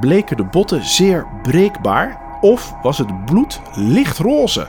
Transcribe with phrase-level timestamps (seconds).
[0.00, 4.66] bleken de botten zeer breekbaar of was het bloed lichtroze?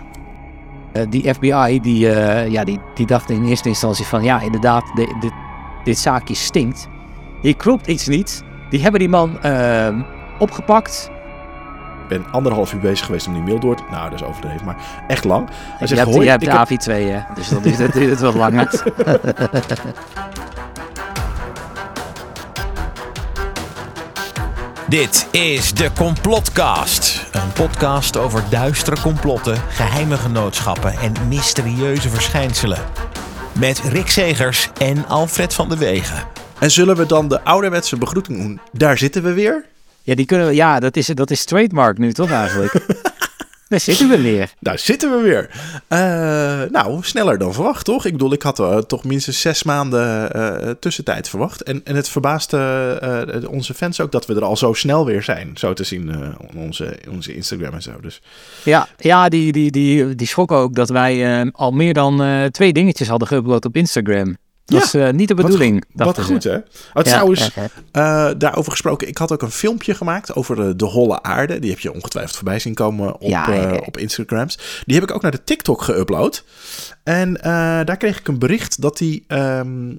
[0.92, 4.84] Eh, die FBI die, eh, ja, die, die dacht in eerste instantie van ja, inderdaad,
[4.96, 5.34] de- dit-
[5.84, 6.88] dit zaakje stinkt.
[7.42, 8.44] Hier klopt iets niet.
[8.70, 10.02] Die hebben die man ehm,
[10.40, 11.12] opgepakt.
[12.04, 13.84] Ik ben anderhalf uur bezig geweest om die mail door te...
[13.92, 14.76] Nou, dat is overdreven, maar
[15.08, 15.48] echt lang.
[15.50, 17.20] Hij je zegt, hebt, je hebt de heb- AV2, hè?
[17.36, 18.70] dus dat, is, dat duurt wat langer.
[24.90, 27.26] Dit is de Complotcast.
[27.32, 32.78] Een podcast over duistere complotten, geheime genootschappen en mysterieuze verschijnselen.
[33.60, 36.24] Met Rick Segers en Alfred van de Wegen.
[36.60, 38.60] En zullen we dan de ouderwetse begroeting doen?
[38.72, 39.66] Daar zitten we weer.
[40.04, 42.74] Ja, die kunnen we, ja dat, is, dat is trademark nu toch eigenlijk?
[43.70, 44.54] Daar zitten we weer.
[44.60, 45.50] Daar zitten we weer.
[45.88, 48.06] Eh, nou, sneller dan verwacht, toch?
[48.06, 51.64] Ik bedoel, ik had eh, toch minstens zes maanden eh, tussentijd verwacht.
[51.64, 55.52] En, en het verbaasde onze fans ook dat we er al zo snel weer zijn.
[55.56, 58.00] Zo te zien op onze, onze Instagram en zo.
[58.02, 58.22] Dus
[58.64, 63.08] Ja, ja die, die, die, die schrokken ook dat wij al meer dan twee dingetjes
[63.08, 64.38] hadden geüpload op Instagram.
[64.70, 65.84] Dat Ja, is eh, niet de wat bedoeling.
[65.94, 66.22] Wat ze.
[66.22, 66.56] goed, hè?
[66.56, 66.62] Oh,
[66.94, 67.52] Ja, trouwens,
[67.92, 69.08] eh, daarover gesproken.
[69.08, 71.60] Ik had ook een filmpje gemaakt over de, de holle aarde.
[71.60, 74.58] Die heb je ongetwijfeld voorbij zien komen op, Ja, eh, op Instagrams.
[74.86, 76.44] Die heb ik ook naar de TikTok geüpload.
[77.04, 77.52] En eh,
[77.86, 79.94] daar kreeg ik een bericht dat die ehm,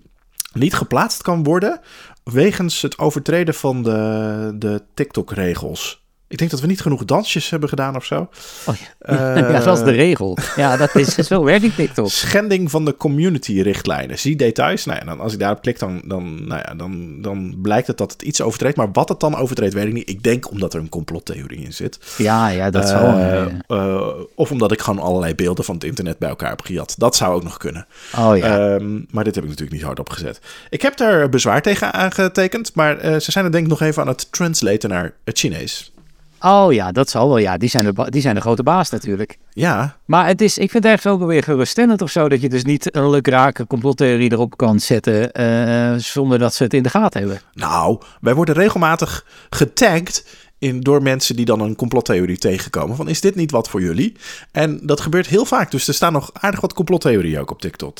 [0.52, 1.80] niet geplaatst kan worden...
[2.24, 5.99] wegens het overtreden van de, de TikTok-regels.
[6.30, 8.28] Ik denk dat we niet genoeg dansjes hebben gedaan of zo.
[8.66, 8.86] Oh, ja.
[8.98, 10.38] Eh, ja, dat is de regel.
[10.56, 12.08] Ja, dat is zo werkt die TikTok.
[12.10, 14.18] Schending van de community-richtlijnen.
[14.18, 14.84] Zie details.
[14.84, 17.98] Nou ja, dan, als ik daarop klik, dan, dan, nou ja, dan, dan blijkt het
[17.98, 18.76] dat het iets overtreedt.
[18.76, 20.08] Maar wat het dan overtreedt, weet ik niet.
[20.08, 21.98] Ik denk omdat er een complottheorie in zit.
[22.16, 23.06] Ja, ja, dat Eh, zal.
[23.18, 26.94] eh, eh, of omdat ik gewoon allerlei beelden van het internet bij elkaar heb gejat.
[26.98, 27.86] Dat zou ook nog kunnen.
[28.18, 28.74] oh ja.
[28.74, 30.40] Ehm, maar dit heb ik natuurlijk niet hardop gezet.
[30.68, 32.74] Ik heb daar bezwaar tegen aangetekend.
[32.74, 35.92] Maar ze zijn er denk ik nog even aan het translaten naar het Chinees.
[36.40, 37.38] Oh ja, dat zal wel.
[37.38, 39.38] Ja, die zijn, de, die zijn de grote baas natuurlijk.
[39.52, 42.28] Ja, Maar het is, ik vind het ergens ook wel weer geruststellend of zo.
[42.28, 45.32] Dat je dus niet een lukrake complottheorie erop kan zetten.
[45.32, 47.40] eh, zonder dat ze het in de gaten hebben.
[47.52, 50.24] Nou, wij worden regelmatig getagd
[50.58, 52.96] in, door mensen die dan een complottheorie tegenkomen.
[52.96, 54.16] Van is dit niet wat voor jullie?
[54.52, 55.70] En dat gebeurt heel vaak.
[55.70, 57.98] Dus er staan nog aardig wat complottheorieën ook op TikTok.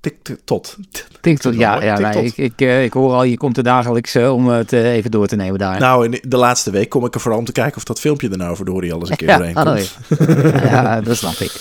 [0.00, 0.76] Tok, tik, tik, tot.
[1.20, 2.14] TikTok, ja, ja TikTok.
[2.14, 4.92] nee, ik, ik, eh, ik hoor al, je komt er dagelijks eh, om het eh,
[4.92, 5.80] even door te nemen daar.
[5.80, 8.28] Nou, in de laatste week kom ik er vooral om te kijken of dat filmpje
[8.28, 9.98] er nou verdorie alles een keer ja, doorheen komt.
[10.18, 10.52] nee.
[10.70, 11.52] ja, dat snap ik.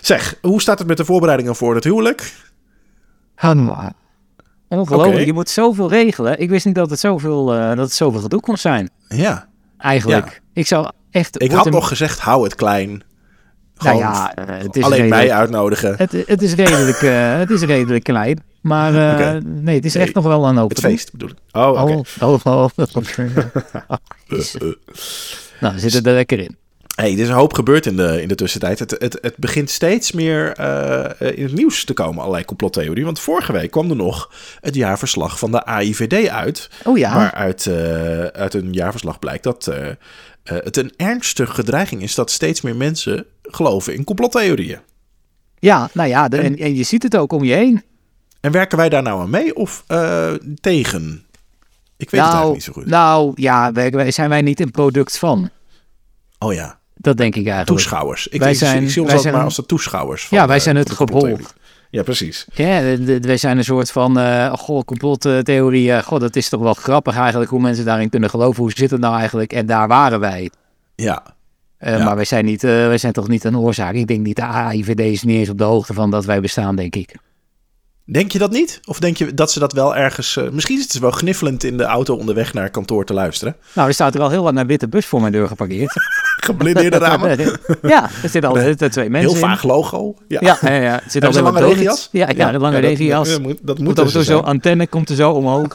[0.00, 2.34] Zeg, hoe staat het met de voorbereidingen voor het huwelijk?
[3.42, 3.92] Nu maar.
[4.68, 6.40] Ongelooflijk, je moet zoveel regelen.
[6.40, 8.90] Ik wist niet dat het zoveel, dat het zoveel gedoe kon zijn.
[9.08, 9.48] Ja,
[9.82, 10.26] Eigenlijk.
[10.26, 10.38] Ja.
[10.52, 11.42] Ik zou echt...
[11.42, 13.02] ik had nog gezegd, hou het klein.
[13.82, 15.94] Nou ja, eh, het is alleen redelijk, mij uitnodigen.
[15.96, 18.42] Het, het, is redelijk, eh, het is redelijk klein.
[18.60, 20.76] Maar eh, nee, het is Nee, echt nog wel een open.
[20.76, 21.36] Het feest bedoel ik.
[21.52, 22.00] Oh, oké.
[22.20, 22.68] Oh, oh, oh.
[22.76, 22.96] Oh,
[25.60, 26.56] nou, we zitten er lekker in.
[26.94, 28.78] Hey, er is een hoop gebeurd in de, in de tussentijd.
[28.78, 30.60] Het, het, het begint steeds meer
[31.36, 33.04] in het nieuws te komen, allerlei complottheorieën.
[33.04, 36.70] Want vorige week kwam er nog het jaarverslag van de AIVD uit.
[36.84, 37.14] Oh ja.
[37.14, 39.72] Waaruit eh, uit een jaarverslag blijkt dat
[40.42, 44.78] eh, het een ernstige bedreiging is dat steeds meer mensen geloven in complottheorieën.
[45.58, 47.82] Ja, nou ja, de- en, en je ziet het ook om je heen.
[48.40, 51.24] En werken wij daar nou aan mee of eh, tegen?
[51.96, 52.86] Ik weet het nou, eigenlijk niet zo goed.
[52.86, 55.50] nou ja, wij, wij- zijn wij niet een product van?
[56.38, 57.68] oh ja, Dat denk ik eigenlijk.
[57.68, 58.26] toeschouwers.
[58.28, 60.26] Ik, Wij zijn- ik zie ons wij ook zijn- maar als de toeschouwers.
[60.26, 61.54] Van, Ja, wij eh, zijn het gevolg.
[61.92, 62.46] Ja, precies.
[62.54, 66.02] Ja, wij zijn een soort van, eh goh, complottheorie.
[66.02, 68.62] goh, dat is toch wel grappig eigenlijk hoe mensen daarin kunnen geloven.
[68.62, 69.52] Hoe zit het nou eigenlijk?
[69.52, 70.50] En daar waren wij.
[70.94, 71.22] Ja,
[71.78, 72.04] Eh, Ja.
[72.04, 73.94] Maar wij zijn, niet, wij zijn toch niet een oorzaak.
[73.94, 76.76] Ik denk niet, de AIVD is niet eens op de hoogte van dat wij bestaan,
[76.76, 77.14] denk ik.
[78.12, 78.80] Denk je dat niet?
[78.84, 80.36] Of denk je dat ze dat wel ergens...
[80.36, 83.56] eh, misschien is het wel gniffelend in de auto onderweg naar kantoor te luisteren.
[83.72, 85.92] Nou, er staat er al heel lang een witte bus voor mijn deur geparkeerd.
[86.44, 87.38] Geblindeerde ramen.
[87.82, 89.36] ja, er zitten al twee mensen Heel in.
[89.36, 90.14] vaag logo.
[90.28, 90.38] Ja.
[90.40, 90.94] Ja, ja, ja.
[90.94, 92.08] Er zit ze al een lange regenjas?
[92.12, 93.28] Ja, ja, de lange regenjas.
[93.28, 95.74] Dat, moet, dat Moet dus zo, antenne komt er zo omhoog.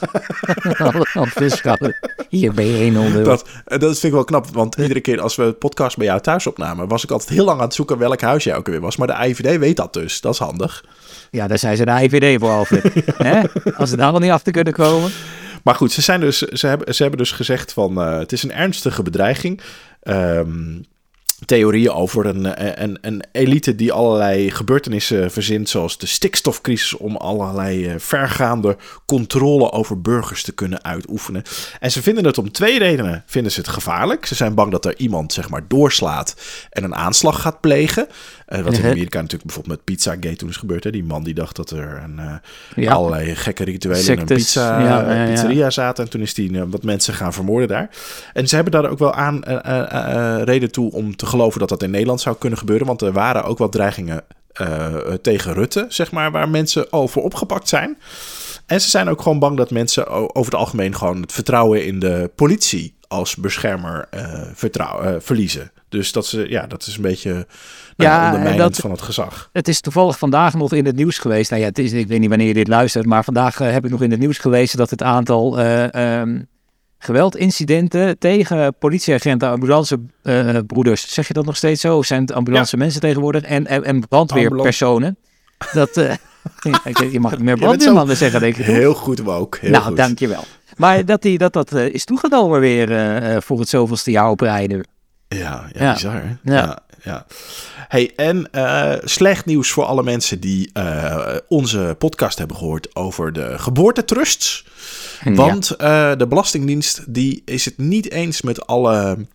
[2.28, 3.30] Hier ben je 100 euro.
[3.30, 6.06] Dat, eh, dat vind ik wel knap, want iedere keer als we het podcast bij
[6.06, 8.66] jou thuis opnamen, was ik altijd heel lang aan het zoeken welk huis jij ook
[8.66, 8.96] weer was.
[8.96, 10.84] Maar de IVD weet dat dus, dat is handig.
[11.30, 12.92] Ja, daar zijn ze de IVD voor, Alfred.
[13.28, 13.40] Hè?
[13.76, 15.10] Als ze daar al niet af te kunnen komen.
[15.62, 18.42] Maar goed, ze, zijn dus, ze, hebben, ze hebben dus gezegd van eh, het is
[18.42, 19.60] een ernstige bedreiging.
[20.02, 20.80] Ehm,
[21.44, 27.16] theorieën over een, eh, een, een elite die allerlei gebeurtenissen verzint, zoals de stikstofcrisis, om
[27.16, 28.76] allerlei eh, vergaande
[29.06, 31.42] controle over burgers te kunnen uitoefenen.
[31.80, 34.26] En ze vinden het om twee redenen vinden ze het gevaarlijk.
[34.26, 36.36] Ze zijn bang dat er iemand zeg maar doorslaat
[36.70, 38.06] en een aanslag gaat plegen.
[38.48, 38.84] Eh, wat in.
[38.84, 40.84] Amerika natuurlijk bijvoorbeeld met Pizzagate toen is gebeurd.
[40.84, 40.90] Hè?
[40.90, 42.34] Die man die dacht dat er een, eh,
[42.76, 42.92] Ja.
[42.92, 46.04] allerlei gekke rituelen in een pizza, ja, pizzeria zaten.
[46.04, 47.90] En toen is die eh, wat mensen gaan vermoorden daar.
[48.32, 49.44] En ze hebben daar ook wel aan
[50.44, 52.86] reden toe om te geloven dat dat in Nederland zou kunnen gebeuren.
[52.86, 54.24] Want er waren ook wel dreigingen
[55.22, 57.98] tegen Rutte, zeg maar, waar mensen over opgepakt zijn.
[58.66, 61.98] En ze zijn ook gewoon bang dat mensen over het algemeen gewoon het vertrouwen in
[61.98, 64.08] de politie als beschermer
[64.54, 65.70] vertrouw- eh, verliezen.
[65.88, 67.46] Dus dat, ze, ja, dat is een beetje
[68.06, 69.48] Ja, ondermijnend dat- van het gezag.
[69.52, 71.50] Het is toevallig vandaag nog in het nieuws geweest.
[71.50, 73.84] Nou ja, het is, ik weet niet wanneer je dit luistert, maar vandaag eh, heb
[73.84, 76.40] ik nog in het nieuws gelezen dat het aantal eh, ehm,
[76.98, 82.02] geweldincidenten tegen politieagenten, ambulancebroeders, zeg je dat nog steeds zo?
[82.02, 85.16] Zijn het ambulance mensen tegenwoordig en, en, en brandweerpersonen?
[85.72, 86.14] Dat, eh,
[87.12, 88.64] je mag meer brandweermannen zeggen, denk ik.
[88.64, 89.58] Heel goed ook.
[89.60, 89.96] Heel nou, goed.
[89.96, 90.44] dankjewel.
[90.76, 94.30] Maar dat die, dat, dat eh, is toegenomen weer eh, eh, voor het zoveelste jaar
[94.30, 94.86] op rijden.
[95.28, 95.92] Ja, ja, Ja.
[95.92, 96.12] bizar.
[96.14, 96.52] hè?
[96.54, 96.62] Ja.
[96.62, 96.78] Ja.
[97.02, 97.26] Ja,
[97.88, 103.32] Hey, en eh, slecht nieuws voor alle mensen die eh, onze podcast hebben gehoord over
[103.32, 104.66] de geboortetrusts.
[105.24, 109.26] Want eh, de Belastingdienst die is het niet eens met alle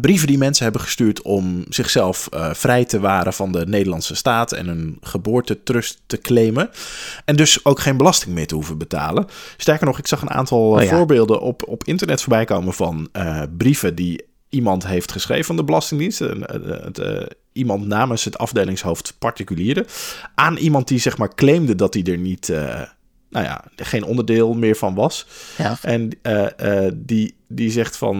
[0.00, 4.68] brieven die mensen hebben gestuurd om zichzelf vrij te waren van de Nederlandse staat en
[4.68, 6.70] een geboortetrust te claimen.
[7.24, 9.26] En dus ook geen belasting meer te hoeven betalen.
[9.56, 10.88] Sterker nog, ik zag een aantal Oh ja.
[10.88, 13.10] voorbeelden op, op internet voorbij komen van
[13.56, 16.20] brieven die iemand heeft geschreven van de Belastingdienst.
[16.20, 19.86] Eh, eh, het, eh, iemand namens het afdelingshoofd particulieren.
[20.34, 22.48] Aan iemand die zeg maar claimde dat hij er niet.
[23.30, 25.26] nou ja, geen onderdeel meer van was.
[25.58, 25.78] Ja.
[25.82, 26.10] En
[26.94, 28.16] die, die zegt van.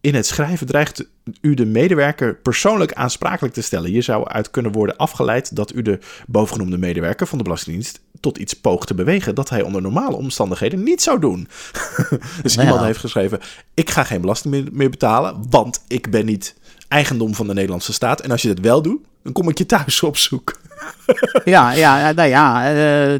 [0.00, 1.10] in het schrijven dreigt
[1.40, 3.90] u de medewerker persoonlijk aansprakelijk te stellen.
[3.90, 8.38] Hier zou uit kunnen worden afgeleid dat u de bovengenoemde medewerker van de Belastingdienst tot
[8.38, 11.48] iets poogt te bewegen dat hij onder normale omstandigheden niet zou doen.
[12.42, 12.72] dus Nou ja.
[12.72, 13.40] iemand heeft geschreven:
[13.74, 16.54] Ik ga geen belasting meer, betalen, want ik ben niet
[16.88, 18.20] eigendom van de Nederlandse staat.
[18.20, 20.60] En als je dat wel doet, dan kom ik je thuis op zoek.
[21.44, 23.18] Ja, ja, nou ja, eh,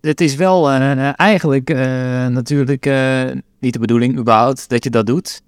[0.00, 2.90] het is wel eh, eigenlijk eh, natuurlijk
[3.58, 5.42] niet de bedoeling überhaupt dat je dat doet.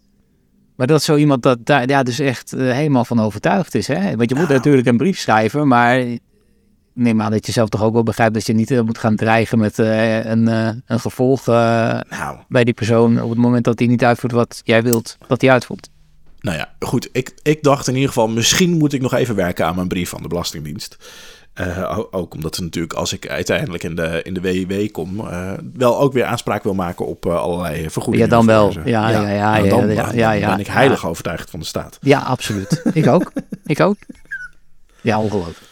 [0.77, 3.87] Maar dat zo iemand dat daar ja, dus echt helemaal van overtuigd is.
[3.87, 4.17] Hè?
[4.17, 4.57] Want je moet Nou.
[4.57, 6.05] natuurlijk een brief schrijven, maar
[6.95, 9.17] neem aan dat je zelf toch ook wel begrijpt dat je niet eh, moet gaan
[9.17, 13.79] dreigen met eh, een, eh, een gevolg Nou, bij die persoon op het moment dat
[13.79, 15.89] hij niet uitvoert wat jij wilt dat hij uitvoert.
[16.41, 17.09] Nou ja, goed.
[17.13, 20.09] Ik, ik dacht in ieder geval, misschien moet ik nog even werken aan mijn brief
[20.09, 20.97] van de Belastingdienst.
[22.11, 25.29] Ook omdat ze natuurlijk, als ik uiteindelijk in de, in de WIW kom,
[25.75, 28.29] wel ook weer aanspraak wil maken op allerlei vergoedingen.
[28.29, 28.73] Ja, dan wel.
[28.73, 28.81] ze.
[28.85, 30.73] Ja, ja, ja, nou, ja, dan, ja, ja, ja, ben ik ja.
[30.73, 31.99] heilig overtuigd van de staat.
[32.01, 32.83] Ja, absoluut.
[32.93, 33.33] ik ook.
[33.65, 33.97] Ik ook.
[35.01, 35.72] Ja, ongelooflijk.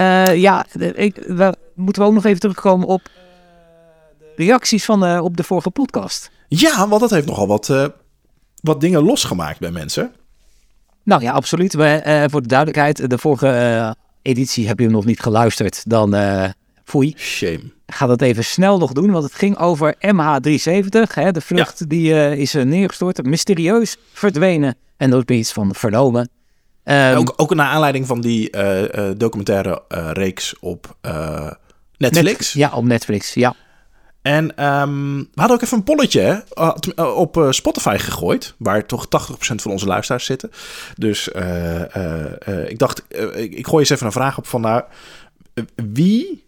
[0.00, 3.08] Eh, ja, ik, we, moeten we ook nog even terugkomen op
[4.36, 6.30] reacties van eh, op de vorige podcast.
[6.48, 7.86] Ja, want dat heeft nogal wat, eh,
[8.62, 10.12] wat dingen losgemaakt bij mensen.
[11.02, 11.74] Nou ja, absoluut.
[11.74, 13.90] We, eh, voor de duidelijkheid, de vorige eh,
[14.22, 16.48] editie heb je hem nog niet geluisterd, dan eh
[16.84, 17.14] foei.
[17.16, 17.72] Shame.
[17.86, 21.14] Ga dat even snel nog doen, want het ging over MH370.
[21.14, 26.30] Hè, de vlucht die eh, is neergestort, mysterieus verdwenen en nooit meer iets van vernomen.
[26.84, 30.96] Ehm, ook, ook naar aanleiding van die eh, eh, documentaire eh, reeks op
[31.96, 32.38] Netflix.
[32.38, 33.54] Net- ja, op Netflix, ja.
[34.22, 39.62] En ehm, we hadden ook even een polletje hè, op Spotify gegooid, waar toch 80%
[39.62, 40.50] van onze luisteraars zitten.
[40.96, 41.28] Dus
[42.66, 43.02] ik dacht,
[43.34, 44.82] ik, gooi eens even een vraag op van, nou,
[45.92, 46.44] wie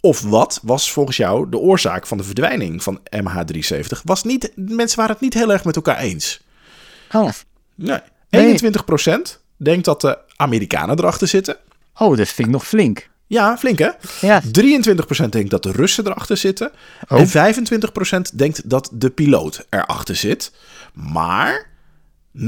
[0.00, 4.02] of wat was volgens jou de oorzaak van de verdwijning van MH370?
[4.04, 6.40] Was niet, mensen waren het niet heel erg met elkaar eens.
[7.12, 7.28] Oh,
[7.74, 7.98] Nee.
[8.30, 8.58] Nee.
[8.58, 11.56] 21% denkt dat de Amerikanen erachter zitten.
[11.94, 13.08] oh dat vind ik nog flink.
[13.26, 13.90] Ja, flink hè?
[14.20, 16.72] Ja, 23% denkt dat de Russen erachter zitten.
[17.08, 17.20] Oh.
[17.20, 17.54] En
[18.32, 20.52] 25% denkt dat de piloot erachter zit.
[20.92, 21.70] Maar
[22.36, 22.40] 19%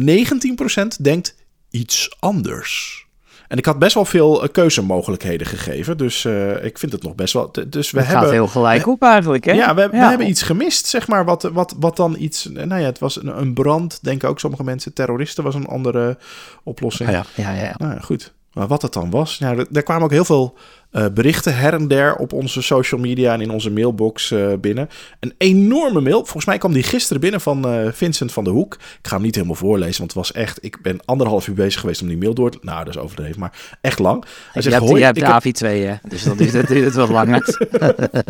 [1.00, 1.34] denkt
[1.70, 3.04] iets anders.
[3.50, 5.96] En ik had best wel veel eh, keuzemogelijkheden gegeven.
[5.96, 7.52] Dus eh, ik vind het nog best wel.
[7.68, 8.24] Dus we het hebben.
[8.24, 9.52] gaat heel gelijk op eigenlijk, hè?
[9.52, 11.24] Ja, we, we hebben iets gemist, zeg maar.
[11.24, 12.44] Wat, wat, wat dan iets.
[12.44, 14.92] Nou ja, het was een, een brand, denken ook sommige mensen.
[14.92, 16.18] Terroristen was een andere
[16.62, 17.10] oplossing.
[17.10, 17.62] Ja, ja, ja.
[17.62, 17.74] ja.
[17.76, 18.32] Nou ja, goed.
[18.52, 20.54] Maar wat het dan was, nou, er, kwamen ook heel veel
[20.90, 24.88] eh, berichten her en der op onze social media en in onze mailbox eh, binnen.
[25.20, 26.18] Een enorme mail.
[26.18, 28.74] Volgens mij kwam die gisteren binnen van eh, Vincent van de Hoek.
[28.74, 30.64] Ik ga hem niet helemaal voorlezen, want het was echt...
[30.64, 32.58] Ik ben anderhalf uur bezig geweest om die mail door te...
[32.62, 34.24] Nou, dat is overdreven, maar echt lang.
[34.24, 35.94] Hij Je zegt, hebt, hoi, je hebt ik, de AV2, hè?
[36.08, 37.68] Dus dat, is, dat duurt het wat langer.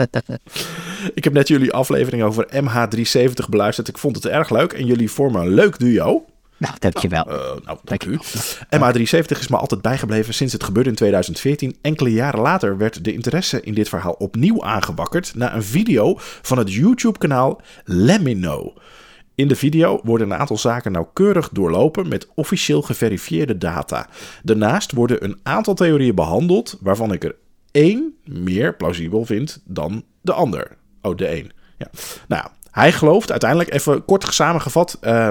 [1.15, 3.89] ik heb net jullie aflevering over MH370 beluisterd.
[3.89, 6.25] Ik vond het erg leuk en jullie vormen een leuk duo.
[6.61, 7.25] Nou, dat heb je wel.
[7.25, 8.19] Eh, nou, dank u.
[8.77, 11.77] MH370 is me altijd bijgebleven sinds het gebeurde in 2014.
[11.83, 16.59] Enkele jaren later werd de interesse in dit verhaal opnieuw aangewakkerd na een video van
[16.59, 18.73] het YouTube-kanaal Lemino.
[19.35, 24.09] In de video worden een aantal zaken nauwkeurig doorlopen met officieel geverifieerde data.
[24.43, 27.35] Daarnaast worden een aantal theorieën behandeld waarvan ik er
[27.71, 30.77] één meer plausibel vind dan de ander.
[31.03, 31.51] Oh, de één.
[31.79, 31.91] Ja.
[32.29, 35.29] Nou, hij gelooft uiteindelijk, even kort samengevat, eh,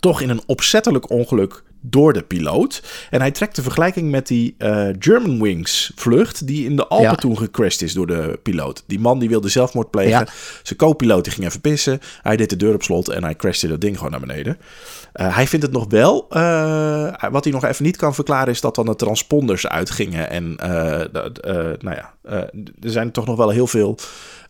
[0.00, 2.82] toch in een opzettelijk ongeluk door de piloot.
[3.10, 7.14] En hij trekt de vergelijking met die uh, Germanwings vlucht die in de Alpen Ja.
[7.14, 8.84] toen gecrashed is door de piloot.
[8.86, 10.10] Die man die wilde zelfmoord plegen.
[10.10, 10.26] Ja.
[10.62, 12.00] Zijn co-piloot ging even pissen.
[12.22, 14.58] Hij deed de deur op slot en hij crashte dat ding gewoon naar beneden.
[15.12, 16.26] Eh, hij vindt het nog wel.
[16.30, 20.30] eh, wat hij nog even niet kan verklaren is dat dan de transponders uitgingen.
[20.30, 21.08] En eh, eh,
[21.80, 22.38] nou ja, eh,
[22.82, 23.98] er zijn toch nog wel heel veel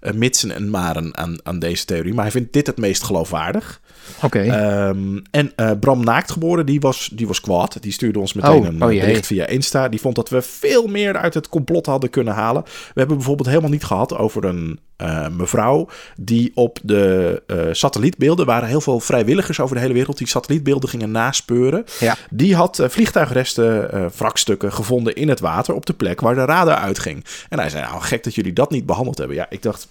[0.01, 2.15] eh, mitsen en maren aan, aan deze theorie.
[2.15, 3.81] Maar hij vindt dit het meest geloofwaardig.
[4.23, 4.40] Oké.
[4.40, 7.82] Ehm, en eh, Bram Naaktgeboren, die was, die was kwaad.
[7.82, 9.88] Die stuurde ons meteen Oh, een oh eh, bericht via Insta.
[9.88, 12.62] Die vond dat we veel meer uit het complot hadden kunnen halen.
[12.64, 18.46] We hebben bijvoorbeeld helemaal niet gehad over een eh, mevrouw die op de eh, satellietbeelden...
[18.46, 20.18] waren heel veel vrijwilligers over de hele wereld...
[20.18, 21.84] die satellietbeelden gingen naspeuren.
[22.00, 22.16] Ja.
[22.30, 25.75] Die had vliegtuigresten, wrakstukken gevonden in het water...
[25.75, 27.25] op de plek waar de radar uitging.
[27.49, 29.37] En hij zei, nou gek dat jullie dat niet behandeld hebben.
[29.37, 29.88] Ja, ik dacht...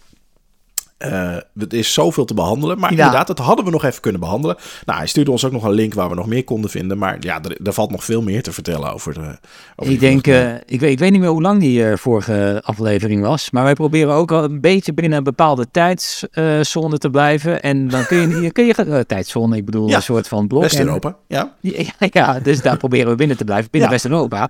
[0.98, 2.80] eh, het is zoveel te behandelen.
[2.80, 2.98] Maar Ja.
[2.98, 4.56] inderdaad, dat hadden we nog even kunnen behandelen.
[4.86, 6.98] Nou, hij stuurde ons ook nog een link waar we nog meer konden vinden.
[6.98, 9.20] Maar ja, er, er valt nog veel meer te vertellen over de.
[9.20, 9.38] Over
[9.76, 12.62] die Ik denk, eh, ik, weet, ik weet niet meer hoe lang die eh, vorige
[12.64, 13.52] aflevering was.
[13.52, 17.62] Maar wij proberen ook al een beetje binnen een bepaalde tijdszone te blijven.
[17.62, 19.96] En dan kun je, kun je eh, tijdzone, ik bedoel Ja.
[19.96, 20.62] een soort van blok.
[20.62, 21.54] West-Europa, ja.
[21.62, 23.90] Ja, ja, dus daar proberen we binnen te blijven, binnen.
[23.90, 24.50] West-Europa.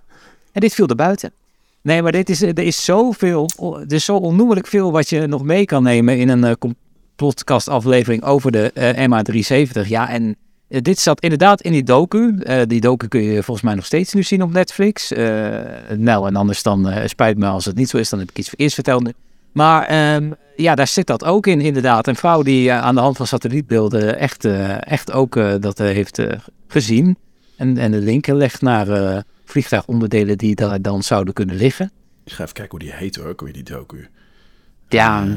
[0.51, 1.31] En dit viel er buiten.
[1.83, 3.49] Nee, maar dit is, er is zoveel,
[3.87, 6.51] er is zo onnoemelijk veel wat je nog mee kan nemen in een eh,
[7.15, 9.87] podcastaflevering over de eh, MH370.
[9.87, 10.35] Ja, en
[10.67, 12.37] eh, dit zat inderdaad in die docu.
[12.39, 15.11] Eh, die docu kun je volgens mij nog steeds nu zien op Netflix.
[15.11, 15.59] Eh,
[15.97, 18.37] nou, en anders dan eh, spijt me als het niet zo is, dan heb ik
[18.37, 19.11] iets eerst verteld.
[19.51, 22.07] Maar ehm, ja, daar zit dat ook in, inderdaad.
[22.07, 25.79] Een vrouw die eh, aan de hand van satellietbeelden echt, eh, echt ook eh, dat
[25.79, 27.17] eh, heeft eh, gezien.
[27.57, 29.21] En, en de linken legt naar eh,
[29.53, 31.91] vliegtuigonderdelen die daar dan zouden kunnen liggen.
[32.25, 34.07] Ik ga even kijken hoe die heet hoor, ook weer die docu.
[34.89, 35.27] Ja,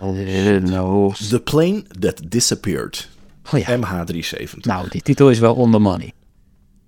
[0.00, 3.08] eh, nou, The Plane That Disappeared.
[3.52, 3.78] oh ja.
[3.78, 4.60] MH370.
[4.60, 6.12] nou, die titel is wel on the money.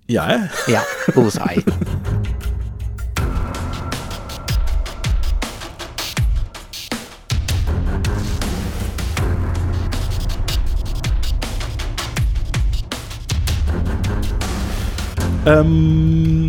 [0.05, 0.71] Ja, hè?
[0.71, 1.63] Ja, bullseye.
[15.47, 16.47] Ehm,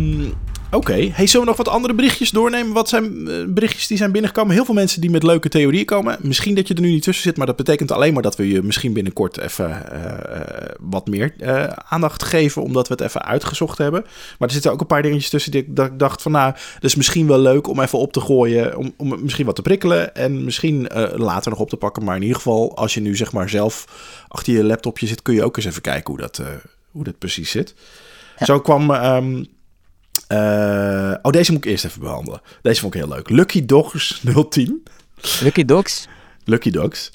[0.71, 2.73] Oké, hey, zullen we nog wat andere berichtjes doornemen?
[2.73, 4.53] Wat zijn eh, berichtjes die zijn binnengekomen?
[4.53, 6.17] Heel veel mensen die met leuke theorieën komen.
[6.21, 8.47] Misschien dat je er nu niet tussen zit, maar dat betekent alleen maar dat we
[8.47, 11.33] je misschien binnenkort even eh, eh, wat meer
[11.89, 14.01] aandacht geven, omdat we het even uitgezocht hebben.
[14.39, 16.95] Maar er zitten ook een paar dingetjes tussen die ik, dacht van nou, dat is
[16.95, 20.43] misschien wel leuk om even op te gooien, om, om misschien wat te prikkelen en
[20.43, 22.03] misschien later nog op te pakken.
[22.03, 23.85] Maar in ieder geval, als je nu zeg maar zelf
[24.27, 26.41] achter je laptopje zit, kun je ook eens even kijken hoe dat,
[26.91, 27.75] hoe dat precies zit.
[28.43, 28.91] Zo kwam.
[28.91, 29.43] ehm,
[30.27, 32.41] eh, oh, deze moet ik eerst even behandelen.
[32.61, 33.29] Deze vond ik heel leuk.
[33.29, 34.83] Lucky Dogs 010.
[35.41, 36.07] Lucky Dogs.
[36.43, 37.09] Lucky Dogs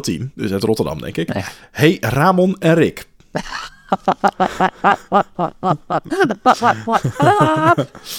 [0.00, 0.32] 010.
[0.34, 1.34] Dus uit Rotterdam, denk ik.
[1.34, 1.44] Ja.
[1.70, 3.06] Hey, Ramon en Rick.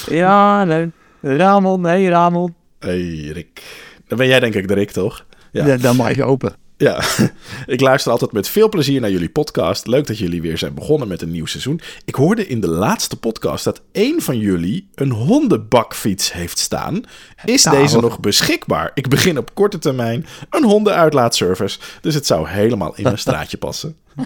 [0.10, 0.92] Ja, nee.
[1.22, 2.56] Ramon, nee, Ramon.
[2.80, 3.64] Hey, Rick.
[4.08, 5.26] Dan ben jij denk ik de Rick, toch?
[5.52, 5.66] Ja.
[5.66, 5.78] Ja.
[5.78, 6.56] Dan mag je open.
[6.78, 7.04] Ja,
[7.76, 9.88] ik luister altijd met veel plezier naar jullie podcast.
[9.88, 11.82] Leuk dat jullie weer zijn begonnen met een nieuw seizoen.
[12.06, 17.02] Ik hoorde in de laatste podcast dat één van jullie een hondenbakfiets heeft staan.
[17.46, 17.78] Is Nou.
[17.78, 18.92] deze nog beschikbaar?
[18.94, 23.96] Ik begin op korte termijn een hondenuitlaatservice, dus het zou helemaal in mijn straatje passen.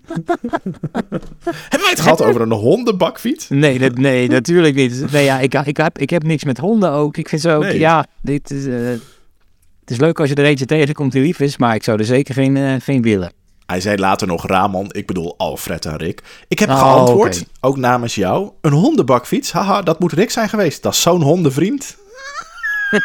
[1.69, 3.49] Hebben wij het gehad over een hondenbakfiets?
[3.49, 5.11] Nee, dat, nee, natuurlijk niet.
[5.11, 7.17] Nee, ja, ik, ik, heb, ik heb niks met honden ook.
[7.17, 7.79] Ik vind ze ook, Nee.
[7.79, 8.73] ja, dit is, eh,
[9.89, 12.05] het is leuk als je er eentje tegenkomt die lief is, maar ik zou er
[12.05, 13.31] zeker geen, eh, geen willen.
[13.65, 16.21] Hij zei later nog Ramon, ik bedoel Alfred en Rick.
[16.47, 19.51] Ik heb Oh, geantwoord, ook namens jou, een hondenbakfiets.
[19.51, 20.83] Haha, dat moet Rick zijn geweest.
[20.83, 21.97] Dat is zo'n hondenvriend.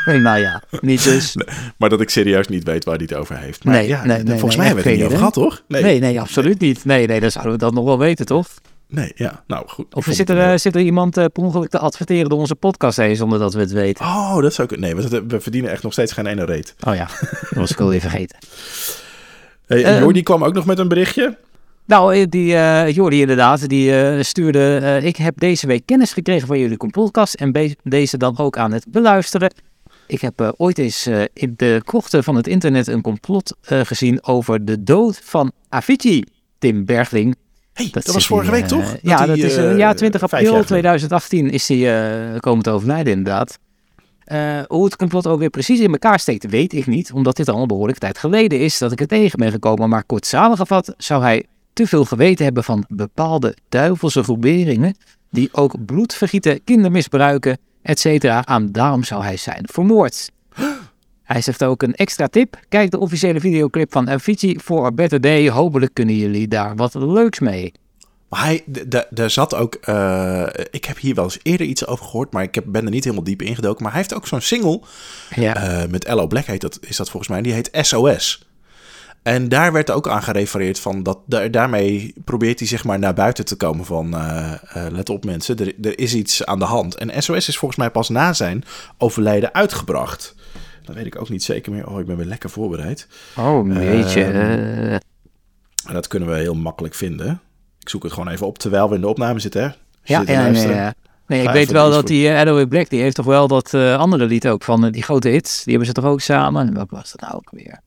[0.22, 1.36] nou ja, niet dus.
[1.78, 3.64] Maar dat ik serieus niet weet waar hij het over heeft.
[3.64, 5.62] Maar Nee, ja, nee, nee, volgens mij hebben we het er niet over gehad, toch?
[5.68, 6.84] Nee, nee, absoluut niet.
[6.84, 8.48] Nee, nee, dan zouden we dat nog wel weten, toch?
[8.88, 9.94] Nee, ja, nou goed.
[9.94, 12.96] Of zit er, eh, zit er iemand eh, per ongeluk te adverteren door onze podcast
[12.96, 14.04] heen zonder dat we het weten?
[14.04, 14.78] Oh, dat zou ik...
[14.78, 16.74] Nee, we, we verdienen echt nog steeds geen ene reet.
[16.86, 18.38] Oh ja, dat was ik alweer vergeten.
[19.66, 20.02] Hey, en Ehm.
[20.02, 21.38] Jordi kwam ook nog met een berichtje.
[21.86, 25.00] Nou, eh, die eh Jordi inderdaad, die stuurde...
[25.02, 28.84] ik heb deze week kennis gekregen van jullie podcast en deze dan ook aan het
[28.88, 29.54] beluisteren.
[30.06, 34.82] Ik heb ooit eens in de krochten van het internet een complot gezien over de
[34.82, 36.24] dood van Avicii,
[36.58, 37.36] Tim Bergling.
[37.74, 38.96] Hey, dat, was vorige die, week, eh, toch?
[39.02, 40.90] ja, dat is eh, eh, ja, 20 vijf jaar april geleden.
[40.90, 43.58] 2018 is hij eh, komen te overlijden inderdaad.
[44.24, 47.12] Eh, hoe het complot ook weer precies in elkaar steekt, weet ik niet.
[47.12, 49.88] Omdat dit al een behoorlijke tijd geleden is dat ik er tegen ben gekomen.
[49.88, 54.96] Maar kort samengevat zou hij te veel geweten hebben van bepaalde duivelse groeperingen
[55.30, 58.24] die ook bloed vergieten, kindermisbruiken, etc.
[58.24, 60.30] En daarom zou hij zijn vermoord.
[61.34, 62.58] Hij zegt ook een extra tip.
[62.68, 65.50] Kijk de officiële videoclip van Avicii voor a Better Day.
[65.50, 67.72] Hopelijk kunnen jullie daar wat leuks mee.
[68.28, 68.64] Maar hij,
[69.10, 69.74] daar zat ook.
[69.74, 72.90] eh, ik heb hier wel eens eerder iets over gehoord, maar ik heb, ben er
[72.90, 73.82] niet helemaal diep ingedoken.
[73.82, 74.80] Maar hij heeft ook zo'n single
[75.34, 77.42] Ja, eh, met Ello Black heet dat, is dat volgens mij.
[77.42, 78.48] Die heet SOS.
[79.22, 83.14] En daar werd ook aan gerefereerd van dat da- daarmee probeert hij zeg maar naar
[83.14, 84.52] buiten te komen van eh,
[84.90, 86.94] let op mensen, er, er is iets aan de hand.
[86.94, 88.64] En SOS is volgens mij pas na zijn
[88.98, 90.34] overlijden uitgebracht.
[90.84, 91.88] Dat weet ik ook niet zeker meer.
[91.88, 93.08] Oh, ik ben weer lekker voorbereid.
[93.36, 94.24] oh jeetje.
[94.24, 94.98] Ehm,
[95.86, 97.40] eh, dat kunnen we heel makkelijk vinden.
[97.80, 99.62] Ik zoek het gewoon even op terwijl we in de opname zitten.
[99.62, 99.68] Hè?
[100.02, 100.94] Ja, zit ja, nee, ja.
[101.26, 103.96] nee, ik weet wel dat die uh, Adway Black, die heeft toch wel dat eh,
[103.96, 105.56] andere lied ook van eh, die grote hits.
[105.62, 106.66] Die hebben ze toch ook samen.
[106.66, 107.80] En Welke was dat nou ook weer?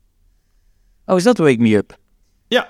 [1.06, 1.98] Oh, is dat Wake Me Up?
[2.48, 2.68] Ja,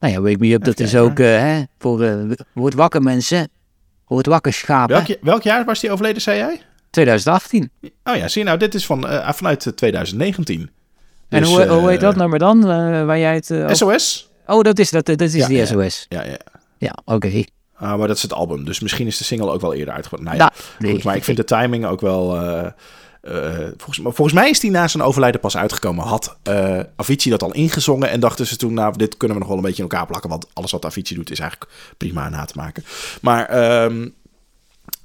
[0.00, 2.74] Nou ja, Wake Me Up, dat Even is kijken, ook eh, hè, voor eh, Word
[2.74, 3.48] wakker mensen.
[4.06, 4.94] Word wakker schapen.
[4.94, 6.62] welk, welk jaar was die overleden, zei jij?
[6.90, 7.70] 2018.
[8.04, 10.70] Oh ja, zie je nou, dit is van, eh, vanuit eh, 2019.
[11.28, 12.60] En Dus, hoe, hoe heet dat eh, nummer dan?
[12.60, 13.50] eh, waar jij het...
[13.50, 14.30] eh, over- SOS?
[14.46, 15.66] Oh, dat is, dat, dat is Ja, die ja.
[15.66, 16.06] SOS.
[16.08, 16.36] Ja, ja.
[16.78, 17.42] Ja, oké.
[17.76, 20.24] Ah, maar dat is het album, dus misschien is de single ook wel eerder uitgebracht.
[20.24, 20.92] Nou ja, nee.
[20.92, 22.36] goed, maar ik vind de timing ook wel...
[22.40, 22.66] eh,
[23.20, 26.04] eh, volgens, volgens mij is die na zijn overlijden pas uitgekomen.
[26.04, 28.74] Had eh, Avicii dat al ingezongen en dachten ze toen...
[28.74, 30.30] nou, dit kunnen we nog wel een beetje in elkaar plakken...
[30.30, 32.84] want alles wat Avicii doet is eigenlijk prima na te maken.
[33.20, 33.46] Maar...
[33.48, 34.08] ehm,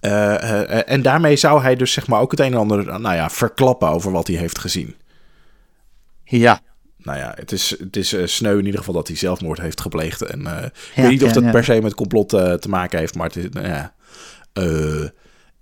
[0.01, 3.15] eh, eh, en daarmee zou hij dus zeg maar ook het een en ander nou
[3.15, 4.95] ja, verklappen over wat hij heeft gezien.
[6.23, 6.59] Ja,
[6.97, 9.81] Nou ja, het is, het is eh, sneu in ieder geval dat hij zelfmoord heeft
[9.81, 10.21] gepleegd.
[10.21, 11.51] En eh, ik weet niet of dat ja.
[11.51, 13.93] per se met complot eh, te maken heeft, maar het is, nou ja,
[14.53, 15.09] eh,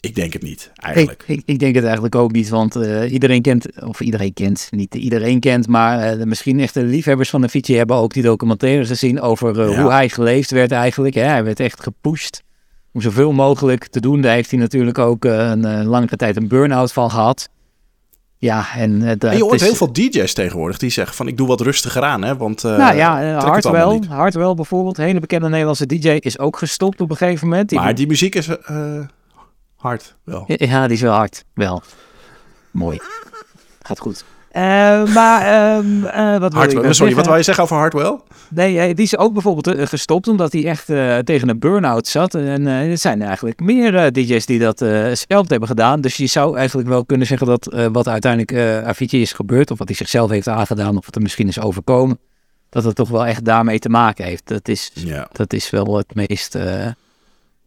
[0.01, 1.23] ik denk het niet, eigenlijk.
[1.27, 4.95] ik, ik denk het eigenlijk ook niet, want eh, iedereen kent, of iedereen kent, niet
[4.95, 9.21] iedereen kent, maar eh, misschien echte liefhebbers van de fietsje hebben ook die documentaires gezien
[9.21, 11.15] over eh, hoe hij geleefd werd eigenlijk.
[11.15, 11.21] Hè.
[11.21, 12.43] Hij werd echt gepusht
[12.93, 14.21] om zoveel mogelijk te doen.
[14.21, 17.49] Daar heeft hij natuurlijk ook eh, een eh, langere tijd een burn-out van gehad.
[18.37, 21.37] Ja, en het, En je hoort is- heel veel DJ's tegenwoordig die zeggen van ik
[21.37, 24.07] doe wat rustiger aan, hè, want eh, nou ja, uh, niet.
[24.07, 27.69] Hartwell bijvoorbeeld, een hele bekende Nederlandse DJ, is ook gestopt op een gegeven moment.
[27.69, 28.99] Die Maar die muziek is eh,
[29.75, 30.43] hard wel.
[30.47, 31.45] Ja, die is wel hard.
[31.53, 31.81] Wel.
[32.71, 32.99] Mooi.
[33.81, 34.23] Gaat goed.
[34.49, 38.19] Eh, maar, ehm, eh, wat wil Hardwell, nou sorry, wat wou je zeggen over Hardwell?
[38.49, 40.85] Nee, eh, die is ook bijvoorbeeld gestopt omdat hij echt
[41.25, 42.35] tegen een burn-out zat.
[42.35, 44.77] En er zijn eigenlijk meer DJ's die dat
[45.13, 46.01] zelf hebben gedaan.
[46.01, 49.87] Dus je zou eigenlijk wel kunnen zeggen dat wat uiteindelijk Avicii is gebeurd, of wat
[49.87, 52.19] hij zichzelf heeft aangedaan, of wat er misschien is overkomen,
[52.69, 54.47] dat het toch wel echt daarmee te maken heeft.
[54.47, 54.91] Dat is,
[55.31, 56.57] dat is wel het meest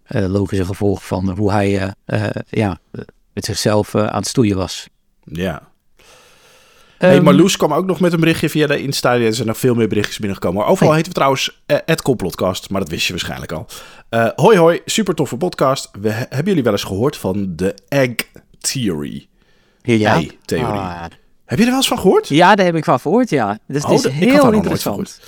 [0.07, 1.95] logische gevolg van hoe hij
[2.49, 2.79] ja,
[3.33, 4.89] met zichzelf aan het stoeien was.
[5.25, 5.72] Ja.
[7.03, 9.17] Hey, Ehm, Marloes kwam ook nog met een berichtje via de Insta.
[9.19, 10.67] Er zijn nog veel meer berichtjes binnengekomen.
[10.67, 10.97] Overal Hey.
[10.97, 13.67] heten we trouwens eh, het Complotcast, maar dat wist je waarschijnlijk al.
[14.09, 15.89] Eh, hoi hoi, super toffe podcast.
[16.01, 18.15] We, hebben jullie wel eens gehoord van de Egg
[18.59, 19.27] Theory?
[19.83, 20.15] ja.
[20.15, 20.67] ei-theorie.
[20.81, 21.03] Ah,
[21.45, 22.29] Heb je er wel eens van gehoord?
[22.29, 23.59] ja, daar heb ik van gehoord, ja.
[23.67, 25.21] Dus het Oh, is heel interessant.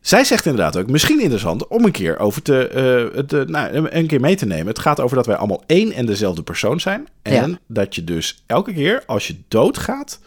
[0.00, 4.06] Zij zegt inderdaad ook, misschien interessant om een keer over te, eh, te nou, een
[4.06, 4.66] keer mee te nemen.
[4.66, 7.06] Het gaat over dat wij allemaal één en dezelfde persoon zijn.
[7.22, 7.58] En Ja.
[7.66, 10.20] dat je dus elke keer als je doodgaat,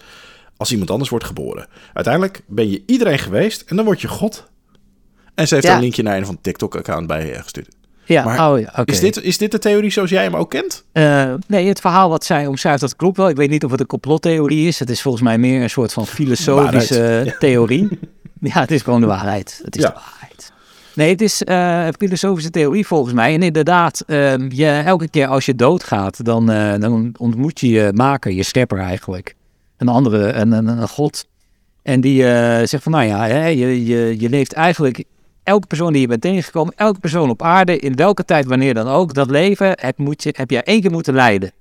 [0.63, 1.67] als iemand anders wordt geboren.
[1.93, 4.49] Uiteindelijk ben je iedereen geweest en dan word je God.
[5.35, 5.73] En ze heeft Ja.
[5.75, 7.75] een linkje naar een van TikTok-account bij gestuurd.
[8.05, 8.85] Ja, Maar oh, ja.
[8.85, 10.83] Is, dit, is dit de theorie zoals jij hem ook kent?
[10.91, 13.29] Eh, nee, het verhaal wat zij omschrijft, dat klopt wel.
[13.29, 14.79] Ik weet niet of het een complottheorie is.
[14.79, 17.39] Het is volgens mij meer een soort van filosofische Waarheid.
[17.39, 17.99] theorie.
[18.39, 19.61] Ja, het is gewoon de waarheid.
[19.63, 19.87] Het is Ja.
[19.89, 20.51] de waarheid.
[20.95, 23.33] Nee, het is eh, een filosofische theorie volgens mij.
[23.33, 27.91] En inderdaad, ehm, je, elke keer als je doodgaat, dan, eh, dan ontmoet je je
[27.93, 29.35] maker, je schepper eigenlijk.
[29.83, 31.27] Een andere, een, een, god.
[31.81, 35.03] En die eh, zegt van, nou ja, hè, je, je, je leeft eigenlijk...
[35.43, 38.87] Elke persoon die je bent tegengekomen, elke persoon op aarde, in welke tijd, wanneer dan
[38.87, 41.51] ook, dat leven heb, moet je, heb jij één keer moeten leiden.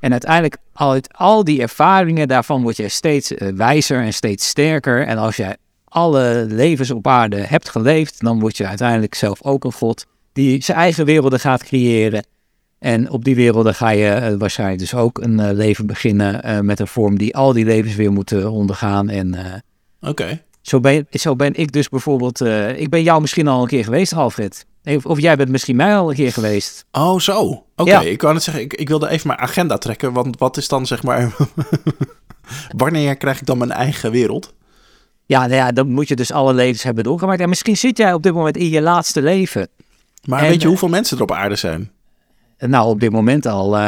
[0.00, 5.06] En uiteindelijk, uit al die ervaringen, daarvan word je steeds eh, wijzer en steeds sterker.
[5.06, 9.64] En als jij alle levens op aarde hebt geleefd, dan word je uiteindelijk zelf ook
[9.64, 12.24] een god die zijn eigen werelden gaat creëren.
[12.84, 16.60] En op die werelden ga je eh, waarschijnlijk dus ook een eh, leven beginnen eh,
[16.60, 19.08] met een vorm die al die levens weer moeten ondergaan.
[19.08, 19.62] En
[20.00, 20.42] Oké.
[20.60, 22.40] zo, ben, zo ben ik dus bijvoorbeeld,
[22.76, 24.66] ik ben jou misschien al een keer geweest, Alfred.
[24.84, 26.84] Of, of jij bent misschien mij al een keer geweest.
[26.92, 27.64] Oh, zo.
[27.76, 28.00] Oké, Ja.
[28.00, 30.12] ik wou net zeggen, ik, ik wilde even mijn agenda trekken.
[30.12, 31.32] Want wat is dan zeg maar...
[32.76, 34.54] Wanneer krijg ik dan mijn eigen wereld?
[35.26, 37.40] Ja, nou ja, dan moet je dus alle levens hebben doorgemaakt.
[37.40, 39.68] En misschien zit jij op dit moment in je laatste leven.
[40.24, 41.90] Maar En, weet je hoeveel mensen er op aarde zijn?
[42.58, 43.76] Nou, op dit moment al.
[43.76, 43.82] eh,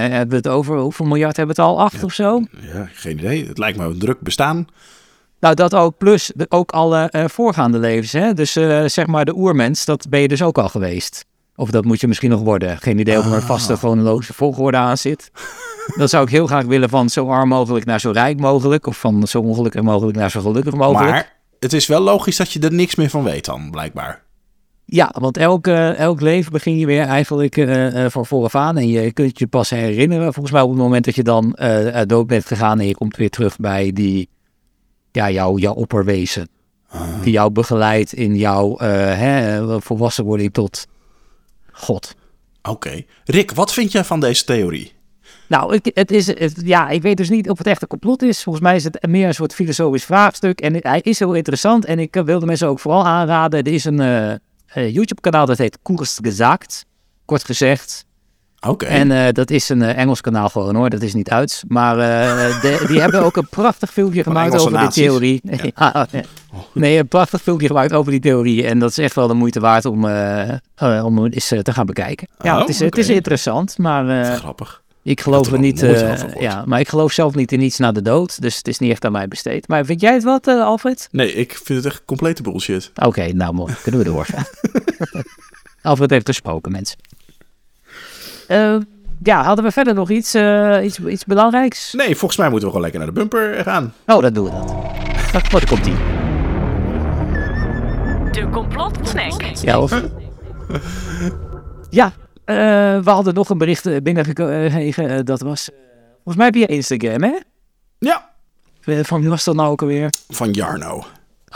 [0.00, 1.80] hebben we het over hoeveel miljard hebben we het al?
[1.80, 2.42] Acht of zo?
[2.60, 3.46] Ja, geen idee.
[3.46, 4.66] Het lijkt me een druk bestaan.
[5.40, 8.12] Nou, dat ook, plus de, ook alle eh, voorgaande levens.
[8.12, 8.32] Hè?
[8.34, 11.24] Dus eh, zeg maar de oermens, dat ben je dus ook al geweest.
[11.56, 12.78] Of dat moet je misschien nog worden.
[12.78, 13.78] Geen idee of er een vaste Ah.
[13.78, 15.30] chronologische volgorde aan zit.
[15.98, 18.86] Dan zou ik heel graag willen van zo arm mogelijk naar zo rijk mogelijk.
[18.86, 21.10] Of van zo ongelukkig mogelijk naar zo gelukkig mogelijk.
[21.10, 24.22] Maar het is wel logisch dat je er niks meer van weet dan, blijkbaar.
[24.88, 28.76] Ja, want elk, elk leven begin je weer eigenlijk eh, eh, van vooraf aan.
[28.76, 30.32] En je kunt je pas herinneren.
[30.32, 33.16] Volgens mij op het moment dat je dan eh, dood bent gegaan en je komt
[33.16, 34.28] weer terug bij die,
[35.12, 36.48] ja, jouw, jouw opperwezen.
[37.22, 40.86] Die jou begeleidt in jouw eh, hè, eh, volwassenwording tot
[41.72, 42.14] God.
[42.62, 43.02] Oké.
[43.24, 44.92] Rick, wat vind jij van deze theorie?
[45.48, 48.22] Nou, ik, het is, het, ja, ik weet dus niet of het echt een complot
[48.22, 48.42] is.
[48.42, 50.60] Volgens mij is het meer een soort filosofisch vraagstuk.
[50.60, 51.84] En hij is heel interessant.
[51.84, 53.62] En ik wilde mensen ook vooral aanraden.
[53.62, 56.84] Er is een eh, YouTube-kanaal dat heet Koers Gezakt.
[57.24, 58.04] Kort gezegd.
[58.60, 58.84] Oké.
[58.86, 61.62] En eh, dat is een eh, Engels kanaal gewoon hoor, dat is niet Duits.
[61.68, 65.40] Maar de- die hebben ook een prachtig filmpje gemaakt Engelse over die theorie.
[65.74, 66.06] Ja,
[66.72, 66.98] nee.
[66.98, 68.66] een prachtig filmpje gemaakt over die theorie.
[68.66, 70.04] En dat is echt wel de moeite waard om,
[71.02, 72.28] om eens te gaan bekijken.
[72.38, 74.82] Ja, Oh, het, is, het is interessant, maar Grappig.
[75.10, 75.82] Ik geloof er niet.
[75.82, 78.40] eh, ja, maar ik geloof zelf niet in iets na de dood.
[78.40, 79.68] Dus het is niet echt aan mij besteed.
[79.68, 81.08] Maar vind jij het wat, eh, Alfred?
[81.10, 82.90] Nee, ik vind het echt complete bullshit.
[83.02, 83.74] Oké, nou mooi.
[83.82, 84.26] Kunnen we door.
[85.82, 86.98] Alfred heeft gesproken, mensen.
[88.48, 88.76] Eh,
[89.22, 91.92] ja, hadden we verder nog iets, eh, iets, iets belangrijks?
[91.92, 93.92] Nee, volgens mij moeten we gewoon lekker naar de bumper gaan.
[94.06, 95.50] Oh, dan doen we dat.
[95.50, 95.94] Wat, komt die?
[98.32, 99.42] De complotsnack.
[99.42, 99.92] Ja, of?
[101.90, 102.12] ja,
[102.46, 105.08] we hadden nog een bericht eh, binnengekregen.
[105.08, 105.76] eh, dat was, eh,
[106.14, 107.34] volgens mij via Instagram, hè?
[107.98, 108.30] Ja.
[108.84, 110.10] Eh, Van wie was dat nou ook alweer?
[110.28, 111.04] Van Jarno.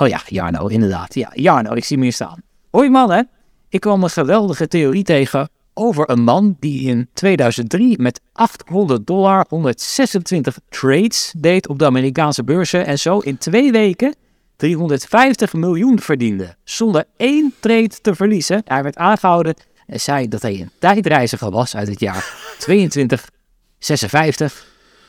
[0.00, 1.14] Oh ja, Jarno, inderdaad.
[1.14, 2.42] Ja, Jarno, ik zie hem hier staan.
[2.70, 3.22] Hoi man, hè?
[3.68, 9.46] Ik kwam een geweldige theorie tegen over een man die in 2003 met 800 dollar
[9.48, 14.14] 126 trades deed op de Amerikaanse beurzen en zo in twee weken
[14.56, 16.54] 350 miljoen verdiende.
[16.64, 18.62] Zonder één trade te verliezen.
[18.64, 19.54] Hij werd aangehouden
[19.90, 24.66] en zei dat hij een tijdreiziger was uit het jaar 2256.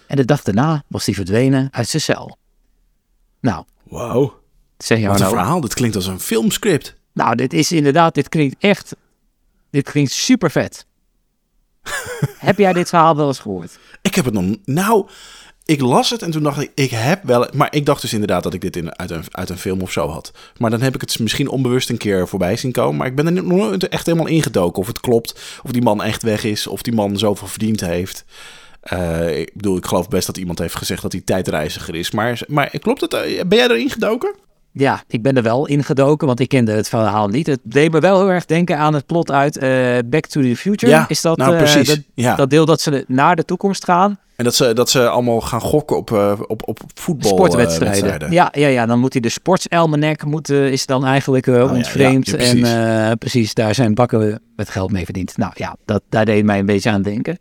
[0.08, 2.38] En de dag daarna was hij verdwenen uit zijn cel.
[3.40, 4.32] Nou, Wow.
[4.78, 5.24] zeg Wat Jarno.
[5.24, 5.62] een verhaal.
[5.62, 6.96] Dit klinkt als een filmscript.
[7.14, 8.96] Nou, dit is inderdaad, dit klinkt echt,
[9.70, 10.86] dit klinkt super vet.
[12.38, 13.80] Heb jij dit verhaal wel eens gehoord?
[14.02, 14.56] Ik heb het nog...
[14.66, 15.08] Nou,
[15.72, 17.48] ik las het en toen dacht ik, ik heb wel...
[17.54, 19.92] Maar ik dacht dus inderdaad dat ik dit in, uit, een, uit een film of
[19.92, 20.32] zo had.
[20.58, 22.96] Maar dan heb ik het misschien onbewust een keer voorbij zien komen.
[22.96, 24.82] Maar ik ben er nooit echt helemaal ingedoken.
[24.82, 28.26] Of het klopt, of die man echt weg is, of die man zoveel verdiend heeft.
[28.82, 32.12] Eh, ik bedoel, ik geloof best dat iemand heeft gezegd dat hij tijdreiziger is.
[32.12, 33.14] Maar, maar klopt het?
[33.14, 34.36] Eh, Ben jij erin gedoken?
[34.74, 37.48] Ja, ik ben er wel ingedoken, want ik kende het verhaal niet.
[37.48, 39.70] Het deed me wel heel erg denken aan het plot uit eh,
[40.06, 40.92] Back to the Future.
[40.92, 41.88] Ja, is dat, nou, eh, precies.
[41.88, 42.36] dat, Ja.
[42.36, 44.20] dat deel dat ze naar de toekomst gaan?
[44.36, 47.30] En dat ze, dat ze allemaal gaan gokken op, eh, op, op voetbal.
[47.32, 48.02] Sportwedstrijden.
[48.02, 48.32] wedstrijden.
[48.32, 52.28] ja, ja, ja, dan moet hij de sportselmanek moet, is dan eigenlijk ja, ontvreemd.
[52.28, 53.16] ja, en precies.
[53.18, 55.38] precies, daar zijn bakken met geld mee verdiend.
[55.38, 57.40] Nou ja, dat, daar deed mij een beetje aan denken.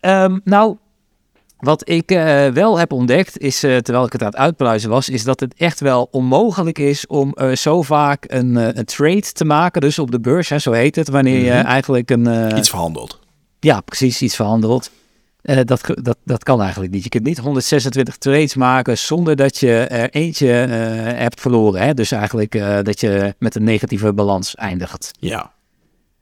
[0.00, 0.76] Ehm, nou,
[1.58, 5.08] wat ik eh, wel heb ontdekt, is eh, terwijl ik het aan het uitpluizen was,
[5.08, 9.44] is dat het echt wel onmogelijk is om eh, zo vaak een, een trade te
[9.44, 9.80] maken.
[9.80, 11.66] Dus op de beurs, hè, zo heet het, wanneer je Mhm.
[11.66, 12.56] eigenlijk een.
[12.58, 13.18] Iets verhandeld.
[13.60, 14.90] ja, precies, iets verhandeld.
[15.42, 17.02] Eh, dat, dat, dat kan eigenlijk niet.
[17.02, 21.80] Je kunt niet 126 trades maken zonder dat je er eentje hebt verloren.
[21.80, 21.94] Hè?
[21.94, 25.10] Dus eigenlijk dat je met een negatieve balans eindigt.
[25.18, 25.52] Ja.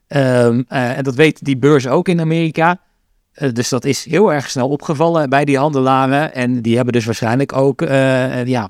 [0.07, 2.79] Ehm, eh, en dat weet die beurs ook in Amerika.
[3.35, 6.33] Eh, dus dat is heel erg snel opgevallen bij die handelaren.
[6.33, 8.69] En die hebben dus waarschijnlijk ook eh, eh, ja,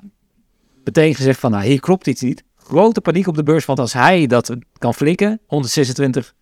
[0.84, 1.50] meteen gezegd van...
[1.50, 2.44] nou, hier klopt iets niet.
[2.56, 5.40] Grote paniek op de beurs, want als hij dat kan flikken...
[5.46, 6.34] 126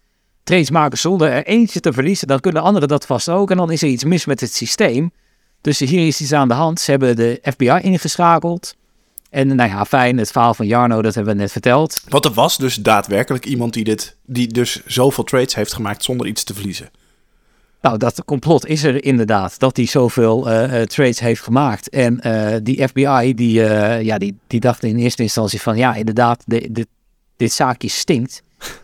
[0.45, 2.29] trades maken zonder er eentje te verliezen...
[2.29, 3.51] dan kunnen anderen dat vast ook.
[3.51, 5.13] En dan is er iets mis met het systeem.
[5.61, 6.81] Dus hier is iets aan de hand.
[6.81, 8.75] Ze hebben de FBI ingeschakeld.
[9.31, 12.03] En nou ja, fijn, het verhaal van Jarno, dat hebben we net verteld.
[12.09, 16.27] Want er was dus daadwerkelijk iemand die, dit, die dus zoveel trades heeft gemaakt zonder
[16.27, 16.91] iets te verliezen.
[17.85, 21.89] Nou, dat complot is er inderdaad, dat hij zoveel eh, eh, trades heeft gemaakt.
[21.89, 23.53] En eh, die FBI, die,
[24.05, 26.87] ja, die, die dacht in eerste instantie van, ja, inderdaad, de, de-
[27.37, 28.43] dit zaakje stinkt.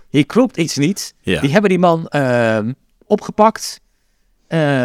[0.08, 1.14] Hier klopt iets niet.
[1.20, 1.40] Ja.
[1.40, 2.72] Die hebben die man ehm,
[3.06, 3.80] opgepakt.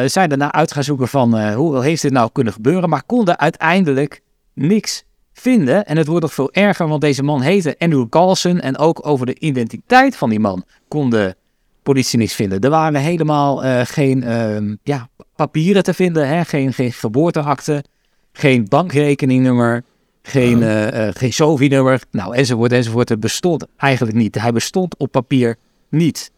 [0.06, 2.90] zijn daarna uit gaan zoeken van, hoe heeft dit nou kunnen gebeuren?
[2.90, 4.22] Maar konden uiteindelijk
[4.54, 5.86] niks vinden.
[5.86, 8.60] En het wordt nog veel erger, want deze man heette Andrew Carlson.
[8.60, 11.36] En ook over de identiteit van die man kon de
[11.86, 12.60] politie niks vinden.
[12.60, 16.46] Er waren helemaal eh, geen ehm, ja, papieren te vinden, hè?
[16.46, 17.84] Geen, geen geboorteakte,
[18.32, 19.84] geen bankrekeningnummer,
[20.22, 23.10] geen, eh, geen SOVI-nummer, nou enzovoort enzovoort.
[23.10, 24.42] Het bestond eigenlijk niet.
[24.42, 25.56] Hij bestond op papier
[25.90, 26.32] niet.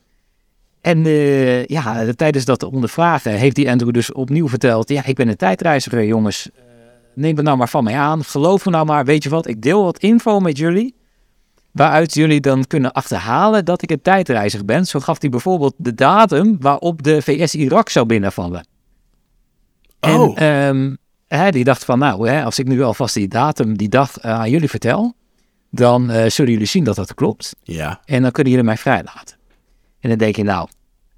[0.81, 1.03] En
[1.65, 6.05] ja, tijdens dat ondervragen heeft die Andrew dus opnieuw verteld, ja, ik ben een tijdreiziger,
[6.05, 6.49] jongens.
[7.13, 8.23] Neem het nou maar van mij aan.
[8.23, 10.95] Geloof me nou maar, weet je wat, ik deel wat info met jullie.
[11.77, 14.85] Waaruit jullie dan kunnen achterhalen dat ik een tijdreiziger ben.
[14.85, 18.67] Zo gaf hij bijvoorbeeld de datum waarop de VS Irak zou binnenvallen.
[19.99, 20.11] Oh.
[20.11, 20.95] En ehm,
[21.27, 24.31] hij die dacht van, nou, hè, als ik nu alvast die datum, die dag eh,
[24.31, 25.13] aan jullie vertel,
[25.69, 27.55] dan eh, zullen jullie zien dat dat klopt.
[27.63, 28.01] Ja.
[28.05, 29.37] En dan kunnen jullie mij vrijlaten.
[29.99, 30.69] En dan denk je, nou,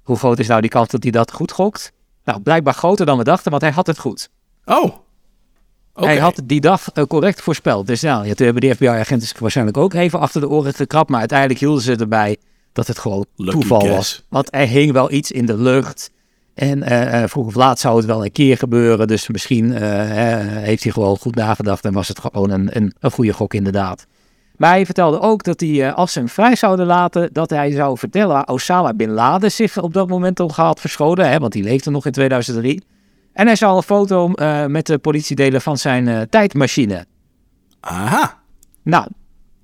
[0.02, 1.92] hoe groot is nou die kans dat hij dat goed gokt?
[2.24, 4.30] Nou, blijkbaar groter dan we dachten, want hij had het goed.
[4.64, 4.96] Oh.
[5.94, 7.86] Hij had die dag eh, correct voorspeld.
[7.86, 11.10] Dus nou, ja, toen hebben de FBI-agenten zich waarschijnlijk ook even achter de oren gekrapt.
[11.10, 12.36] Maar uiteindelijk hielden ze erbij
[12.72, 13.94] dat het gewoon Lucky toeval guess.
[13.94, 14.22] was.
[14.28, 16.10] Want er hing wel iets in de lucht.
[16.54, 19.06] En eh, eh, vroeg of laat zou het wel een keer gebeuren.
[19.06, 23.32] Dus misschien heeft hij gewoon goed nagedacht en was het gewoon een, een, een goede
[23.32, 24.06] gok inderdaad.
[24.56, 27.98] Maar hij vertelde ook dat hij, als ze hem vrij zouden laten, dat hij zou
[27.98, 31.30] vertellen waar Osama Bin Laden zich op dat moment om had verscholen.
[31.30, 32.82] Hè, want die leefde nog in 2003.
[33.40, 37.06] En hij zou een foto eh, met de politie delen van zijn eh, tijdmachine.
[37.80, 38.38] Aha.
[38.82, 39.06] Nou,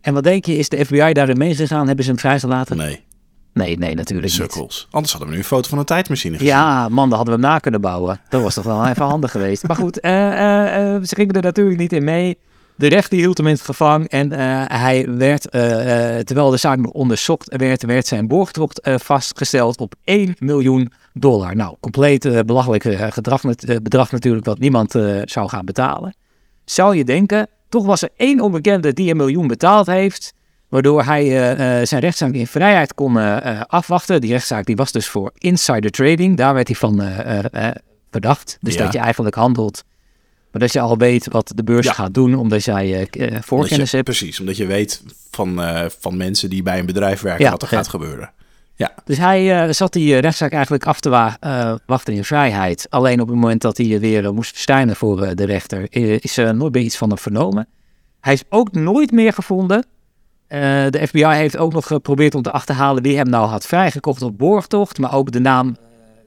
[0.01, 1.87] en wat denk je, is de FBI daarin meegegaan?
[1.87, 2.77] Hebben ze hem vrijgelaten?
[2.77, 3.05] Nee.
[3.53, 4.37] Nee, nee, natuurlijk niet.
[4.37, 4.89] Sukkels.
[4.91, 6.53] Anders hadden we nu een foto van een tijdmachine gezien.
[6.53, 8.21] Ja, man, dan hadden we hem na kunnen bouwen.
[8.29, 9.67] Dat was toch wel even handig geweest.
[9.67, 10.13] Maar goed, eh,
[11.03, 12.39] ze gingen er natuurlijk niet in mee.
[12.77, 14.33] De rechter hield hem in het gevangen en
[14.73, 15.51] hij werd,
[16.27, 21.57] terwijl de zaak nog onderzocht werd, werd zijn borgtocht vastgesteld op 1 miljoen dollar.
[21.57, 24.91] Nou, compleet eh, belachelijk eh, gedrag, eh, bedrag natuurlijk wat niemand
[25.25, 26.15] zou gaan betalen.
[26.65, 30.35] Zou je denken, toch was er één onbekende die een miljoen betaald heeft,
[30.69, 31.25] waardoor hij
[31.87, 33.17] zijn rechtszaak in vrijheid kon
[33.67, 34.21] afwachten.
[34.21, 37.03] Die rechtszaak die was dus voor insider trading, daar werd hij van
[38.11, 38.59] verdacht.
[38.61, 38.83] Dus Ja.
[38.85, 39.85] dat je eigenlijk handelt,
[40.53, 41.93] maar dat je al weet wat de beurs Ja.
[41.93, 44.09] gaat doen, omdat jij eh, voorkennis je, hebt.
[44.09, 45.61] precies, omdat je weet van,
[46.01, 47.77] van mensen die bij een bedrijf werken Ja, wat er ja.
[47.77, 48.31] gaat gebeuren.
[48.79, 51.11] Ja, Dus hij eh, zat die eh, rechtszaak eigenlijk af te
[51.41, 52.87] eh, wachten in vrijheid.
[52.91, 55.87] Alleen op het moment dat hij weer moest verschijnen voor de rechter,
[56.25, 57.69] is er nooit meer iets van hem vernomen.
[58.21, 59.87] Hij is ook nooit meer gevonden.
[60.49, 64.39] De FBI heeft ook nog geprobeerd om te achterhalen wie hem nou had vrijgekocht op
[64.39, 64.99] borgtocht.
[64.99, 65.77] Maar ook de naam,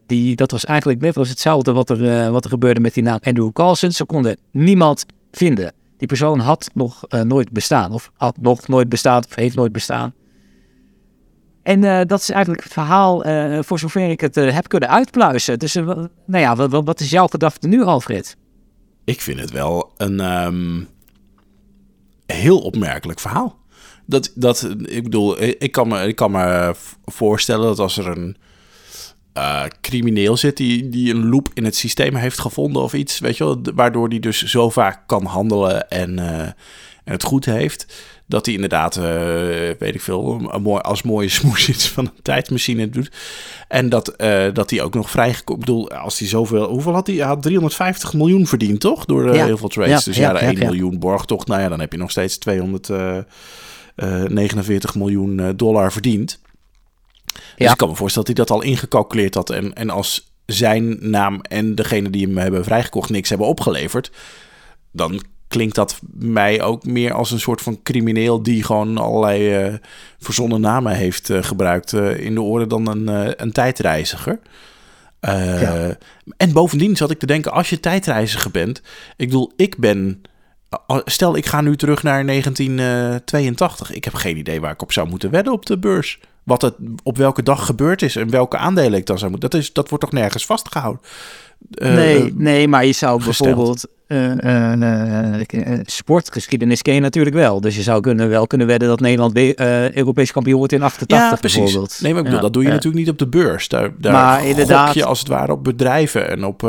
[0.05, 3.19] die, dat was eigenlijk net als hetzelfde wat er, wat er gebeurde met die naam
[3.21, 3.91] Andrew Carlson.
[3.91, 5.73] Ze konden niemand vinden.
[5.97, 7.91] Die persoon had nog nooit bestaan.
[7.91, 10.13] Of had nog nooit bestaan of heeft nooit bestaan.
[11.69, 14.89] En eh, dat is eigenlijk het verhaal eh, voor zover ik het eh, heb kunnen
[14.89, 15.59] uitpluizen.
[15.59, 18.37] Dus nou ja, wat, wat- is jouw gedachte nu, Alfred?
[19.05, 20.83] ik vind het wel een ehm,
[22.25, 23.57] heel opmerkelijk verhaal.
[24.05, 26.73] Dat, dat, ik bedoel, ik kan me, ik kan me
[27.05, 28.37] voorstellen dat als er een
[29.81, 33.43] crimineel zit die, die een loop in het systeem heeft gevonden of iets, weet je
[33.43, 36.55] wel, waardoor die dus zo vaak kan handelen en, en
[37.03, 37.93] het goed heeft,
[38.29, 39.03] dat hij inderdaad, eh,
[39.79, 43.11] weet ik veel, een mooi, als mooie smoes iets van een tijdmachine doet.
[43.67, 47.07] En dat, eh, dat hij ook nog vrijgekomen, ik bedoel, als hij zoveel, hoeveel had
[47.07, 47.15] hij?
[47.15, 49.05] Hij had 350 miljoen verdiend, toch?
[49.05, 49.45] Door eh, Ja.
[49.45, 49.91] heel veel trades.
[49.91, 50.65] Ja, dus ja, ja, de ja, 1 ja.
[50.65, 56.39] miljoen borgtocht, nou ja, dan heb je nog steeds 249 miljoen dollar verdiend.
[57.55, 59.49] Dus ik kan me voorstellen dat hij dat al ingecalculeerd had.
[59.49, 64.11] En, en als zijn naam en degene die hem hebben vrijgekocht niks hebben opgeleverd,
[64.91, 69.73] dan klinkt dat mij ook meer als een soort van crimineel die gewoon allerlei eh,
[70.19, 74.39] verzonnen namen heeft eh, gebruikt eh, in de oren dan een, een tijdreiziger.
[75.21, 75.97] Ja.
[76.37, 78.81] En bovendien zat ik te denken, als je tijdreiziger bent,
[79.17, 80.21] ik bedoel, ik ben.
[81.05, 83.91] Stel, ik ga nu terug naar 1982.
[83.91, 86.19] Ik heb geen idee waar ik op zou moeten wedden op de beurs.
[86.43, 89.49] Wat het op welke dag gebeurd is en welke aandelen ik dan zou moeten.
[89.49, 91.01] Dat, is, dat wordt toch nergens vastgehouden?
[91.71, 93.55] Eh, nee, eh, nee, maar je zou gesteld.
[93.55, 93.87] bijvoorbeeld...
[94.07, 97.61] eh, sportgeschiedenis ken je natuurlijk wel.
[97.61, 99.37] Dus je zou kunnen, wel kunnen wedden dat Nederland
[99.93, 101.59] Europees kampioen wordt in 88 ja, precies.
[101.59, 101.99] bijvoorbeeld.
[102.01, 103.67] Nee, maar ik bedoel, dat doe je natuurlijk niet op de beurs.
[103.67, 106.61] Daar, daar Maar inderdaad- je als het ware op bedrijven en op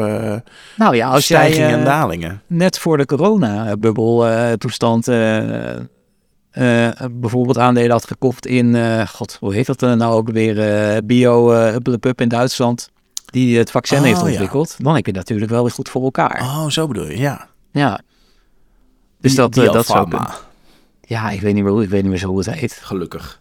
[0.76, 2.42] Nou ja, als jij stijgingen en dalingen.
[2.46, 4.26] net voor de corona-bubbel
[4.58, 5.08] toestand
[6.50, 10.96] eh, bijvoorbeeld aandelen had gekocht in, eh, god, hoe heet dat nou ook weer, eh,
[11.04, 11.74] Bio uh,
[12.16, 12.90] in Duitsland,
[13.30, 14.26] die het vaccin Oh, heeft ja.
[14.26, 16.40] ontwikkeld, dan heb je natuurlijk wel weer goed voor elkaar.
[16.42, 17.48] Oh, zo bedoel je, ja.
[17.72, 18.00] Ja.
[19.20, 20.28] Dus Die- dat, die eh, dat zou kunnen.
[21.00, 22.72] Ja, ik weet niet meer hoe, ik weet niet meer zo hoe het heet.
[22.82, 23.40] Gelukkig.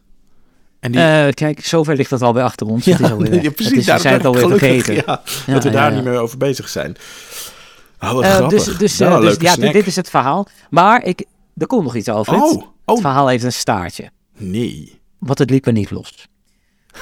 [0.79, 2.85] En die, Eh, kijk, zover ligt dat alweer achter ons.
[2.85, 3.77] ja, het is alweer, ja, het precies.
[3.77, 4.93] is, we zijn het alweer vergeten.
[4.93, 5.01] Ja,
[5.45, 5.95] Ja, dat we ja, daar ja.
[5.95, 6.95] niet meer over bezig zijn.
[8.01, 8.49] Oh, wat Eh, grappig.
[8.65, 10.47] dus dus, een dus leuke ja, dit is het verhaal.
[10.69, 11.25] Maar ik,
[11.57, 12.33] er komt nog iets over.
[12.33, 14.09] Oh, Het oh, verhaal heeft een staartje.
[14.37, 14.99] nee.
[15.19, 16.27] Want het liep er niet los.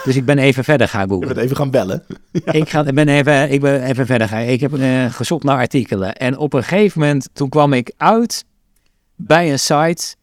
[0.03, 1.27] Dus ik ben even verder gaan Je googlen.
[1.27, 2.03] bent even gaan bellen.
[2.51, 4.41] Ik, ga, ik, ben even, ik ben even verder gaan.
[4.41, 6.15] Ik heb eh, gezocht naar artikelen.
[6.15, 8.45] En op een gegeven moment, toen kwam ik uit
[9.15, 10.15] bij een site.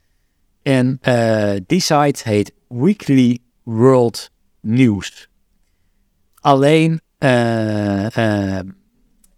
[0.63, 5.29] En eh, die site heet Weekly World News.
[6.41, 8.59] Alleen eh,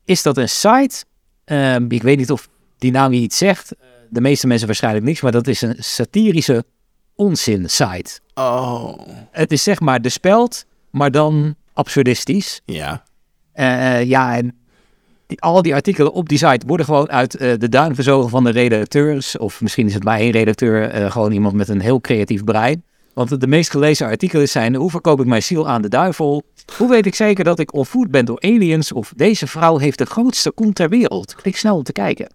[0.05, 1.05] is dat een site.
[1.45, 3.73] eh, ik weet niet of die naam je iets zegt,
[4.11, 6.65] de meeste mensen waarschijnlijk niks, maar dat is een satirische
[7.17, 8.21] onzin-site.
[8.35, 8.99] Oh.
[9.31, 12.61] Het is zeg maar de speld, maar dan absurdistisch.
[12.65, 13.05] Ja.
[13.53, 14.57] Eh, ja, en
[15.27, 18.45] die, al die artikelen op die site worden gewoon uit eh, de duim gezogen van
[18.45, 19.39] de redacteurs.
[19.39, 22.85] Of misschien is het maar één redacteur, eh, gewoon iemand met een heel creatief brein.
[23.15, 26.43] Want de meest gelezen artikelen zijn: hoe verkoop ik mijn ziel aan de duivel?
[26.77, 28.93] Hoe weet ik zeker dat ik ontvoerd ben door aliens?
[28.93, 31.35] Of deze vrouw heeft de grootste kont ter wereld?
[31.35, 32.29] Klik snel om te kijken.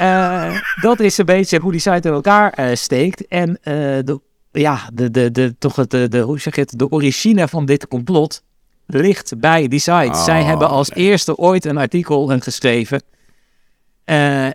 [0.00, 3.26] Eh, dat is een beetje hoe die site in elkaar eh, steekt.
[3.26, 4.20] En eh, de,
[4.52, 7.88] ja, de, de, de, toch het, de, de, hoe zeg het, de origine van dit
[7.88, 8.42] complot
[8.86, 10.08] ligt bij die site.
[10.12, 13.02] Oh, Zij hebben als eerste ooit een artikel geschreven.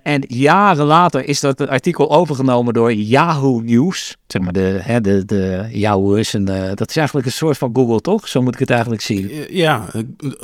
[0.04, 4.18] En jaren later is dat artikel overgenomen door Yahoo News.
[4.28, 7.70] Zeg maar de, hè, de, de Yahoo is een, dat is eigenlijk een soort van
[7.74, 8.28] Google, toch?
[8.28, 9.46] Zo moet ik het eigenlijk zien.
[9.50, 9.88] Ja,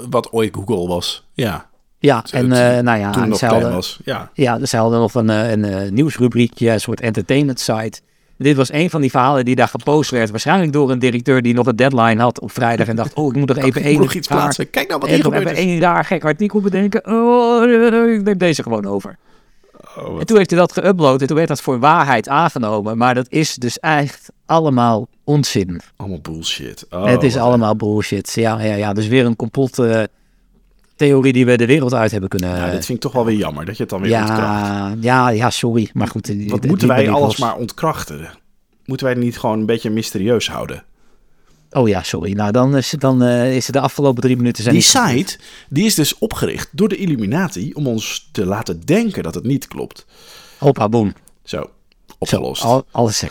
[0.10, 1.28] wat ooit Google was.
[1.34, 1.70] Ja.
[2.02, 4.00] Ja, en eh, nou ja, Toen klein hadden, was.
[4.06, 4.30] Ja.
[4.34, 8.00] ja, zij hadden nog een, eh, een, eh, nieuwsrubriekje, een soort entertainment site.
[8.38, 10.30] Dit was een van die verhalen die daar gepost werd.
[10.30, 12.88] Waarschijnlijk door een directeur die nog een deadline had op vrijdag.
[12.88, 14.70] En dacht, oh, ik moet nog even één iets plaatsen.
[14.70, 15.46] Kijk nou wat hier gebeurt.
[15.46, 17.06] even één raar gek artikel bedenken.
[17.06, 19.18] Oh, ik neem deze gewoon over.
[19.98, 22.98] Oh, En toen heeft hij dat geüpload en toen werd dat voor waarheid aangenomen.
[22.98, 25.82] Maar dat is dus echt allemaal onzin.
[25.96, 26.86] Allemaal bullshit.
[26.90, 28.34] Oh, het is allemaal bullshit.
[28.34, 28.94] Ja, ja, ja.
[28.94, 29.78] Dus weer een complot
[31.06, 32.50] theorie die we de wereld uit hebben kunnen...
[32.50, 34.42] Ja, dit vind ik toch wel weer jammer dat je het dan weer ontkracht.
[34.42, 35.90] ja, ja, ja, sorry.
[35.94, 36.28] Maar goed.
[36.28, 38.30] Wat die- moeten die wij alles maar ontkrachten?
[38.86, 40.84] Moeten wij het niet gewoon een beetje mysterieus houden?
[41.72, 42.32] Oh ja, sorry.
[42.32, 45.38] Nou, dan is, dan, eh, is de afgelopen drie minuten zijn Die site
[45.70, 49.68] die is dus opgericht door de Illuminati om ons te laten denken dat het niet
[49.68, 50.06] klopt.
[50.58, 51.14] Hoppa, boom.
[51.44, 51.70] Zo, Zo,
[52.18, 52.64] opgelost.
[52.64, 53.24] al, alles,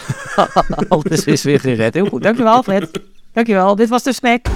[0.88, 1.94] alles is weer gered.
[1.94, 2.22] Heel goed.
[2.22, 3.00] Dankjewel, Alfred.
[3.32, 3.76] Dankjewel.
[3.76, 4.46] Dit was de snack.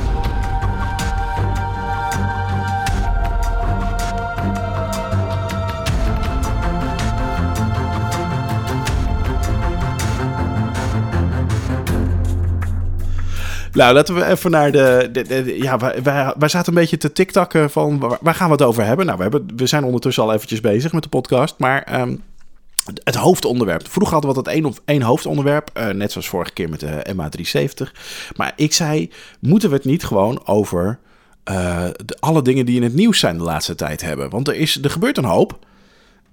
[13.75, 15.09] Nou, laten we even naar de...
[15.13, 16.03] de, ja, wij,
[16.39, 18.19] wij, zaten een beetje te tiktakken van...
[18.21, 19.07] Waar, gaan we het over hebben?
[19.07, 21.55] Nou, we, hebben, we zijn ondertussen al eventjes bezig met de podcast.
[21.59, 22.17] Maar ehm,
[23.05, 23.89] het hoofdonderwerp.
[23.89, 25.71] Vroeger hadden we altijd één, één hoofdonderwerp.
[25.73, 27.91] eh, net zoals vorige keer met de MH370.
[28.37, 29.11] Maar ik zei,
[29.41, 30.99] moeten we het niet gewoon over...
[31.45, 34.31] eh, de, alle dingen die in het nieuws zijn de laatste tijd hebben?
[34.31, 35.59] Want er, is, er gebeurt een hoop.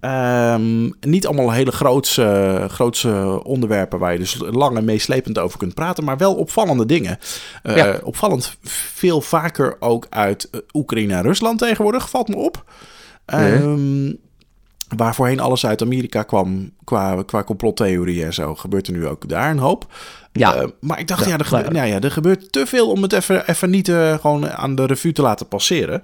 [0.02, 5.74] Ehm, niet allemaal hele grootse, grootse onderwerpen waar je dus lang en meeslepend over kunt
[5.74, 7.18] praten, maar wel opvallende dingen.
[7.64, 8.00] Eh, Ja.
[8.04, 8.58] Opvallend
[8.94, 12.64] veel vaker ook uit eh, Oekraïne en Rusland tegenwoordig, valt me op.
[13.26, 14.12] Ehm,
[14.98, 19.30] Waar voorheen alles uit Amerika kwam qua, qua complottheorieën en zo, gebeurt er nu ook
[19.30, 19.86] daar een hoop.
[20.32, 20.56] Ja.
[20.56, 23.02] Eh, maar ik dacht, Ja, ja, er, gebeurt, nou ja, er gebeurt te veel om
[23.02, 26.04] het even, even niet eh, gewoon aan de revue te laten passeren.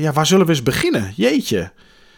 [0.00, 1.12] Ja, waar zullen we eens beginnen?
[1.16, 1.70] Jeetje.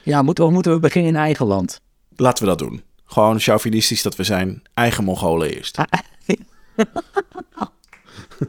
[0.04, 1.80] Ja, moeten we, moeten we beginnen in eigen land?
[2.16, 2.82] Laten we dat doen.
[3.04, 4.62] Gewoon chauvinistisch dat we zijn.
[4.74, 5.78] Eigen Mongolen eerst.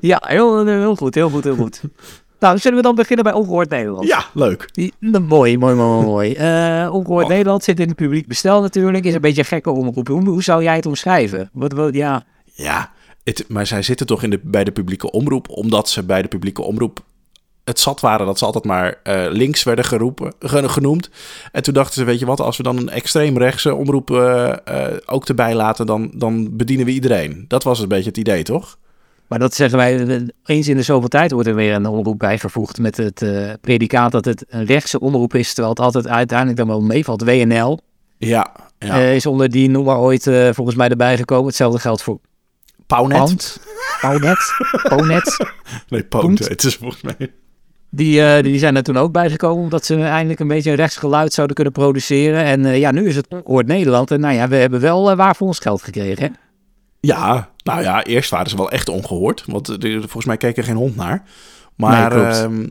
[0.01, 1.81] Ja, heel, heel goed, heel goed, heel goed.
[2.39, 4.07] Nou, zullen we dan beginnen bij Ongehoord Nederland?
[4.07, 4.69] Ja, leuk.
[4.99, 6.33] Mooi, mooi, mooi, mooi.
[6.33, 7.29] Eh Ongehoord Oh.
[7.29, 9.05] Nederland zit in het publiek bestel natuurlijk.
[9.05, 10.07] Is een beetje gekke omroep.
[10.07, 11.49] Hoe, hoe zou jij het omschrijven?
[11.53, 12.91] Wat, wat, ja, Ja,
[13.23, 16.27] het, maar zij zitten toch in de, bij de publieke omroep, omdat ze bij de
[16.27, 16.99] publieke omroep
[17.65, 21.09] het zat waren dat ze altijd maar eh, links werden geroepen, ge- genoemd.
[21.51, 24.53] En toen dachten ze, weet je wat, als we dan een extreemrechtse omroep eh,
[25.05, 27.45] ook erbij laten, dan, dan bedienen we iedereen.
[27.47, 28.77] Dat was een beetje het idee, toch?
[29.27, 32.79] maar dat zeggen wij, eens in de zoveel tijd wordt er weer een omroep bijgevoegd
[32.79, 33.25] met het
[33.61, 37.23] predicaat dat het een rechtse omroep is, terwijl het altijd uiteindelijk dan wel meevalt.
[37.23, 37.79] WNL
[38.17, 38.95] Ja, ja.
[38.97, 41.45] is onder die noemer ooit volgens mij erbij gekomen.
[41.45, 42.19] Hetzelfde geldt voor
[42.87, 43.17] Pauwnet?
[43.17, 43.59] Pand,
[44.01, 44.37] Pauwnet,
[44.83, 45.37] Pauwnet.
[45.89, 46.47] Nee, Pauwnet.
[46.47, 47.31] Het is volgens mij...
[47.95, 51.33] Die, eh, die zijn er toen ook bijgekomen, omdat ze eindelijk een beetje een rechtsgeluid
[51.33, 52.43] zouden kunnen produceren.
[52.43, 54.11] En eh, ja, nu is het Hoort Nederland.
[54.11, 56.23] En nou ja, we hebben wel eh, waar voor ons geld gekregen.
[56.23, 56.29] Hè?
[56.99, 59.43] Ja, nou ja, eerst waren ze wel echt ongehoord.
[59.47, 61.23] Want volgens mij keek er geen hond naar.
[61.75, 62.67] Maar Nee, ehm,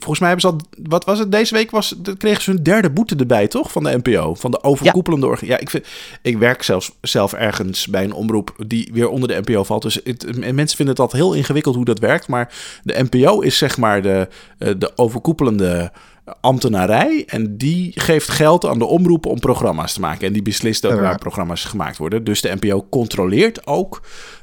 [0.00, 0.84] volgens mij hebben ze al...
[0.88, 1.32] Wat was het?
[1.32, 3.72] Deze week was, kregen ze hun derde boete erbij, toch?
[3.72, 4.34] Van de NPO.
[4.34, 5.48] Van de overkoepelende organisatie.
[5.56, 5.86] Ja, ik, vind,
[6.22, 9.82] ik werk zelfs zelf ergens bij een omroep die weer onder de NPO valt.
[9.82, 12.28] Dus het, en mensen vinden het altijd heel ingewikkeld hoe dat werkt.
[12.28, 14.28] Maar de NPO is zeg maar de,
[14.58, 15.92] eh, de overkoepelende
[16.40, 17.24] ambtenarij.
[17.26, 20.26] En die geeft geld aan de omroepen om programma's te maken.
[20.26, 21.00] En die beslist ook Ja.
[21.00, 22.24] waar programma's gemaakt worden.
[22.24, 24.02] Dus de NPO controleert ook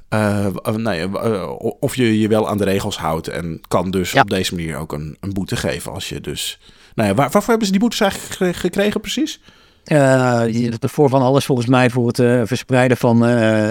[0.09, 0.77] eh, w-
[1.17, 1.49] eh,
[1.79, 3.27] of je je wel aan de regels houdt.
[3.27, 4.21] En kan dus Ja.
[4.21, 5.91] op deze manier ook een, een boete geven.
[5.91, 6.59] Als je dus.
[6.95, 9.39] Nou ja, waar, waarvoor hebben ze die boetes eigenlijk gekregen precies?
[9.83, 13.25] Eh, je- voor van alles volgens mij voor het eh, verspreiden van...
[13.25, 13.69] eh,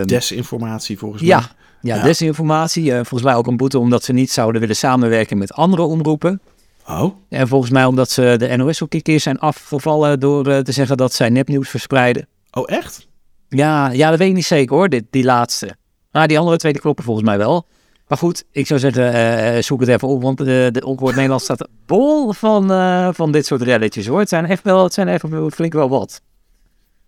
[0.00, 1.30] eh, Desinformatie volgens mij.
[1.30, 2.02] ja, ja, Ja.
[2.02, 2.88] desinformatie.
[2.90, 6.40] Eh, volgens mij ook een boete omdat ze niet zouden willen samenwerken met andere omroepen.
[6.86, 10.58] Oh, En volgens mij omdat ze de NOS ook een keer zijn afgevallen door eh,
[10.58, 12.26] te zeggen dat zij nepnieuws verspreiden.
[12.50, 13.06] oh echt?
[13.48, 15.76] Ja, ja, dat weet ik niet zeker hoor, dit, die laatste.
[16.10, 17.66] Maar die andere twee die kloppen volgens mij wel.
[18.08, 21.42] Maar goed, ik zou zeggen, eh, zoek het even op, want de, de Ongehoord Nederland
[21.42, 24.18] staat bol van, eh, van dit soort relletjes hoor.
[24.18, 26.20] Het zijn echt wel, het zijn even wel- flink wel wat.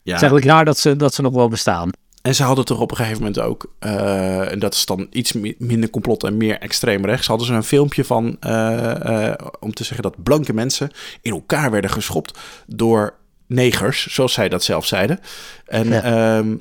[0.02, 0.12] Ja.
[0.12, 1.90] Het is eigenlijk raar dat ze, dat ze nog wel bestaan.
[2.22, 5.32] En ze hadden toch op een gegeven moment ook, eh, en dat is dan iets
[5.32, 9.72] mi- minder complot en meer extreem rechts, hadden ze een filmpje van, eh, eh, om
[9.74, 10.90] te zeggen dat blanke mensen
[11.22, 13.14] in elkaar werden geschopt door
[13.46, 15.20] negers, zoals zij dat zelf zeiden.
[15.66, 16.02] En Ja.
[16.02, 16.56] ehm, eh,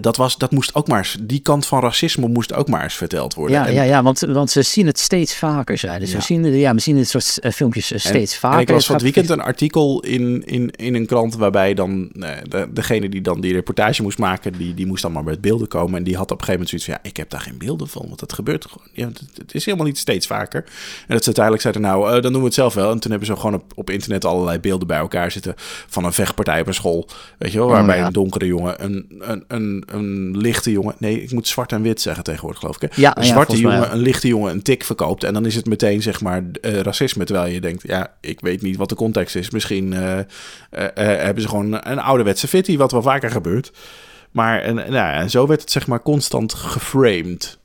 [0.00, 2.94] dat, was, dat moest ook maar eens, die kant van racisme moest ook maar eens
[2.94, 3.56] verteld worden.
[3.56, 6.12] Ja, En- ja, ja want, want ze zien het steeds vaker, zeiden ze.
[6.14, 6.18] Ja.
[6.20, 8.60] We zien, ja, we zien dit soort eh, filmpjes eh, En- steeds en vaker.
[8.60, 12.30] ik las van het weekend een artikel in, in, in een krant waarbij dan eh,
[12.48, 15.68] de, degene die dan die reportage moest maken, die, die moest dan maar met beelden
[15.68, 15.96] komen.
[15.98, 17.88] En die had op een gegeven moment zoiets van, ja, ik heb daar geen beelden
[17.88, 18.86] van, want dat gebeurt gewoon.
[18.92, 20.64] Ja, het, het is helemaal niet steeds vaker.
[21.06, 22.90] En dat ze uiteindelijk zeiden, nou, eh, dan doen we het zelf wel.
[22.90, 25.54] En toen hebben ze gewoon op, op internet allerlei beelden bij elkaar zitten
[25.88, 27.08] van een vechtpartij op een school.
[27.38, 28.06] Weet je wel, waarbij Oh, ja.
[28.06, 32.00] een donkere jongen, een, een, een, een lichte jongen, nee, ik moet zwart en wit
[32.00, 32.90] zeggen tegenwoordig, geloof ik.
[32.90, 33.00] Hè?
[33.00, 35.24] Ja, een zwarte jongen, een lichte jongen een tik verkoopt.
[35.24, 37.24] En dan is het meteen, zeg maar, eh, racisme.
[37.24, 39.50] Terwijl je denkt, ja, ik weet niet wat de context is.
[39.50, 40.26] Misschien eh, eh,
[41.24, 43.72] hebben ze gewoon een ouderwetse fitty, wat wel vaker gebeurt.
[44.30, 47.58] Maar en, nou, ja, en zo werd het, zeg maar, constant geframed.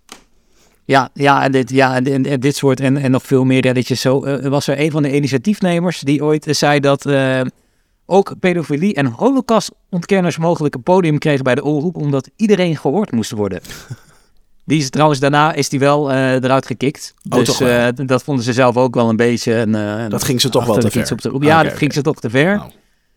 [0.86, 4.01] Ja, ja, en dit, ja, en, dit soort en, en nog veel meer relletjes.
[4.01, 7.05] Zo was er een van de initiatiefnemers die ooit zei dat
[8.10, 13.32] ook pedofilie en holocaustontkenners mogelijk een podium kregen bij de omroep, omdat iedereen gehoord moest
[13.32, 13.62] worden.
[14.68, 17.14] Die is trouwens daarna is die wel eh, eruit gekikt.
[17.30, 19.53] Oh, dus eh, dat vonden ze zelf ook wel een beetje.
[19.53, 21.12] Een, eh, Dat ging ze toch wel te ver.
[21.12, 22.62] Op de, ja, Oké, dat ging ze toch te ver.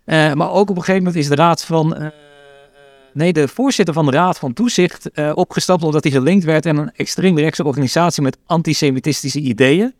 [0.04, 0.36] Nou.
[0.36, 2.12] Maar ook op een gegeven moment is de raad van.
[3.12, 6.92] nee, de voorzitter van de Raad van Toezicht opgestapt omdat hij gelinkt werd aan een
[6.94, 9.94] extreemrechtse organisatie met antisemitistische ideeën.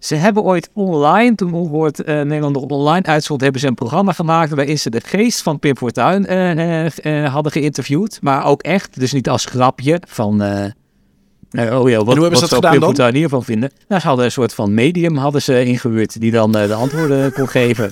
[0.00, 4.12] Ze hebben ooit online, toen Ongehoord eh Nederland nog online uitzond, hebben ze een programma
[4.12, 8.18] gemaakt waarin ze de geest van Pim Fortuyn eh, eh, hadden geïnterviewd.
[8.22, 10.42] Maar ook echt, dus niet als grapje van...
[10.42, 12.82] eh, oh ja, wat, wat zou Pim?
[12.82, 13.70] Fortuyn hiervan vinden?
[13.88, 17.48] Nou, ze hadden een soort van medium hadden ze ingehuurd die dan de antwoorden kon
[17.48, 17.90] geven.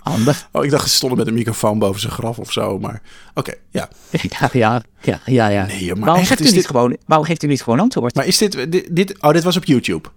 [0.00, 0.48] Handig.
[0.52, 2.78] Oh, ik dacht, ze stonden met een microfoon boven zijn graf of zo.
[2.78, 3.02] Maar
[3.34, 3.88] oké, ja.
[4.30, 5.48] Ja, ja, ja, ja.
[5.48, 5.66] ja.
[5.66, 7.80] Nee, maar waarom, echt, geeft u is niet dit- gewoon, waarom geeft u niet gewoon
[7.80, 8.14] antwoord?
[8.14, 9.22] Maar is dit, dit, dit...
[9.22, 10.08] Oh, dit was op YouTube?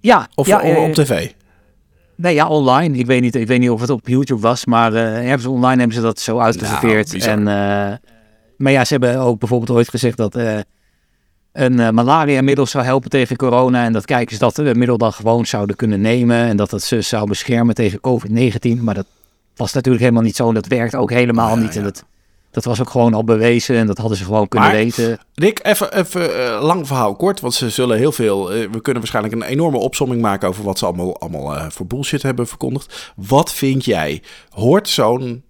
[0.00, 1.30] Ja, Of ja, o- eh, op tv?
[2.14, 2.98] Nee, ja, online.
[2.98, 5.50] Ik weet niet, ik weet niet of het op YouTube was, maar eh, hebben ze
[5.50, 7.12] online hebben ze dat zo uitgeserveerd.
[7.12, 7.96] Nou, en, eh,
[8.56, 10.34] maar ja, ze hebben ook bijvoorbeeld ooit gezegd dat
[11.52, 13.84] een malaria-middel zou helpen tegen corona.
[13.84, 16.36] En dat kijkers dat eh, middel dan gewoon zouden kunnen nemen.
[16.36, 18.80] En dat het ze zou beschermen tegen COVID-19.
[18.82, 19.06] Maar dat
[19.56, 20.48] was natuurlijk helemaal niet zo.
[20.48, 21.76] En dat werkt ook helemaal Ja, niet.
[21.76, 22.04] En dat,
[22.64, 23.76] dat was ook gewoon al bewezen.
[23.76, 25.18] En dat hadden ze gewoon kunnen Maar- weten.
[25.34, 28.52] Rick, even, even eh, lang verhaal kort, want ze zullen heel veel...
[28.52, 31.86] eh, we kunnen waarschijnlijk een enorme opsomming maken over wat ze allemaal, allemaal eh, voor
[31.86, 33.12] bullshit hebben verkondigd.
[33.16, 34.22] Wat vind jij?
[34.50, 35.42] Hoort zo'n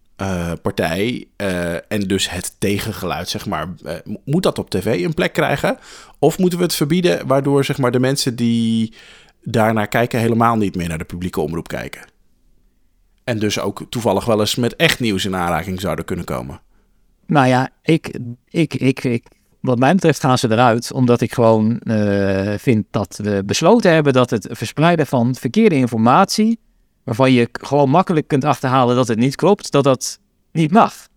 [0.63, 1.29] partij
[1.89, 5.79] en dus het tegengeluid, zeg maar, mo- moet dat op tv een plek krijgen?
[6.19, 8.95] Of moeten we het verbieden, waardoor zeg maar, de mensen die
[9.43, 12.03] daarnaar kijken helemaal niet meer naar de publieke omroep kijken?
[13.25, 16.61] En dus ook toevallig wel eens met echt nieuws in aanraking zouden kunnen komen.
[17.29, 18.19] Nou ja, ik,
[18.49, 19.27] ik, ik, ik,
[19.61, 20.93] wat mij betreft gaan ze eruit.
[20.93, 26.59] Omdat ik gewoon eh, vind dat we besloten hebben dat het verspreiden van verkeerde informatie,
[27.05, 30.19] waarvan je gewoon makkelijk kunt achterhalen dat het niet klopt, dat dat
[30.53, 31.09] niet mag.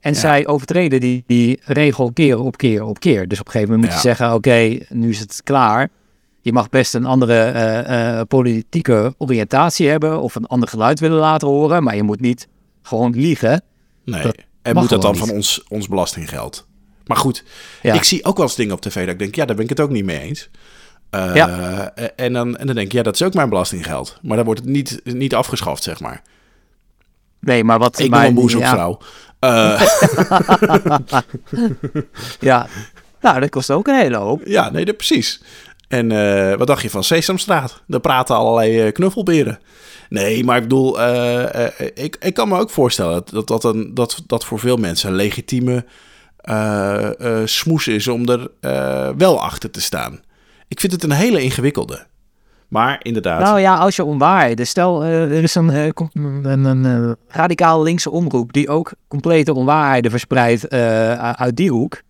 [0.00, 0.18] En Ja.
[0.18, 3.28] zij overtreden die, die regel keer op keer op keer.
[3.28, 5.88] Dus op een gegeven moment moet je zeggen, oké, nu is het klaar.
[6.40, 11.18] Je mag best een andere eh, eh, politieke oriëntatie hebben of een ander geluid willen
[11.18, 12.48] laten horen, maar je moet niet
[12.82, 13.62] gewoon liegen.
[14.04, 14.22] Nee.
[14.22, 16.66] Dat en mag moet dat dan van ons, ons belastinggeld?
[17.06, 17.44] Maar goed,
[17.82, 17.94] Ja.
[17.94, 19.70] ik zie ook wel eens dingen op tv dat ik denk, ja, daar ben ik
[19.70, 20.50] het ook niet mee eens.
[21.10, 21.94] Eh, Ja.
[21.94, 24.18] en, dan, en dan denk ik, ja, dat is ook mijn belastinggeld.
[24.22, 26.22] Maar dan wordt het niet, niet afgeschaft, zeg maar.
[27.40, 27.98] Nee, maar wat...
[27.98, 28.98] Ik maar, ben een ja, boezemvrouw.
[29.38, 29.82] Eh,
[32.40, 32.66] Ja,
[33.20, 34.42] nou, dat kost ook een hele hoop.
[34.44, 35.42] ja, nee, dat, precies.
[35.92, 37.82] En eh, wat dacht je van Sesamstraat?
[37.86, 39.58] Daar praten allerlei eh, knuffelberen.
[40.08, 41.64] Nee, maar ik bedoel, eh,
[41.94, 45.14] ik, ik kan me ook voorstellen dat dat, een, dat, dat voor veel mensen een
[45.14, 45.84] legitieme
[47.44, 48.50] smoes is om er
[49.16, 50.20] wel achter te staan.
[50.68, 52.06] Ik vind het een hele ingewikkelde.
[52.68, 54.66] Maar inderdaad, Nou ja, als je onwaarheden...
[54.66, 55.68] Stel, eh, er is een,
[56.42, 58.52] een, een radicaal linkse omroep...
[58.52, 60.70] die ook complete onwaarheden verspreidt
[61.36, 62.02] uit die hoek...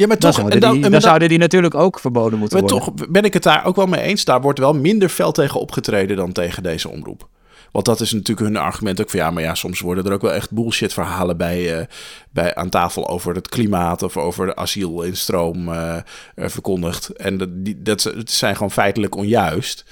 [0.00, 2.00] ja, maar Dan, toch, zouden, en dan, die, en dan dan- zouden die natuurlijk ook
[2.00, 2.94] verboden moeten maar worden.
[2.94, 4.24] toch ben ik het daar ook wel mee eens.
[4.24, 7.28] Daar wordt wel minder fel tegen opgetreden dan tegen deze omroep.
[7.72, 10.22] Want dat is natuurlijk hun argument ook van ja, maar ja, soms worden er ook
[10.22, 11.86] wel echt bullshit verhalen bij, eh,
[12.30, 16.02] bij aan tafel over het klimaat of over de asielinstroom eh, eh,
[16.34, 17.08] verkondigd.
[17.08, 19.84] En dat, die, dat, zijn gewoon feitelijk onjuist.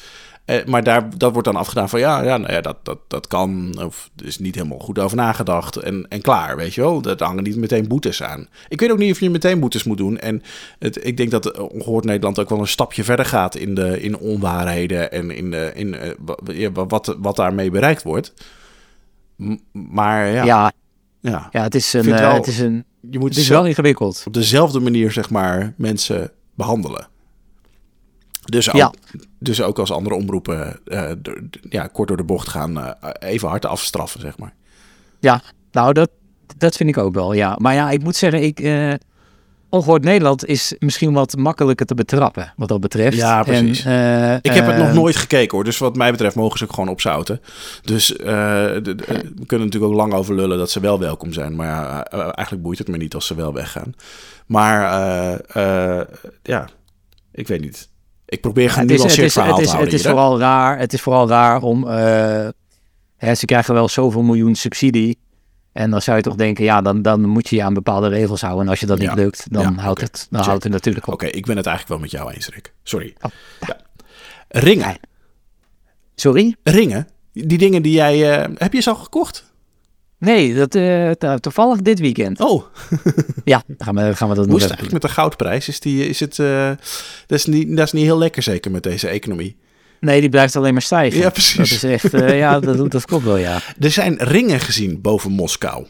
[0.49, 3.27] Eh, maar daar, dat wordt dan afgedaan van ja, ja, nou ja dat, dat, dat
[3.27, 3.75] kan.
[3.85, 5.77] Of er is niet helemaal goed over nagedacht.
[5.77, 7.01] En, en klaar, weet je wel.
[7.03, 8.49] Dat hangen niet meteen boetes aan.
[8.69, 10.19] Ik weet ook niet of je meteen boetes moet doen.
[10.19, 10.43] En
[10.79, 14.19] het, ik denk dat Ongehoord Nederland ook wel een stapje verder gaat in, de, in
[14.19, 15.13] onwaarheden.
[15.13, 18.33] En in, de, in eh, wat, wat daarmee bereikt wordt.
[19.37, 20.73] M- Maar ja, ja.
[21.21, 22.85] Ja, ja het, is een, eh, wel- het is een.
[23.11, 24.23] je moet Het is wel ingewikkeld.
[24.27, 27.07] op dezelfde manier, zeg maar, mensen behandelen.
[28.51, 28.93] Dus ook, Ja.
[29.39, 31.11] dus ook als andere omroepen eh,
[31.69, 34.55] ja, kort door de bocht gaan, eh, even hard afstraffen, zeg maar.
[35.21, 35.43] Ja,
[35.73, 36.11] nou, dat,
[36.59, 37.57] dat vind ik ook wel, ja.
[37.61, 38.93] Maar ja, ik moet zeggen, ik, eh
[39.71, 43.17] Ongehoord Nederland is misschien wat makkelijker te betrappen, wat dat betreft.
[43.17, 43.85] Ja, precies.
[43.85, 46.73] En, Ik heb het nog nooit gekeken hoor, dus wat mij betreft mogen ze ook
[46.73, 47.41] gewoon opzouten.
[47.83, 48.95] Dus de- de-
[49.37, 51.57] we kunnen natuurlijk ook lang over lullen dat ze wel welkom zijn.
[51.57, 53.95] Maar ja, eigenlijk boeit het me niet als ze wel weggaan.
[54.47, 54.81] Maar
[56.43, 56.69] ja,
[57.33, 57.89] ik weet niet.
[58.29, 60.03] Ik probeer geen het is, het nuanceerd is, verhaal het is, te het houden is
[60.05, 60.17] hier, hè?
[60.17, 60.79] vooral raar.
[60.79, 61.89] Het is vooral raar om.
[61.89, 62.49] eh,
[63.17, 65.19] hè, ze krijgen wel zoveel miljoen subsidie.
[65.73, 68.41] En dan zou je toch denken, ja, dan, dan moet je je aan bepaalde regels
[68.41, 68.63] houden.
[68.65, 69.09] En als je dat Ja.
[69.09, 70.49] niet lukt, dan, Ja, houdt, het, dan Check.
[70.49, 71.13] houdt het natuurlijk op.
[71.13, 72.73] Oké, ik ben het eigenlijk wel met jou eens, Rick.
[72.83, 73.15] Sorry.
[73.21, 73.31] Oh,
[73.67, 73.77] ja.
[74.49, 74.97] Ringen.
[76.15, 76.57] Sorry?
[76.63, 77.09] Ringen.
[77.33, 78.41] Die dingen die jij...
[78.43, 79.48] eh, heb je ze al gekocht?
[80.19, 82.41] Nee, dat, eh, to- toevallig dit weekend.
[82.41, 82.65] Oh,
[83.45, 85.69] Ja, dan gaan we, gaan we dat hoe nog eigenlijk met de goudprijs?
[85.69, 86.39] Is, die, is het...
[86.39, 86.69] eh,
[87.27, 89.57] dat, is niet, dat is niet heel lekker zeker met deze economie.
[90.01, 91.21] Nee, die blijft alleen maar stijgen.
[91.21, 91.57] Ja, precies.
[91.57, 93.61] Dat is echt, eh, ja, dat, dat klopt wel, ja.
[93.81, 95.87] Er zijn ringen gezien boven Moskou.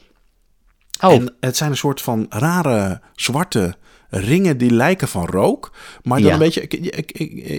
[1.01, 3.75] Oh, En het zijn een soort van rare zwarte
[4.11, 5.73] ringen die lijken van rook.
[6.03, 6.33] Maar dan Ja.
[6.33, 6.67] een beetje...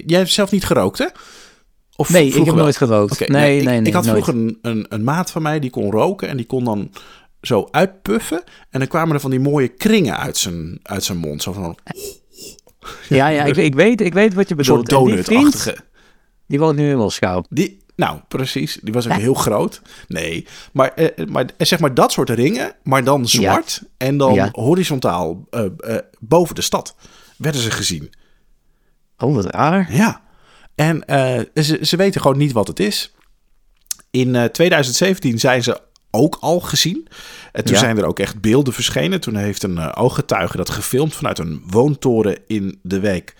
[0.05, 1.05] jij hebt zelf niet gerookt, hè?
[1.99, 2.55] Of nee, ik heb wel?
[2.55, 3.11] nooit gerookt.
[3.11, 4.23] Oké, nee, nee, nee, Ik had nooit.
[4.23, 6.91] vroeger een, een, een maat van mij die kon roken en die kon dan
[7.41, 8.43] zo uitpuffen.
[8.69, 11.43] En dan kwamen er van die mooie kringen uit zijn, uit zijn mond.
[11.43, 11.77] Zo van een
[13.09, 14.89] Ja, ja, ik, ik, weet, ik weet wat je bedoelt.
[14.89, 15.73] soort En die
[16.47, 17.43] die woont nu in Moskou.
[17.49, 18.79] Die, nou, precies.
[18.81, 19.81] Die was ook heel groot.
[20.07, 23.81] Nee, maar, eh, maar eh, zeg maar dat soort ringen, maar dan zwart.
[23.97, 24.49] En dan Ja.
[24.51, 26.95] horizontaal eh, eh, boven de stad
[27.37, 28.09] werden ze gezien.
[29.17, 29.87] Oh, wat raar.
[29.93, 30.21] Ja.
[30.79, 33.13] En eh, ze, ze weten gewoon niet wat het is.
[34.11, 37.07] In eh, 2017 zijn ze ook al gezien.
[37.51, 37.79] En toen Ja.
[37.79, 39.19] zijn er ook echt beelden verschenen.
[39.19, 43.35] Toen heeft een eh, ooggetuige dat gefilmd vanuit een woontoren in de wijk.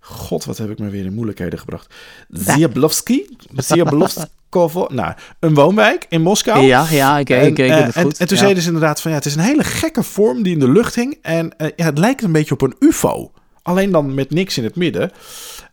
[0.00, 1.94] God, wat heb ik me weer in moeilijkheden gebracht.
[2.28, 3.36] Ziablovski?
[3.56, 4.86] Ziablovskovo?
[4.92, 6.64] Nou, een woonwijk in Moskou.
[6.64, 8.18] Ja, ja, ik, ik, ik, En, ik eh, het en, goed.
[8.18, 8.42] en toen ja.
[8.42, 10.94] zeiden ze inderdaad van ja, het is een hele gekke vorm die in de lucht
[10.94, 11.18] hing.
[11.22, 13.32] En eh, ja, het lijkt een beetje op een UFO.
[13.62, 15.10] Alleen dan met niks in het midden.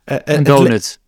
[0.04, 0.98] Eh, eh, Een donut.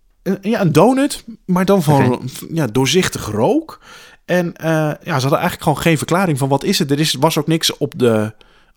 [0.40, 3.80] ja, een donut, maar dan van ja, doorzichtig rook.
[4.24, 6.90] En eh, ja, ze hadden eigenlijk gewoon geen verklaring van wat is het.
[6.90, 8.32] Er is, was ook niks op de,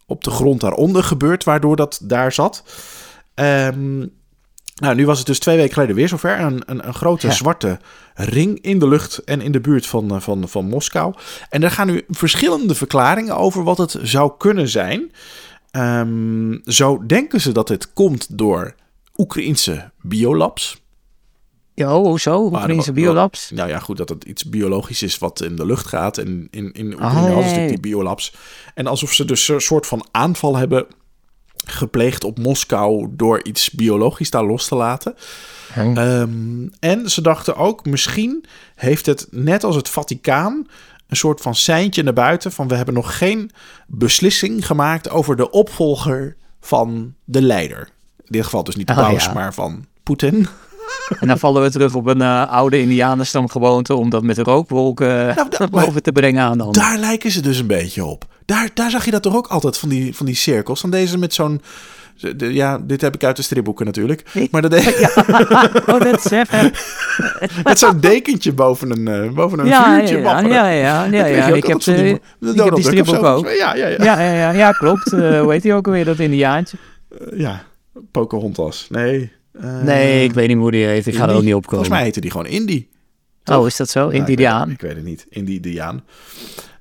[0.05, 2.63] op de grond daaronder gebeurd, waardoor dat daar zat.
[3.33, 3.97] Ehm,
[4.75, 6.39] nou, nu was het dus twee weken geleden weer zover.
[6.39, 7.33] Een, een, een grote Ja.
[7.33, 7.79] zwarte
[8.15, 11.13] ring in de lucht en in de buurt van, van, van Moskou.
[11.49, 15.11] En daar gaan nu verschillende verklaringen over wat het zou kunnen zijn.
[15.71, 18.75] Ehm, zo denken ze dat het komt door
[19.17, 20.81] Oekraïense biolabs.
[21.73, 22.43] Ja, oh, hoezo?
[22.43, 23.49] Oekraïnse Maar- biolabs?
[23.49, 26.17] Nou ja, goed dat het iets biologisch is wat in de lucht gaat.
[26.17, 28.33] En in, in Oekraïne Oh, hadden ze die biolabs.
[28.73, 30.85] En alsof ze dus een soort van aanval hebben
[31.65, 35.15] gepleegd op Moskou door iets biologisch daar los te laten.
[35.73, 35.97] Hm.
[35.97, 38.45] Ehm, en ze dachten ook, misschien
[38.75, 40.67] heeft het net als het Vaticaan
[41.07, 43.51] een soort van seintje naar buiten van we hebben nog geen
[43.87, 47.89] beslissing gemaakt over de opvolger van de leider.
[48.29, 49.33] In dit geval dus niet de Oh, paus, ja.
[49.33, 50.47] maar van Poetin.
[51.19, 55.07] En dan vallen we terug op een eh, oude indianenstamgewoonte om dat met de rookwolken
[55.35, 56.75] Nou, da- boven te brengen aan de hand.
[56.75, 58.25] Daar lijken ze dus een beetje op.
[58.45, 60.81] Daar, daar zag je dat toch ook altijd van die, van die cirkels.
[60.81, 61.61] Dan deze met zo'n.
[62.35, 64.47] de- Ja, dit heb ik uit de stripboeken natuurlijk.
[64.51, 64.85] Maar dat deed
[65.85, 66.31] Oh, dat is
[67.63, 70.17] met zo'n dekentje boven een, eh, boven een Ja, ja, vuurtje.
[70.19, 71.47] ja, ja, ja, ja, weet ja.
[71.47, 73.49] Ik heb, altijd van die- ik heb die stripboek ook.
[73.49, 74.03] Ja, ja, ja.
[74.03, 75.13] Ja, ja, ja, ja klopt.
[75.13, 76.77] Eh, hoe heet die ook alweer, dat indiaantje?
[77.31, 77.61] Eh, ja.
[78.11, 78.87] Pocahontas.
[78.89, 79.31] Nee.
[79.51, 81.07] eh, Nee, ik weet niet hoe die heet.
[81.07, 81.37] Ik ga er Indy.
[81.39, 81.69] ook niet op komen.
[81.69, 82.87] Volgens mij heette die gewoon Indy.
[83.45, 83.99] Oh, is dat zo?
[83.99, 84.69] Nou, ik weet- Indiaan?
[84.71, 85.25] Ik weet het niet.
[85.29, 86.03] Indiaan.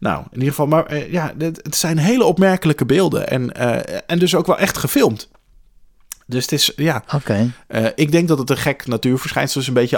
[0.01, 3.29] Nou, in ieder geval, maar eh, ja, het, zijn hele opmerkelijke beelden.
[3.29, 5.31] En, eh, en dus ook wel echt gefilmd.
[6.27, 7.53] Dus het is, ja, Oké.
[7.95, 9.67] Ik denk dat het een gek natuurverschijnsel is.
[9.67, 9.97] Een beetje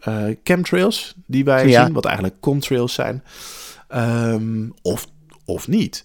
[0.00, 1.84] eh, chemtrails die wij Ja.
[1.84, 1.92] zien.
[1.94, 3.22] Wat eigenlijk contrails zijn.
[3.88, 5.06] Ehm, of,
[5.44, 6.04] of niet.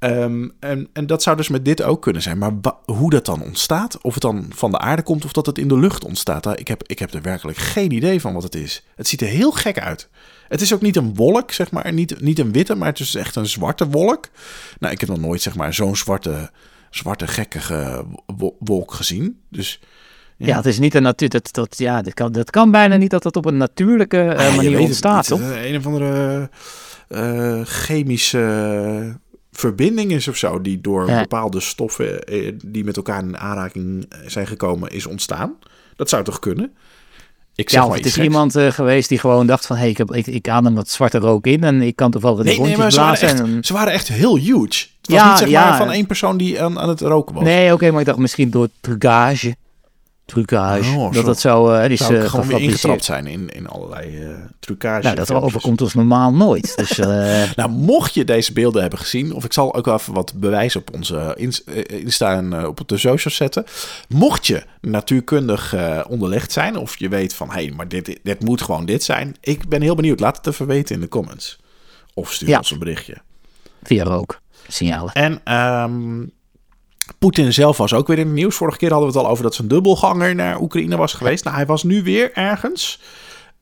[0.00, 2.38] Ehm, en, en dat zou dus met dit ook kunnen zijn.
[2.38, 2.52] Maar
[2.84, 5.68] hoe dat dan ontstaat, of het dan van de aarde komt of dat het in
[5.68, 8.54] de lucht ontstaat, daar- ik heb, ik heb er werkelijk geen idee van wat het
[8.54, 8.84] is.
[8.96, 10.08] Het ziet er heel gek uit.
[10.48, 13.14] Het is ook niet een wolk, zeg maar, niet, niet een witte, maar het is
[13.14, 14.28] echt een zwarte wolk.
[14.78, 16.50] Nou, ik heb nog nooit, zeg maar, zo'n zwarte,
[16.90, 18.04] zwarte gekkige
[18.36, 19.40] wo- wolk gezien.
[19.48, 19.80] Dus
[20.36, 21.28] Ja, het is niet een natuur.
[21.28, 24.56] Dat, dat, ja, dat, kan, dat kan bijna niet dat dat op een natuurlijke eh,
[24.56, 25.40] manier ontstaat, toch?
[25.40, 26.50] Het is Een of andere
[27.08, 29.18] eh, chemische
[29.60, 31.20] verbinding is of zo, die door Ja.
[31.20, 35.54] bepaalde stoffen eh, die met elkaar in aanraking eh, zijn gekomen, is ontstaan.
[35.96, 36.72] Dat zou toch kunnen?
[37.54, 39.76] Ik zeg Ja, of het is iemand eh, geweest die gewoon dacht van...
[39.76, 42.36] hé, hey, ik, heb, ik, ik adem wat zwarte rook in en ik kan toevallig
[42.44, 43.38] Nee, nee, rondjes maar ze waren, blazen.
[43.38, 44.60] echt, en, ze waren echt heel huge.
[44.60, 45.68] Het was Ja, niet zeg ja.
[45.68, 47.44] maar van één persoon die aan, aan het roken was.
[47.44, 49.56] Nee, oké, maar ik dacht misschien door trucage.
[50.30, 50.96] Trucage.
[50.98, 53.68] Oh, dat dat zo eh, is zou ik eh, gewoon weer ingetrapt zijn in, in
[53.68, 54.28] allerlei eh
[54.60, 55.02] trucage.
[55.02, 55.52] Nou, dat filmpjes.
[55.54, 56.76] overkomt ons normaal nooit.
[56.76, 56.96] Dus
[57.56, 60.76] Nou, mocht je deze beelden hebben gezien, of ik zal ook wel even wat bewijs
[60.76, 63.64] op onze ins- Insta en op de socials zetten.
[64.08, 65.74] Mocht je natuurkundig
[66.08, 69.36] onderlegd zijn, of je weet van, hé, hey, maar dit, dit moet gewoon dit zijn.
[69.40, 70.20] Ik ben heel benieuwd.
[70.20, 71.58] Laat het even weten in de comments.
[72.14, 72.58] Of stuur Ja.
[72.58, 73.16] ons een berichtje.
[73.82, 74.40] via rook.
[74.68, 75.12] Signalen.
[75.12, 76.22] En ehm
[77.18, 78.56] Poetin zelf was ook weer in het nieuws.
[78.56, 81.44] Vorige keer hadden we het al over dat zijn dubbelganger naar Oekraïne was geweest.
[81.44, 83.00] Nou, hij was nu weer ergens.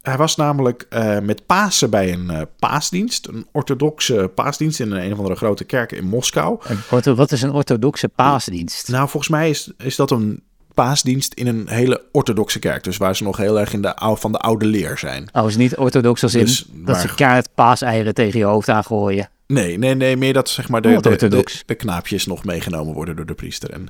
[0.03, 3.26] Hij was namelijk eh, met Pasen bij een eh, paasdienst.
[3.26, 6.59] Een orthodoxe paasdienst in een, een of andere grote kerk in Moskou.
[6.64, 8.88] En Wat, is een orthodoxe paasdienst?
[8.88, 10.42] Nou, volgens mij is, is dat een
[10.74, 12.84] paasdienst in een hele orthodoxe kerk.
[12.84, 15.28] Dus waar ze nog heel erg in de, van de oude leer zijn.
[15.32, 18.68] Oh, is niet orthodox als in Dus dat waar- ze kaart paaseieren tegen je hoofd
[18.68, 19.28] aangooien.
[19.53, 21.62] Nee, nee, nee, meer dat zeg maar de, Oh, de, de, orthodox.
[21.66, 23.70] de knaapjes nog meegenomen worden door de priester.
[23.70, 23.88] En,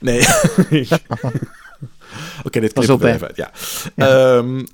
[0.00, 0.20] nee.
[2.44, 3.36] Oké, dit knippen op, we even uit.
[3.36, 3.50] Ja.
[3.96, 4.64] Ehm,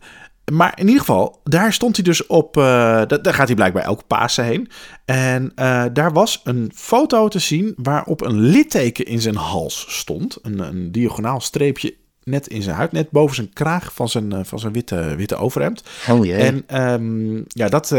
[0.52, 2.56] maar in ieder geval, daar stond hij dus op.
[2.56, 2.62] eh,
[3.06, 4.68] da- daar gaat hij blijkbaar elke Pasen heen.
[5.04, 10.38] En eh, daar was een foto te zien waarop een litteken in zijn hals stond.
[10.42, 14.40] Een, een diagonaal streepje net in zijn huid, net boven zijn kraag van zijn, eh,
[14.44, 15.82] van zijn witte, witte overhemd.
[16.10, 16.36] Oh jee.
[16.36, 17.94] En ehm, ja, dat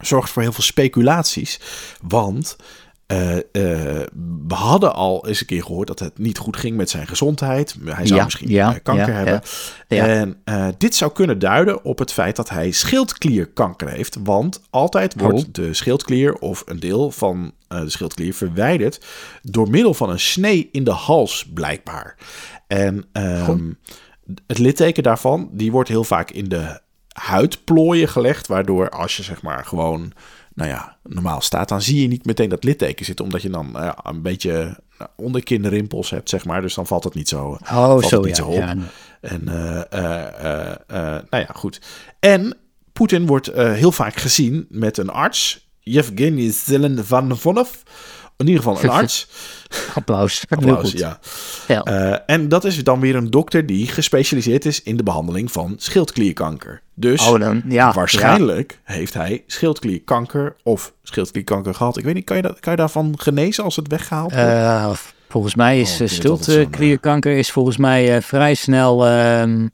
[0.00, 1.60] zorgt voor heel veel speculaties.
[2.02, 2.56] Want
[3.08, 3.42] eh, eh,
[4.48, 7.76] we hadden al eens een keer gehoord dat het niet goed ging met zijn gezondheid.
[7.84, 9.40] Hij zou Ja, misschien ja, eh, kanker ja, hebben.
[9.88, 10.06] ja.
[10.06, 10.42] En
[10.78, 14.18] dit zou kunnen duiden op het feit dat hij schildklierkanker heeft.
[14.22, 15.52] Want altijd wordt Oh.
[15.52, 19.04] de schildklier of een deel van de schildklier verwijderd
[19.42, 22.16] door middel van een snee in de hals, blijkbaar.
[22.66, 23.72] En ehm,
[24.46, 26.80] het litteken daarvan, die wordt heel vaak in de
[27.18, 30.12] huidplooien gelegd, waardoor als je zeg maar gewoon,
[30.54, 33.78] nou ja, normaal staat, dan zie je niet meteen dat litteken zitten, omdat je dan
[33.78, 36.60] eh, een beetje nou, onderkinrimpels hebt, zeg maar.
[36.60, 38.42] Dus dan valt het niet zo, oh, valt zo het niet ja.
[38.42, 38.56] zo op.
[38.56, 38.76] ja.
[39.20, 41.80] En, eh, eh, eh, nou ja, goed.
[42.20, 42.56] En
[42.92, 47.70] Poetin wordt heel vaak gezien met een arts, Yevgeny Zelenvanov.
[48.36, 49.28] In ieder geval een arts.
[49.94, 50.44] Applaus.
[50.48, 51.18] Applaus, ja.
[51.66, 55.74] Eh, en dat is dan weer een dokter die gespecialiseerd is in de behandeling van
[55.78, 56.82] schildklierkanker.
[56.94, 57.92] Dus oh, dan, ja.
[57.92, 61.96] waarschijnlijk heeft hij schildklierkanker of schildklierkanker gehad.
[61.96, 64.48] Ik weet niet, kan je, dat, kan je daarvan genezen als het weggehaald wordt?
[64.48, 64.90] Eh,
[65.28, 69.06] volgens mij is Oh, zo'n, schildklierkanker is volgens mij eh, vrij snel...
[69.06, 69.66] ehm,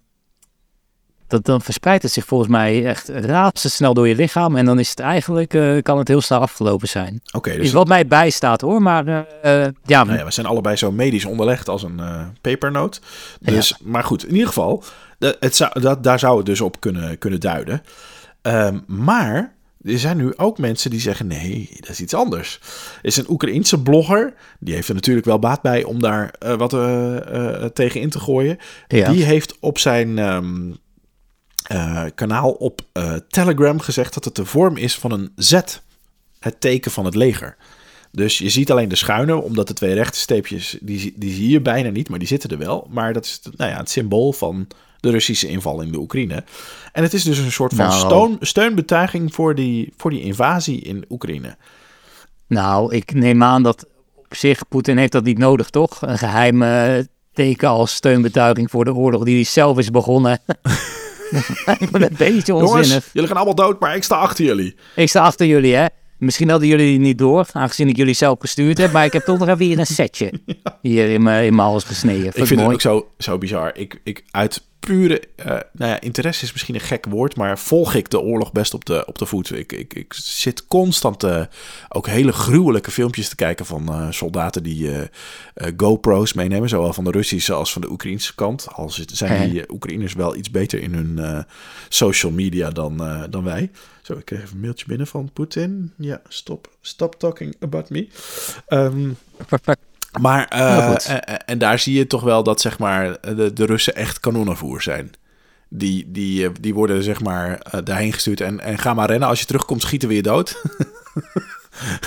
[1.26, 4.56] dat, dan verspreidt het zich volgens mij echt razendsnel door je lichaam.
[4.56, 7.20] En dan is het eigenlijk, eh, kan het heel snel afgelopen zijn.
[7.32, 10.46] Oké, dus is wat mij bijstaat hoor, maar eh, eh, ja, Nou ja, we zijn
[10.46, 13.00] allebei zo medisch onderlegd als een eh pepernoot.
[13.40, 14.82] Dus, Maar goed, in ieder geval,
[15.18, 17.82] het zou, dat, daar zou het dus op kunnen, kunnen duiden.
[18.42, 22.60] Ehm, maar er zijn nu ook mensen die zeggen: nee, dat is iets anders.
[22.96, 26.70] Er is een Oekraïense blogger, die heeft er natuurlijk wel baat bij om daar wat
[27.74, 28.58] tegen in te gooien.
[28.88, 29.10] Ja.
[29.10, 30.70] Die heeft op zijn ehm,
[31.64, 35.52] eh, kanaal op eh, Telegram gezegd dat het de vorm is van een Z.
[36.38, 37.56] Het teken van het leger.
[38.12, 41.48] Dus je ziet alleen de schuine, omdat de twee rechte streepjes, die, zie- die zie
[41.50, 42.86] je bijna niet, maar die zitten er wel.
[42.90, 44.66] Maar dat is nou ja, het symbool van
[45.00, 46.44] de Russische inval in de Oekraïne.
[46.92, 47.98] En het is dus een soort van Nou.
[47.98, 51.56] steun, steunbetuiging voor die, voor die invasie in Oekraïne.
[52.46, 56.02] Nou, ik neem aan dat op zich, Poetin heeft dat niet nodig, toch?
[56.02, 60.38] Een geheim eh, teken als steunbetuiging voor de oorlog die hij zelf is begonnen.
[61.78, 63.08] ik ben een beetje Jongens, onzinnig.
[63.12, 64.74] jullie gaan allemaal dood, maar ik sta achter jullie.
[64.96, 65.86] Ik sta achter jullie, hè.
[66.18, 68.92] Misschien hadden jullie die niet door, aangezien ik jullie zelf gestuurd heb.
[68.92, 70.32] Maar ik heb toch nog even hier een setje
[70.82, 72.26] hier in mijn, in mijn hals gesneden.
[72.26, 72.62] Ik vind mooi.
[72.62, 73.70] het ook zo, zo bizar.
[73.74, 77.94] Ik, ik, uit pure eh, nou ja, interesse is misschien een gek woord, maar volg
[77.94, 79.50] ik de oorlog best op de, op de voet.
[79.50, 81.44] Ik, ik, ik zit constant eh,
[81.88, 84.90] ook hele gruwelijke filmpjes te kijken van eh, soldaten die
[85.76, 88.66] GoPro's meenemen, zowel van de Russische als van de Oekraïnse kant.
[88.72, 91.44] Al zijn die Oekraïners wel iets beter in hun
[91.88, 93.70] social media dan, dan wij.
[94.02, 95.92] Zo, ik kreeg even een mailtje binnen van Poetin.
[95.96, 98.08] Ja, stop, stop talking about me.
[98.66, 99.10] Ehm,
[100.20, 101.04] maar, eh, Heel goed.
[101.04, 104.82] en, en daar zie je toch wel dat zeg maar, de, de Russen echt kanonnenvoer
[104.82, 105.10] zijn.
[105.68, 109.28] Die, die, eh, die worden zeg maar eh, daarheen gestuurd en, en ga maar rennen.
[109.28, 110.54] Als je terugkomt, schieten we je dood.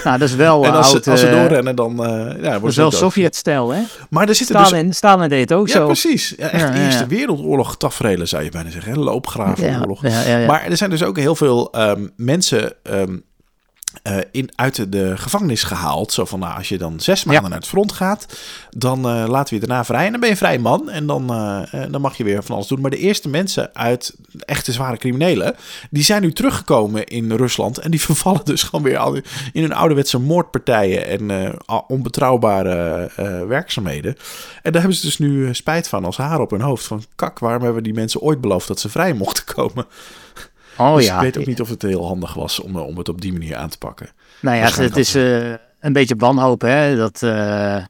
[0.04, 2.26] Nou, dat is wel en als, oud, ze, als ze eh, doorrennen, dan eh ja,
[2.26, 2.92] Dat worden is ze wel.
[2.92, 3.82] Sovjet-stijl, hè?
[4.10, 4.68] Maar er zitten dus...
[4.68, 5.86] Stalin, Stalin deed het ook Ja, zo.
[5.86, 6.34] precies.
[6.38, 7.08] Ja, echt Ja, Eerste.
[7.08, 8.98] Wereldoorlog tafereelen, zou je bijna zeggen.
[9.00, 10.02] Loopgravenoorlog.
[10.02, 13.18] Maar er zijn dus ook heel veel ehm, mensen ehm,
[14.04, 16.14] eh, in, uit de, gevangenis gehaald.
[16.14, 17.50] Zo van, nou, als je dan zes maanden Ja.
[17.50, 20.06] naar het front gaat, dan eh, laten we je daarna vrij.
[20.06, 22.56] En dan ben je een vrij man en dan, eh, dan mag je weer van
[22.56, 22.82] alles doen.
[22.82, 25.56] Maar de eerste mensen uit echte zware criminelen,
[25.90, 27.78] die zijn nu teruggekomen in Rusland.
[27.78, 29.16] En die vervallen dus gewoon weer al
[29.54, 31.54] in hun ouderwetse moordpartijen en
[31.88, 33.12] onbetrouwbare
[33.48, 34.16] werkzaamheden.
[34.62, 36.86] En daar hebben ze dus nu spijt van als haar op hun hoofd.
[36.86, 39.86] Van kak, waarom hebben die mensen ooit beloofd dat ze vrij mochten komen?
[40.78, 41.16] Oh dus ja.
[41.16, 43.56] ik weet ook niet of het heel handig was om, om het op die manier
[43.56, 44.10] aan te pakken.
[44.42, 45.50] Nou ja, het, is eh,
[45.80, 46.96] een beetje wanhoop, hè.
[46.96, 47.84] Dat eh,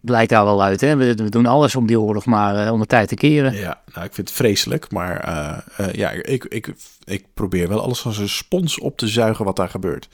[0.00, 0.96] blijkt daar wel uit, hè.
[0.96, 3.54] We, we doen alles om die oorlog maar eh, om de tijd te keren.
[3.54, 7.80] Ja, nou, ik vind het vreselijk, maar eh, eh, ja, ik, ik, ik probeer wel
[7.80, 10.08] alles als een spons op te zuigen wat daar gebeurt.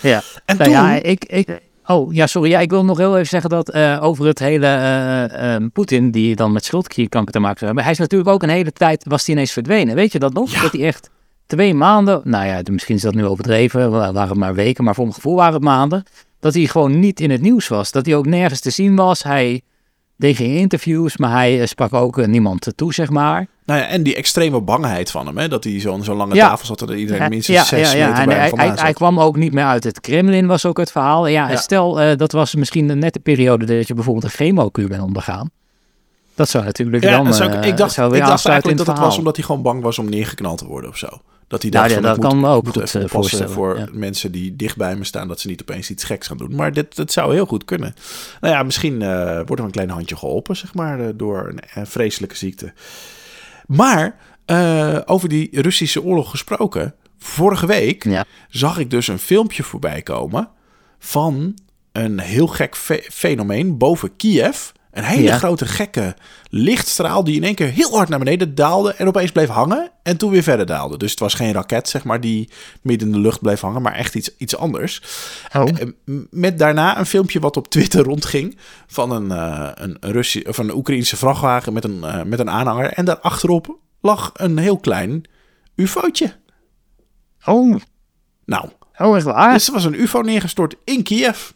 [0.00, 0.22] Ja.
[0.44, 2.50] En Nou toen, ja, ik, ik, oh ja, sorry.
[2.50, 6.10] Ja, ik wil nog heel even zeggen dat eh, over het hele eh, eh, Poetin,
[6.10, 7.84] die dan met schildklierkanker te maken zou hebben.
[7.84, 9.94] Hij is natuurlijk ook een hele tijd, was hij ineens verdwenen.
[9.94, 10.52] Weet je dat nog?
[10.52, 10.62] Ja.
[10.62, 11.10] Dat hij echt
[11.50, 14.94] twee maanden, nou ja, misschien is dat nu overdreven, wa- waren het maar weken, maar
[14.94, 16.04] voor mijn gevoel waren het maanden.
[16.40, 17.90] Dat hij gewoon niet in het nieuws was.
[17.92, 19.22] Dat hij ook nergens te zien was.
[19.22, 19.60] Hij
[20.16, 23.46] deed geen interviews, maar hij eh, sprak ook eh, niemand toe, zeg maar.
[23.64, 26.48] nou ja, en die extreme bangheid van hem, hè, dat hij zo'n zo'n lange Ja.
[26.48, 28.06] tafel zat dat iedereen minstens ja, zes ja, ja.
[28.26, 31.26] meter bij hij, kwam ook niet meer uit het Kremlin, was ook het verhaal.
[31.26, 35.02] Ja, stel, eh, dat was misschien net de periode dat je bijvoorbeeld een chemokuur bent
[35.02, 35.50] ondergaan.
[36.34, 37.34] Dat zou natuurlijk ja, dan...
[37.34, 39.04] zou ik, ik dacht, ik aansluiten eigenlijk dat het verhaal.
[39.08, 41.08] was omdat hij gewoon bang was om neergeknald te worden of zo.
[41.50, 43.78] Dat hij Nou dacht ja, dat moet, kan me ook moet goed, eh, voorstellen, voor
[43.78, 43.86] ja.
[43.92, 46.54] mensen die dicht bij me staan, dat ze niet opeens iets geks gaan doen.
[46.54, 47.94] Maar dit, dit zou heel goed kunnen.
[48.40, 51.86] Nou ja, misschien eh, wordt er een klein handje geholpen, zeg maar, eh, door een
[51.86, 52.72] vreselijke ziekte.
[53.66, 54.16] Maar
[55.04, 58.24] over die Russische oorlog gesproken, vorige week Ja.
[58.48, 60.48] zag ik dus een filmpje voorbij komen
[60.98, 61.54] van
[61.92, 64.68] een heel gek fe- fenomeen boven Kiev.
[65.00, 65.38] Een hele Ja.
[65.38, 66.14] grote gekke
[66.48, 70.16] lichtstraal die in één keer heel hard naar beneden daalde en opeens bleef hangen en
[70.16, 70.96] toen weer verder daalde.
[70.98, 72.50] Dus het was geen raket, zeg maar, die
[72.82, 75.02] midden in de lucht bleef hangen, maar echt iets, iets anders.
[75.56, 75.68] Oh.
[75.68, 75.88] Eh,
[76.30, 80.74] Met daarna een filmpje wat op Twitter rondging van een, eh een, Russi of een
[80.74, 82.92] Oekraïnse vrachtwagen met een, eh, met een aanhanger.
[82.92, 85.22] En daarachterop lag een heel klein
[85.76, 86.32] ufootje.
[87.44, 87.76] Oh,
[88.44, 89.52] Nou, oh, echt waar?
[89.52, 91.50] dus er was een ufo neergestort in Kiev.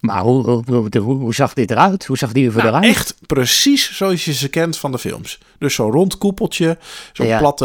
[0.00, 2.04] Maar hoe, hoe, hoe, hoe- hoe zag dit eruit?
[2.06, 2.84] Hoe zag die er Nou, eruit?
[2.84, 5.38] echt precies zoals je ze kent van de films.
[5.58, 6.78] Dus zo'n rond koepeltje,
[7.12, 7.38] zo'n Ja.
[7.38, 7.56] plat,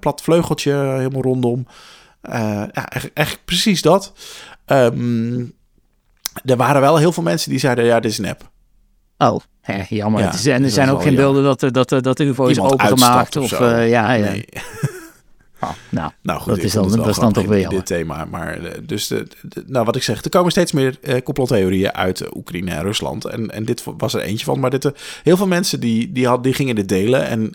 [0.00, 1.66] plat vleugeltje helemaal rondom.
[2.20, 2.40] Eh,
[2.72, 4.12] ja, echt, echt precies dat.
[4.64, 5.38] Ehm,
[6.44, 8.50] er waren wel heel veel mensen die zeiden, ja, dit is nep.
[9.18, 10.20] Oh, hè, jammer.
[10.20, 11.22] Ja, en er zijn ook geen jammer.
[11.24, 13.36] beelden dat, er- dat, dat de UFO is opengemaakt.
[13.36, 14.30] Of, of eh, ja, ja.
[14.30, 14.44] Nee.
[15.66, 18.24] Oh, nou, Nou goed, dat is dan, het dat dan toch grappig weer dit thema.
[18.24, 21.92] Maar eh, dus, de, de- nou wat ik zeg, er komen steeds meer eh, complottheorieën
[21.92, 23.24] uit Oekraïne en Rusland.
[23.24, 24.60] En, en dit was er eentje van.
[24.60, 24.92] Maar dit, eh,
[25.22, 27.26] heel veel mensen die, die, had, die gingen dit delen.
[27.26, 27.54] En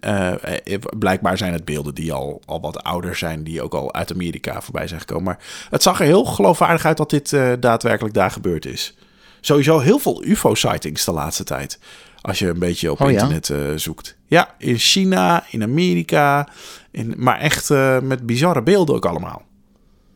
[0.99, 4.61] blijkbaar zijn het beelden die al, al wat ouder zijn, die ook al uit Amerika
[4.61, 5.23] voorbij zijn gekomen.
[5.23, 5.39] Maar
[5.69, 8.93] het zag er heel geloofwaardig uit dat dit daadwerkelijk daar gebeurd is.
[9.41, 11.79] Sowieso heel veel UFO-sightings de laatste tijd.
[12.21, 13.13] Als je een beetje op Oh ja?
[13.21, 14.17] internet eh, zoekt.
[14.25, 16.47] Ja, in China, in Amerika.
[16.91, 19.41] In, maar echt eh, met bizarre beelden ook allemaal.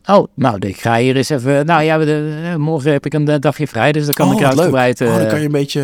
[0.04, 1.66] Oh, nou, ik ga hier eens even...
[1.66, 4.40] Nou ja, de- eh, morgen heb ik een dagje vrij, dus dan kan ik wat
[4.40, 4.48] leuk.
[4.50, 5.00] uitgebreid...
[5.00, 5.80] Oh, dan kan je, een beetje,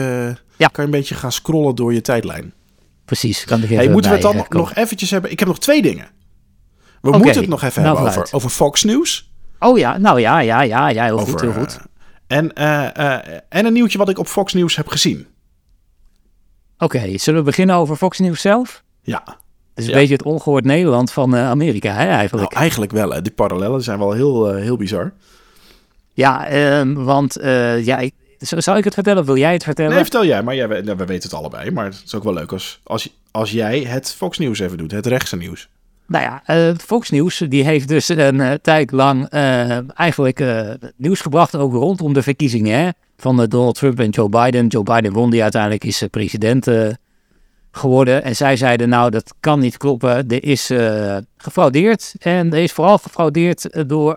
[0.56, 0.66] ja.
[0.66, 2.52] kan je een beetje gaan scrollen door je tijdlijn.
[3.04, 4.56] Precies, kan ik Hey, moeten we het dan komen.
[4.56, 5.30] nog eventjes hebben?
[5.30, 6.06] Ik heb nog twee dingen.
[7.00, 9.30] We moeten het nog even nou, hebben over, over Fox News.
[9.58, 11.78] Oh ja, nou ja, ja, ja, ja, heel over, goed, heel goed.
[12.26, 12.52] en,
[13.48, 15.26] en een nieuwtje wat ik op Fox News heb gezien.
[16.82, 18.82] Oké, zullen we beginnen over Fox News zelf?
[19.02, 19.34] Ja, Het
[19.74, 19.98] is een Ja.
[19.98, 22.50] beetje het ongehoord Nederland van eh, Amerika, hè, eigenlijk.
[22.50, 23.10] nou, eigenlijk wel.
[23.10, 23.22] Hè.
[23.22, 25.12] Die parallellen zijn wel heel, eh, heel bizar.
[26.12, 27.36] Ja, ehm, want
[27.82, 29.92] ja, ik, zal ik het vertellen of wil jij het vertellen?
[29.92, 31.70] Nee, vertel jij, maar jij, we, we weten het allebei.
[31.70, 34.90] Maar het is ook wel leuk als, als, als jij het Fox News even doet,
[34.90, 35.68] het rechtse nieuws.
[36.06, 40.44] Nou ja, eh, Fox News die heeft dus een eh, tijd lang eh, eigenlijk
[40.96, 44.66] nieuws gebracht ook rondom de verkiezingen hè, van Donald Trump en Joe Biden.
[44.66, 46.68] Joe Biden won die uiteindelijk is president
[47.72, 48.22] geworden.
[48.24, 50.70] En zij zeiden nou dat kan niet kloppen, er is
[51.36, 52.14] gefraudeerd.
[52.18, 54.16] En er is vooral gefraudeerd door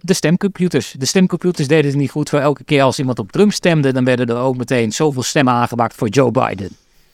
[0.00, 0.94] de stemcomputers.
[0.98, 2.28] De stemcomputers deden het niet goed.
[2.28, 5.54] Voor elke keer als iemand op Trump stemde, dan werden er ook meteen zoveel stemmen
[5.54, 6.68] aangemaakt voor Joe Biden.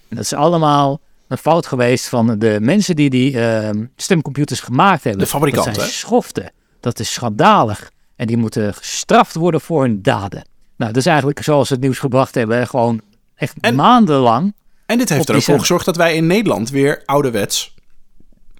[0.08, 5.04] En dat is allemaal een fout geweest van de mensen die die ehm, stemcomputers gemaakt
[5.04, 5.22] hebben.
[5.22, 6.52] De fabrikanten, Dat zijn schoften.
[6.80, 7.90] Dat is schandalig.
[8.16, 10.46] En die moeten gestraft worden voor hun daden.
[10.76, 12.66] Nou, dat is eigenlijk zoals ze het nieuws gebracht hebben.
[12.68, 13.00] Gewoon
[13.34, 14.54] echt En- maandenlang.
[14.86, 17.74] En dit heeft er ook voor gezorgd dat wij in Nederland weer ouderwets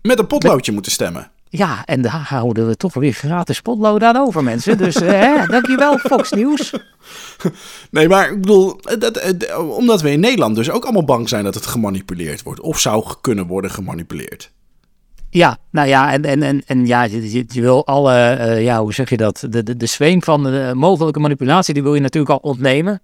[0.02, 1.30] met een potloodje moeten stemmen.
[1.56, 4.78] Ja, en daar houden we toch weer gratis potlood aan over, mensen.
[4.78, 6.72] Dus eh, hè, dankjewel, Fox News.
[7.90, 11.44] Nee, maar ik bedoel, dat, eh, omdat we in Nederland dus ook allemaal bang zijn
[11.44, 12.60] dat het gemanipuleerd wordt.
[12.60, 14.52] Of zou kunnen worden gemanipuleerd.
[15.30, 19.10] Ja, nou ja, en, en, en, en ja, je, wil alle, eh, ja, hoe zeg
[19.10, 19.46] je dat?
[19.50, 23.00] De, de, de zweem van de mogelijke manipulatie, die wil je natuurlijk al ontnemen.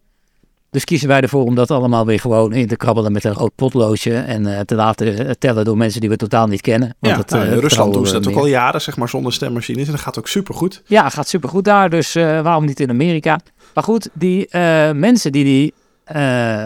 [0.72, 3.54] Dus kiezen wij ervoor om dat allemaal weer gewoon in te krabbelen met een rood
[3.54, 4.14] potloodje.
[4.14, 6.94] En eh, te laten eh, tellen door mensen die we totaal niet kennen.
[6.98, 9.08] Want Ja, dat, nou, eh, in Rusland doen ze dat ook al jaren, zeg maar,
[9.08, 9.86] zonder stemmachines.
[9.86, 10.82] En dat gaat ook supergoed.
[10.86, 13.40] Ja, gaat supergoed daar, dus waarom niet in Amerika?
[13.74, 14.48] Maar goed, die
[14.94, 15.74] mensen die die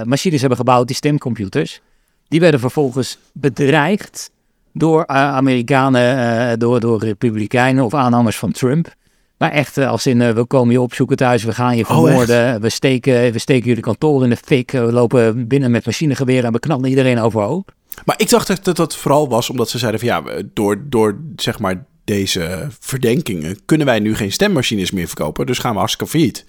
[0.04, 1.80] machines hebben gebouwd, die stemcomputers,
[2.28, 4.30] die werden vervolgens bedreigd
[4.72, 8.94] door Amerikanen, door, door republikeinen of aanhangers van Trump.
[9.38, 11.90] Maar echt eh, als in, eh, we komen je opzoeken thuis, we gaan je Oh,
[11.90, 15.84] vermoorden, we, steken, we steken jullie kantoor in de fik, eh, we lopen binnen met
[15.86, 17.72] machinegeweren en we knallen iedereen overhoop.
[18.04, 21.58] Maar ik dacht dat- dat vooral was omdat ze zeiden van ja, door, door zeg
[21.58, 25.46] maar deze verdenkingen kunnen wij nu geen stemmachines meer verkopen.
[25.46, 26.44] Dus gaan we hartstikke failliet.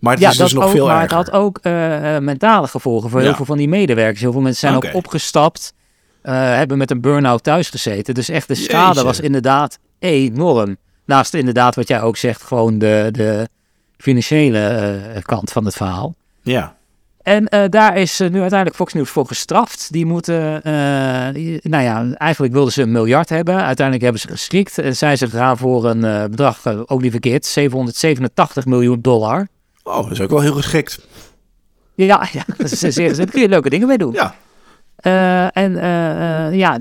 [0.00, 1.16] Maar het ja, is dus nog ook, veel maar erger.
[1.18, 3.26] het had ook eh, eh, mentale gevolgen voor Ja.
[3.26, 4.20] heel veel van die medewerkers.
[4.20, 5.74] Heel veel mensen zijn ook opgestapt,
[6.22, 8.14] eh, hebben met een burn-out thuis gezeten.
[8.14, 9.04] Dus echt de schade Jeetje.
[9.04, 10.76] was inderdaad enorm.
[11.10, 13.48] Naast inderdaad wat jij ook zegt, gewoon de, de
[13.96, 14.58] financiële
[15.14, 16.14] eh, kant van het verhaal.
[16.42, 16.76] Ja.
[17.22, 19.92] En eh, daar is eh, nu uiteindelijk Fox News voor gestraft.
[19.92, 20.60] Die moeten,
[21.34, 23.54] die- nou ja, eigenlijk wilden ze een miljard hebben.
[23.54, 24.78] Uiteindelijk hebben ze geschikt.
[24.78, 29.48] En zijn ze gegaan voor een bedrag, ook niet verkeerd, 787 miljoen dollar.
[29.82, 31.06] Oh, dat is ook wel heel geschikt.
[31.94, 34.12] Ja, ja, zeer, daar kun je leuke dingen mee doen.
[34.12, 34.34] Ja.
[35.52, 35.72] En
[36.56, 36.78] ja,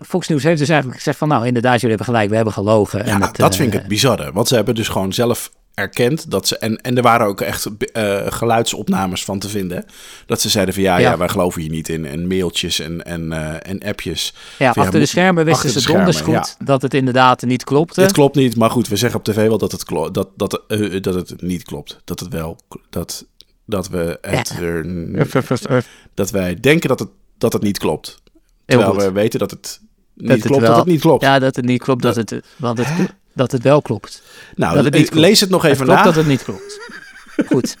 [0.00, 2.98] Fox News heeft dus eigenlijk gezegd van, nou inderdaad, jullie hebben gelijk, we hebben gelogen.
[2.98, 4.32] Ja, en het, dat eh, vind ik het bizarre.
[4.32, 6.58] Want ze hebben dus gewoon zelf erkend dat ze...
[6.58, 9.84] En, en er waren ook echt eh, geluidsopnames van te vinden.
[10.26, 11.10] Dat ze zeiden van ja, ja.
[11.10, 11.16] Ja.
[11.16, 12.06] wij geloven hier niet in.
[12.06, 14.34] En mailtjes en, en, eh, en appjes.
[14.58, 18.00] Ja, Van, achter de schermen wisten ze de donders goed dat het inderdaad niet klopte.
[18.00, 20.62] Het klopt niet, maar goed, we zeggen op tv wel dat het, klo- dat, dat,
[20.68, 22.00] eh, dat het niet klopt.
[22.04, 22.58] Dat het wel...
[22.90, 23.26] Dat,
[23.64, 25.84] dat we het er,
[26.14, 28.22] dat wij denken dat het, dat het niet klopt.
[28.66, 29.80] Terwijl we weten dat het
[30.20, 31.22] niet Dat het klopt, wel- dat het niet klopt.
[31.22, 32.88] Ja, dat het niet klopt, dat het, want het,
[33.34, 34.22] dat het wel klopt.
[34.56, 35.26] nou, dat het niet ik klopt.
[35.26, 36.04] lees het nog Het even klopt na.
[36.06, 36.80] dat het niet klopt.
[37.52, 37.76] Goed.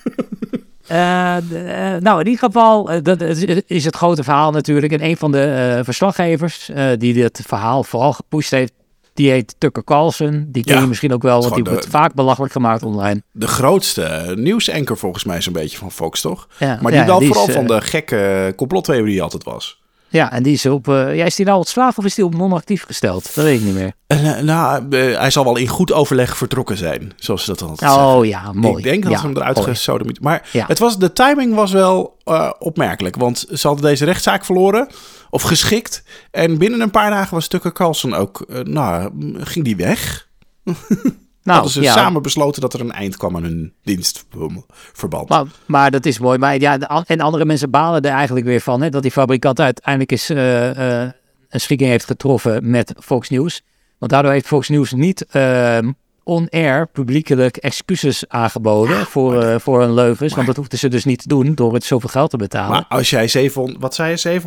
[0.86, 4.92] Eh, eh, nou, in ieder geval, eh, dat is- is het grote verhaal natuurlijk.
[4.92, 8.72] En een van de verslaggevers die dit verhaal vooral gepusht heeft,
[9.14, 10.46] die heet Tucker Carlson.
[10.48, 13.22] Die ken Ja, je misschien ook wel, is want die wordt vaak belachelijk gemaakt online.
[13.32, 16.48] De grootste nieuwsanker volgens mij zo'n beetje van Fox, toch?
[16.58, 19.82] Ja, Maar die ja, wel die is, vooral van de gekke complottheorie altijd was.
[20.10, 20.88] Ja, en die is op...
[20.88, 23.34] eh, ja, is die nou ontslagen of is die op non-actief gesteld?
[23.34, 23.92] Dat weet ik niet meer.
[24.06, 27.68] Eh, nou, eh, hij zal wel in goed overleg vertrokken zijn, zoals ze dat dan
[27.68, 28.08] altijd zeggen.
[28.08, 28.76] Oh ja, mooi.
[28.76, 29.68] Ik denk dat ja, ze hem eruit mooi.
[29.68, 30.20] gesodemiet.
[30.20, 30.64] Maar Ja.
[30.66, 32.16] het was, de timing was wel
[32.58, 33.16] opmerkelijk.
[33.16, 34.88] Want ze hadden deze rechtszaak verloren.
[35.30, 36.02] Of geschikt.
[36.30, 38.44] En binnen een paar dagen was Tucker Carlson ook...
[38.64, 40.28] nou, ging die weg.
[41.48, 45.28] Nou, hadden ze ja, samen besloten dat er een eind kwam aan hun dienstverband.
[45.28, 46.38] Maar, maar dat is mooi.
[46.38, 48.82] Maar ja, en andere mensen balen er eigenlijk weer van.
[48.82, 51.10] Hè, dat die fabrikant uiteindelijk eens eh, eh,
[51.48, 53.62] een schikking heeft getroffen met Fox News.
[53.98, 55.92] Want daardoor heeft Fox News niet ehm,
[56.22, 60.34] on-air publiekelijk excuses aangeboden voor, voor hun leugens.
[60.34, 62.70] want dat hoefden ze dus niet te doen door het zoveel geld te betalen.
[62.70, 64.40] Maar als jij 700, wat zei je,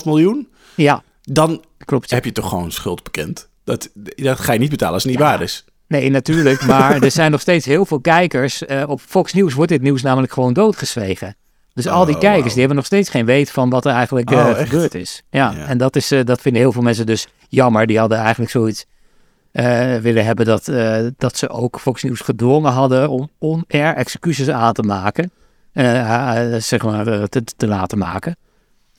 [0.00, 0.48] 787,5 miljoen?
[0.74, 2.10] ja, Dan klopt.
[2.10, 3.50] heb je toch gewoon schuld bekend.
[3.64, 5.26] Dat, dat ga je niet betalen als het niet Ja.
[5.28, 5.64] waar is.
[5.86, 6.64] Nee, natuurlijk.
[6.66, 8.64] Maar er zijn nog steeds heel veel kijkers.
[8.66, 11.36] Eh, op Fox News wordt dit nieuws namelijk gewoon doodgezwegen.
[11.74, 14.30] Dus al die Oh, kijkers, die hebben nog steeds geen weet van wat er eigenlijk
[14.30, 14.68] Oh, echt?
[14.68, 15.22] gebeurd is.
[15.30, 15.64] Ja, Ja.
[15.66, 17.86] en dat, is, eh, dat vinden heel veel mensen dus jammer.
[17.86, 18.84] Die hadden eigenlijk zoiets
[20.02, 20.64] willen hebben dat,
[21.16, 25.30] dat ze ook Fox News gedwongen hadden om on-air excuses aan te maken.
[26.62, 28.36] Zeg maar, te, te laten maken.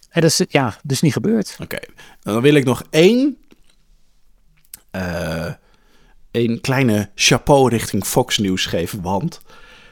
[0.09, 1.57] En dat is ja, dus niet gebeurd.
[1.61, 1.77] Oké,
[2.21, 3.37] dan wil ik nog één,
[4.93, 5.51] eh
[6.31, 9.41] één kleine chapeau richting Fox News geven, want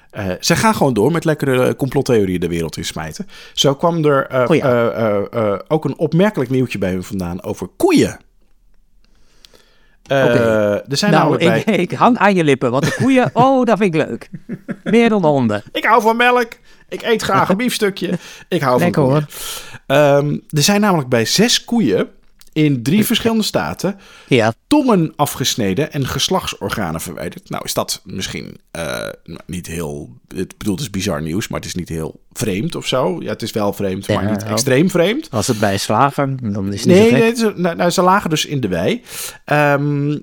[0.09, 3.27] eh zij gaan gewoon door met lekkere complottheorieën de wereld in smijten.
[3.53, 4.91] Zo kwam er eh, Oh ja.
[4.91, 5.23] eh, eh,
[5.53, 8.19] eh, ook een opmerkelijk nieuwtje bij hun vandaan over koeien.
[10.05, 10.37] Eh, Oké.
[10.89, 11.59] Er zijn Nou, bij...
[11.59, 14.29] ik, ik hang aan je lippen, want de koeien, oh, dat vind ik leuk.
[14.83, 15.63] Meer dan de honden.
[15.71, 16.47] Ik hou van melk.
[16.89, 18.09] Ik eet graag een biefstukje.
[18.47, 19.27] Ik hou van Lekker, koeien.
[19.87, 22.09] Ehm, er zijn namelijk bij zes koeien
[22.53, 27.49] in drie verschillende staten Ja, tongen afgesneden en geslachtsorganen verwijderd.
[27.49, 28.83] Nou is dat misschien eh,
[29.23, 30.09] nou, niet heel...
[30.35, 33.21] Het bedoel, het is bizar nieuws, maar het is niet heel vreemd of zo.
[33.21, 35.27] Ja, het is wel vreemd, maar Ja, niet extreem vreemd.
[35.31, 38.45] als het bij slager, dan is het niet Nee, nee nou, nou, ze lagen dus
[38.45, 39.03] in de wei.
[39.45, 40.17] Ehm,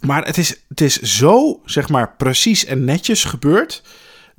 [0.00, 3.82] maar het is, het is zo, zeg maar, precies en netjes gebeurd...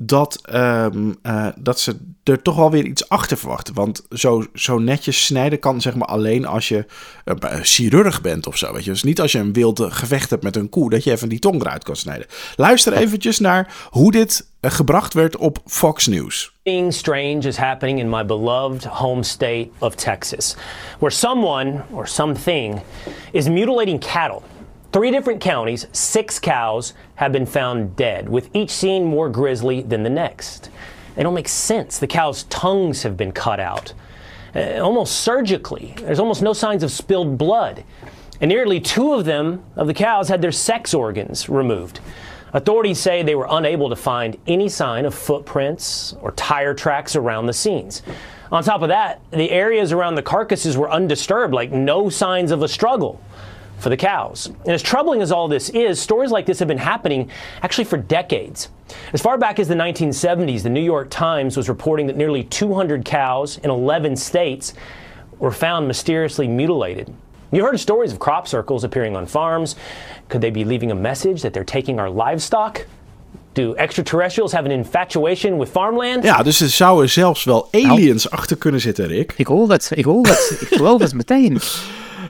[0.04, 3.74] dat, ehm, eh, dat ze er toch wel weer iets achter verwachten.
[3.74, 6.86] Want zo, zo netjes snijden kan zeg maar alleen als je
[7.26, 8.74] uh, chirurg bent of zo.
[8.74, 8.92] Weet je?
[8.92, 11.40] Dus niet als je een wild gevecht hebt met een koe, dat je even die
[11.40, 12.28] tong eruit kan snijden.
[12.56, 16.52] Luister eventjes naar hoe dit gebracht werd op Fox News.
[16.64, 20.56] Something strange is happening in my beloved home state of Texas,
[21.00, 22.80] where someone or something
[23.32, 24.42] is mutilating cattle.
[24.92, 30.04] Three different counties, six cows have been found dead, with each scene more grisly than
[30.04, 30.70] the next.
[31.16, 31.98] They don't make sense.
[31.98, 33.94] The cows' tongues have been cut out,
[34.54, 35.94] uh, almost surgically.
[36.02, 37.86] There's almost no signs of spilled blood.
[38.42, 42.02] And nearly two of them, of the cows, had their sex organs removed.
[42.52, 47.46] Authorities say they were unable to find any sign of footprints or tire tracks around
[47.46, 48.02] the scenes.
[48.52, 52.62] On top of that, the areas around the carcasses were undisturbed, like no signs of
[52.62, 53.22] a struggle
[53.82, 54.48] for the cows.
[54.48, 57.30] And as troubling as all this is, stories like this have been happening
[57.62, 58.70] actually for decades.
[59.14, 63.04] As far back as the 1970s, the New York Times was reporting that nearly 200
[63.06, 64.74] cows in 11 states
[65.40, 67.14] were found mysteriously mutilated.
[67.52, 69.76] You heard stories of crop circles appearing on farms.
[70.30, 72.86] Could they be leaving a message that they're taking our livestock?
[73.54, 76.24] Do extraterrestrials have an infatuation with farmland?
[76.24, 79.34] Ja, dus er zouden zelfs wel aliens nou, achter kunnen zitten, Rick.
[79.36, 81.60] Ik hoor het, ik hoor het, ik geloof het meteen.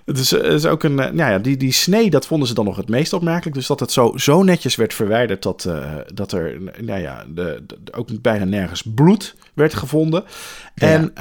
[0.06, 2.66] Het is, het is ook een, nou ja, die, die snee, dat vonden ze dan
[2.66, 3.56] nog het meest opmerkelijk.
[3.56, 7.64] Dus dat het zo, zo netjes werd verwijderd dat, uh, dat er, nou ja, de,
[7.68, 10.24] de, ook bijna nergens bloed werd gevonden.
[10.76, 10.88] Ja.
[10.88, 11.12] En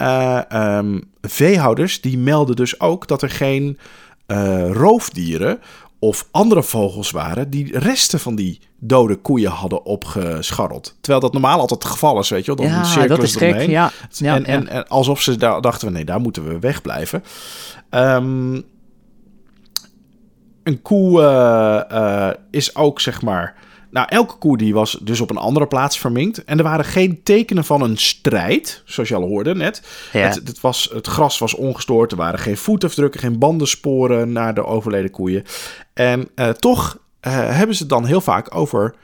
[0.52, 3.78] uh, um, veehouders die melden dus ook dat er geen
[4.26, 5.60] uh, roofdieren
[5.98, 10.96] of andere vogels waren die resten van die dode koeien hadden opgescharreld.
[11.00, 12.66] Terwijl dat normaal altijd het geval is, weet je wel.
[12.66, 13.90] Dan ja, dat is gek, ja.
[14.10, 17.24] ja, en, en, en, alsof ze daar dachten, nee, daar moeten we wegblijven.
[17.90, 18.64] Um,
[20.62, 23.68] een koe uh, uh, is ook, zeg maar...
[23.90, 26.44] Nou, elke koe die was dus op een andere plaats verminkt.
[26.44, 29.82] En er waren geen tekenen van een strijd, zoals je al hoorde net.
[30.12, 30.20] Ja.
[30.20, 32.10] Het, het, was, het gras was ongestoord.
[32.10, 35.44] Er waren geen voetafdrukken, geen bandensporen naar de overleden koeien.
[35.92, 38.94] En uh, toch hebben ze het dan heel vaak over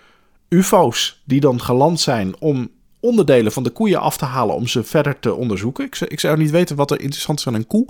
[0.49, 2.71] UFO's die dan geland zijn om
[3.01, 5.85] onderdelen van de koeien af te halen om ze verder te onderzoeken.
[5.85, 7.87] Ik, ik zou niet weten wat er interessant is aan een koe.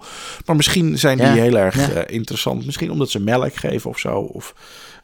[0.46, 1.94] Maar misschien zijn die ja, heel erg ja.
[1.94, 2.64] uh, interessant.
[2.66, 4.18] Misschien omdat ze melk geven of zo.
[4.18, 4.54] Of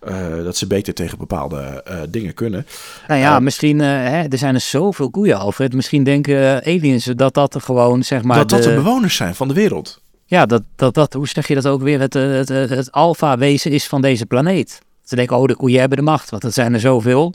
[0.08, 2.66] uh, dat ze beter tegen bepaalde uh, dingen kunnen.
[3.08, 5.74] Nou ja, misschien, hè, er zijn er zoveel koeien, Alfred.
[5.74, 8.36] Misschien denken aliens dat dat er gewoon, zeg maar...
[8.36, 10.00] Dat de, dat de bewoners zijn van de wereld.
[10.24, 12.00] Ja, dat, dat, dat hoe zeg je dat ook weer?
[12.00, 14.80] Het, het, het, het alfa-wezen is van deze planeet.
[15.02, 17.34] Ze denken, oh, de koeien hebben de macht, want er zijn er zoveel.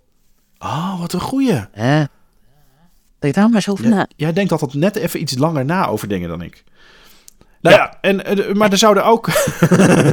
[0.60, 1.66] Oh, wat een goeie.
[1.72, 2.04] Hè?
[3.20, 4.08] Denk daar maar zo over ja, na.
[4.16, 6.64] Jij denkt altijd net even iets langer na over dingen dan ik.
[7.62, 10.10] Nou ja, ja en, uh, maar er zouden ook uh,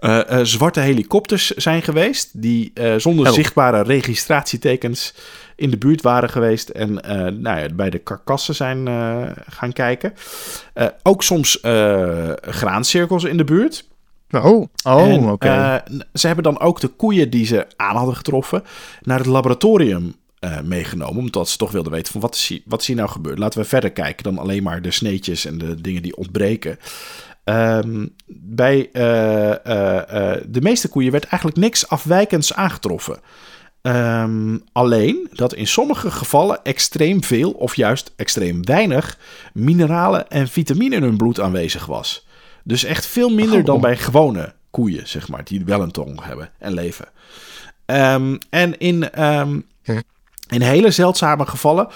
[0.30, 2.42] uh, zwarte helikopters zijn geweest.
[2.42, 3.32] die zonder oh.
[3.32, 5.14] zichtbare registratietekens
[5.56, 6.68] in de buurt waren geweest.
[6.68, 6.92] en
[7.40, 8.88] nou ja, bij de karkassen zijn
[9.48, 10.14] gaan kijken.
[11.02, 11.58] ook soms
[12.40, 13.90] graancirkels in de buurt.
[14.30, 15.30] Oh, oh oké.
[15.30, 15.82] Okay.
[16.14, 18.62] ze hebben dan ook de koeien die ze aan hadden getroffen.
[19.00, 20.14] naar het laboratorium
[20.44, 21.18] uh, meegenomen.
[21.18, 23.38] Omdat ze toch wilden weten van wat is, hier, wat is hier nou gebeurd.
[23.38, 26.78] Laten we verder kijken dan alleen maar de sneetjes en de dingen die ontbreken.
[27.44, 33.20] Um, bij uh, uh, de meeste koeien werd eigenlijk niks afwijkends aangetroffen.
[33.82, 39.18] Um, alleen dat in sommige gevallen extreem veel of juist extreem weinig
[39.52, 42.26] mineralen en vitamine in hun bloed aanwezig was.
[42.64, 43.64] Dus echt veel minder oh.
[43.64, 47.08] dan bij gewone koeien, zeg maar, die wel een tong hebben en leven.
[47.86, 49.10] Um, en in.
[50.48, 51.88] In hele zeldzame gevallen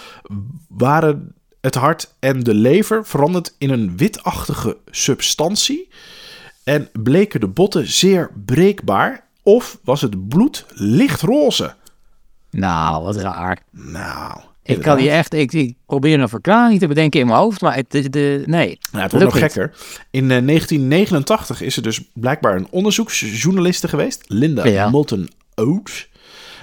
[0.68, 5.88] waren het hart en de lever veranderd in een witachtige substantie
[6.64, 11.74] en bleken de botten zeer breekbaar of was het bloed lichtroze.
[12.50, 13.62] Nou, wat raar.
[13.70, 17.60] Nou, ik kan je echt, ik, ik, probeer een verklaring te bedenken in mijn hoofd,
[17.60, 18.78] maar het, de, de, nee.
[18.90, 19.74] Nou, het wordt nog gekker.
[20.10, 24.90] In uh, 1989 is er dus blijkbaar een onderzoeksjournaliste geweest, Linda ja.
[24.90, 26.08] Moulton Oates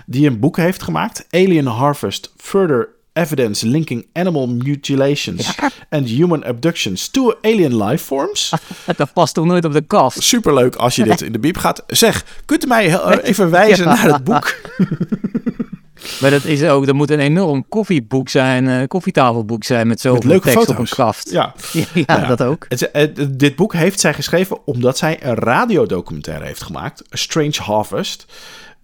[0.06, 5.70] die een boek heeft gemaakt, Alien Harvest Further Evidence Linking Animal Mutilations ja.
[5.90, 8.54] and Human Abductions to Alien Life Forms.
[8.98, 10.24] Dat past toch nooit op de kast?
[10.24, 11.84] Superleuk als je dit in de biep gaat.
[11.88, 13.94] Zeg, kunt u mij even wijzen ja.
[13.94, 14.56] naar het boek?
[16.22, 20.30] Maar dat is ook, dat moet een enorm koffieboek zijn, uh, koffietafelboek zijn met zoveel
[20.30, 20.76] met tekst foto's.
[20.76, 21.32] op een kaft.
[21.32, 22.26] Ja, ja, ja, ja.
[22.26, 22.66] dat ook.
[22.70, 27.62] Het, het, dit boek heeft zij geschreven omdat zij een radiodocumentaire heeft gemaakt, A Strange
[27.62, 28.26] Harvest.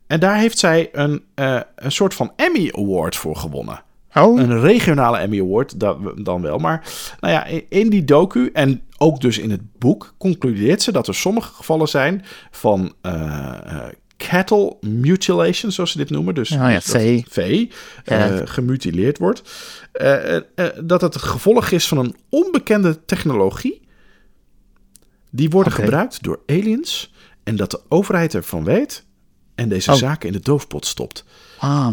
[0.10, 3.84] En daar heeft zij een, uh, een soort van Emmy Award voor gewonnen.
[4.14, 4.40] Oh.
[4.40, 6.58] Een regionale Emmy Award dan, dan wel.
[6.58, 6.84] Maar
[7.20, 11.16] nou ja, in die docu en ook dus in het boek concludeert ze dat er
[11.16, 13.14] sommige gevallen zijn van uh,
[13.66, 13.86] uh,
[14.18, 16.36] cattle mutilation, zoals ze dit noemen.
[16.36, 17.72] Dus, Oh ja, dus dat vee.
[18.06, 19.42] eh, gemutileerd wordt.
[19.92, 23.82] Eh, eh, eh, dat het het gevolg is van een onbekende technologie.
[25.30, 25.82] Die worden Oké.
[25.82, 27.14] gebruikt door aliens.
[27.44, 29.06] En dat de overheid ervan weet.
[29.60, 29.98] En deze Oh.
[29.98, 31.24] zaken in de doofpot stopt.
[31.60, 31.88] Ah,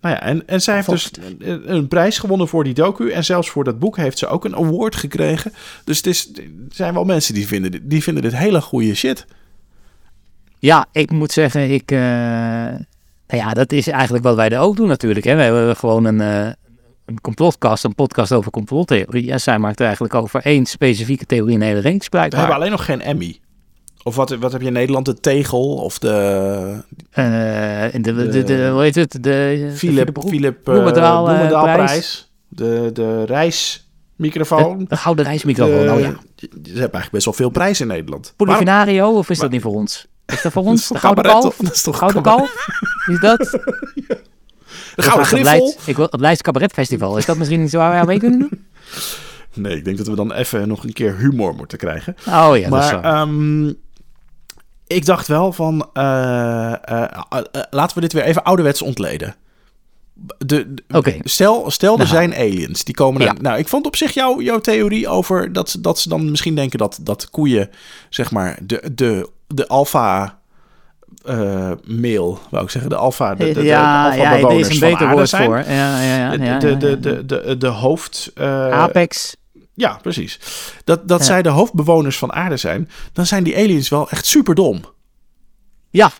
[0.00, 3.10] Nou ja, en, en zij heeft dus een, een prijs gewonnen voor die docu.
[3.10, 5.52] En zelfs voor dat boek heeft ze ook een award gekregen.
[5.84, 8.94] Dus het is, er zijn wel mensen die vinden, dit- die vinden dit hele goede
[8.94, 9.26] shit.
[10.58, 14.76] Ja, ik moet zeggen, ik, eh, nou ja, dat is eigenlijk wat wij er ook
[14.76, 15.24] doen natuurlijk.
[15.24, 15.34] Hè.
[15.36, 16.52] We hebben gewoon een, eh,
[17.06, 19.32] een complotkast, een podcast over complottheorie.
[19.32, 22.38] En zij maakt er eigenlijk over één specifieke theorie een hele reeks We blijkbaar.
[22.40, 23.38] hebben alleen nog geen Emmy.
[24.08, 25.06] Of wat, wat heb je in Nederland?
[25.06, 29.18] De tegel of de en de, de, de, de- hoe heet het?
[29.22, 32.30] De Philip, de, Philip eh, Bloemendaal, eh, Bloemendaalprijs.
[32.48, 34.78] De, de reismicrofoon.
[34.78, 35.84] de, de gouden reismicrofoon.
[35.84, 36.08] Nou ja.
[36.36, 38.34] Ze hebben eigenlijk best wel veel prijzen in Nederland.
[38.36, 40.06] Waarom- Polifinario, of is dat niet voor ons?
[40.26, 40.82] Is dat voor Dat ons?
[40.88, 41.56] De toch gouden kalf?
[41.56, 42.66] Dat is toch Gouden kalf?
[43.06, 43.38] Is dat?
[44.96, 45.74] De Gouden Griffel.
[45.86, 47.16] Ik wil het Leids Cabaret Festival.
[47.16, 48.50] Is dat misschien niet zo waar we aan mee kunnen doen?
[49.54, 52.14] Nee, ik denk dat we dan even nog een keer humor moeten krijgen.
[52.26, 53.26] Oh ja, dat is maar zo.
[54.88, 59.34] Ik dacht wel van, eh, eh, eh, laten we dit weer even ouderwets ontleden.
[60.38, 60.74] De.
[61.24, 62.08] Stel, stel er Nou.
[62.10, 63.28] zijn aliens, die komen Ja.
[63.28, 63.42] er.
[63.42, 66.54] Nou, ik vond op zich jouw jouw theorie over dat, ze- dat ze dan misschien
[66.54, 67.70] denken dat, dat koeien,
[68.08, 70.38] zeg maar, de, de, de alfa
[71.24, 74.80] eh male, wou ik zeggen, de alfa, de, de, ja, de ja, er is een
[74.80, 75.44] beter woord zijn.
[75.44, 75.56] voor.
[75.58, 78.30] Ja, ja, ja, De, ja, de, de, de, de, de hoofd...
[78.70, 79.36] Apex.
[79.78, 80.38] Ja, precies.
[80.84, 81.24] Dat, dat Ja.
[81.26, 84.84] zij de hoofdbewoners van aarde zijn, dan zijn die aliens wel echt super dom.
[85.90, 86.10] Ja.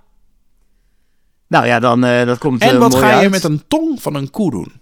[1.46, 4.02] Nou ja, dan uh, dat komt En uh, wat mooi ga je met een tong
[4.02, 4.72] van een koe doen?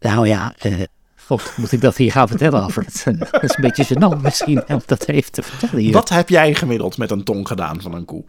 [0.00, 0.82] Nou ja, uh,
[1.56, 5.32] Moet ik dat hier gaan vertellen, dat is een beetje gênant misschien, om dat even
[5.32, 5.92] te vertellen hier.
[5.92, 8.24] Wat heb jij gemiddeld met een tong gedaan van een koe?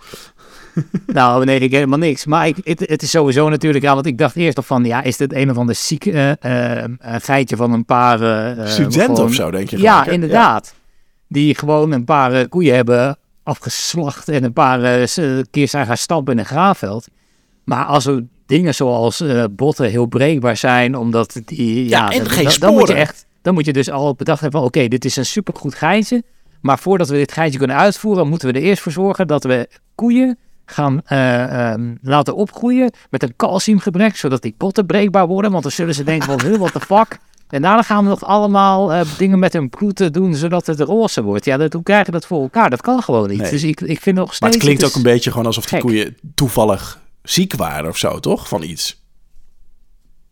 [1.05, 2.25] nou, nee, ik helemaal niks.
[2.25, 5.03] Maar ik, het, het, is sowieso natuurlijk, ja, want ik dacht eerst nog van, ja,
[5.03, 6.31] is dit een of ander ziek uh,
[7.01, 8.21] geitje van een paar...
[8.57, 9.77] Uh, Studenten of zo, denk je?
[9.77, 10.73] Ja, inderdaad.
[10.75, 10.83] Ja.
[11.27, 15.07] Die gewoon een paar koeien hebben afgeslacht en een paar
[15.51, 17.07] keer zijn gaan stampen in een graafveld.
[17.63, 21.89] Maar als er dingen zoals uh, botten heel breekbaar zijn, omdat die...
[21.89, 22.73] Ja, Ja, en geen dan, sporen.
[22.73, 25.05] dan moet je echt, dan moet je dus al bedacht hebben van, oké, okay, dit
[25.05, 26.23] is een supergoed geitje.
[26.61, 29.69] Maar voordat we dit geitje kunnen uitvoeren, moeten we er eerst voor zorgen dat we
[29.95, 35.51] koeien gaan uh, um, laten opgroeien met een calciumgebrek, zodat die potten breekbaar worden.
[35.51, 37.17] Want dan zullen ze denken van, what the fuck?
[37.49, 41.23] En daarna gaan we nog allemaal uh, dingen met hun bloed doen, zodat het roze
[41.23, 41.45] wordt.
[41.45, 42.69] Ja, dat, hoe krijgen dat voor elkaar?
[42.69, 43.41] Dat kan gewoon niet.
[43.41, 43.51] Nee.
[43.51, 44.39] Dus ik, ik vind nog steeds...
[44.39, 45.87] Maar het klinkt het ook een beetje gewoon alsof die gek.
[45.87, 48.47] koeien toevallig ziek waren of zo, toch?
[48.47, 49.03] Van iets.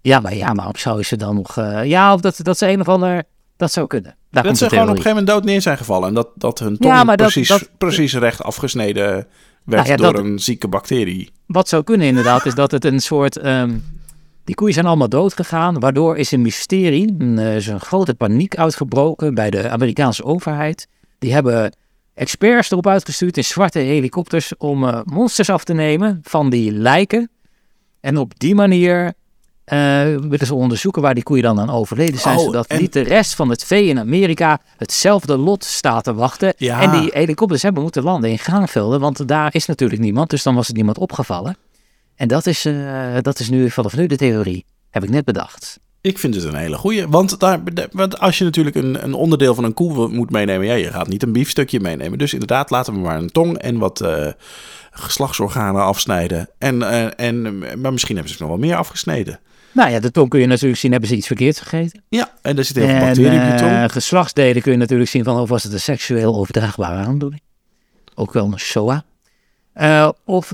[0.02, 1.58] Ja, maar ja, maar zou je ze dan nog...
[1.58, 3.24] Uh, ja, of dat, dat ze een of ander...
[3.58, 4.16] Dat zou kunnen.
[4.32, 6.08] Daar dat ze gewoon op een gegeven moment dood neer zijn gevallen.
[6.08, 9.28] En dat, dat hun tong Ja, maar dat- precies, dat- precies recht afgesneden werd
[9.66, 11.32] Nou ja, door een zieke bacterie.
[11.46, 13.38] Wat zou kunnen inderdaad, is dat het een soort...
[13.38, 13.78] ehm,
[14.44, 18.58] die koeien zijn allemaal dood gegaan, waardoor is een mysterie, eh, is een grote paniek
[18.58, 20.88] uitgebroken bij de Amerikaanse overheid.
[21.20, 21.76] Die hebben
[22.14, 27.30] experts erop uitgestuurd in zwarte helikopters om eh, monsters af te nemen van die lijken.
[28.00, 29.14] En op die manier
[29.64, 32.94] eh, willen ze onderzoeken waar die koeien dan aan overleden zijn, Oh, zodat en- niet
[32.94, 36.54] de rest van het vee in Amerika hetzelfde lot staat te wachten.
[36.58, 36.82] Ja.
[36.82, 40.56] En die helikopters hebben moeten landen in graanvelden, want daar is natuurlijk niemand, dus dan
[40.56, 41.58] was er niemand opgevallen.
[42.16, 45.80] En dat is, eh, dat is nu vanaf nu de theorie, heb ik net bedacht.
[46.04, 47.08] Ik vind het een hele goeie.
[47.08, 47.60] Want, daar,
[47.92, 51.08] want als je natuurlijk een, een onderdeel van een koe moet meenemen, ja, je gaat
[51.08, 52.18] niet een biefstukje meenemen.
[52.18, 54.28] Dus inderdaad, laten we maar een tong en wat eh,
[54.92, 56.50] geslachtsorganen afsnijden.
[56.58, 59.40] En, eh, en, maar misschien hebben ze nog wel meer afgesneden.
[59.72, 62.04] Nou ja, de tong kun je natuurlijk zien, hebben ze iets verkeerds gegeten.
[62.10, 63.92] Ja, en er zit heel veel bacteriën in eh, tong.
[63.92, 67.42] geslachtsdelen kun je natuurlijk zien van of was het een seksueel overdraagbare aandoening.
[68.16, 69.04] Ook wel een SOA.
[70.26, 70.54] Of,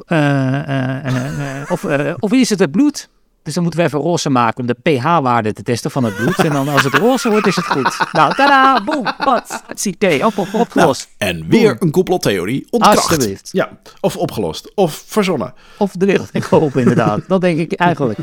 [1.70, 1.86] of,
[2.20, 3.10] of is het het bloed?
[3.50, 6.40] Dus dan moeten we even roze maken om de pH-waarde te testen van het bloed.
[6.40, 7.98] En dan als het roze wordt, is het goed.
[8.12, 11.10] Nou, tada, boem, wat, CT, op, op, opgelost.
[11.18, 12.98] En weer een complottheorie ontkracht.
[12.98, 13.50] Alsjeblieft.
[13.52, 13.70] Ja,
[14.00, 14.72] of opgelost.
[14.76, 15.54] Of verzonnen.
[15.78, 17.22] Of de wereld in geholpen, inderdaad.
[17.28, 18.18] Dat denk ik eigenlijk.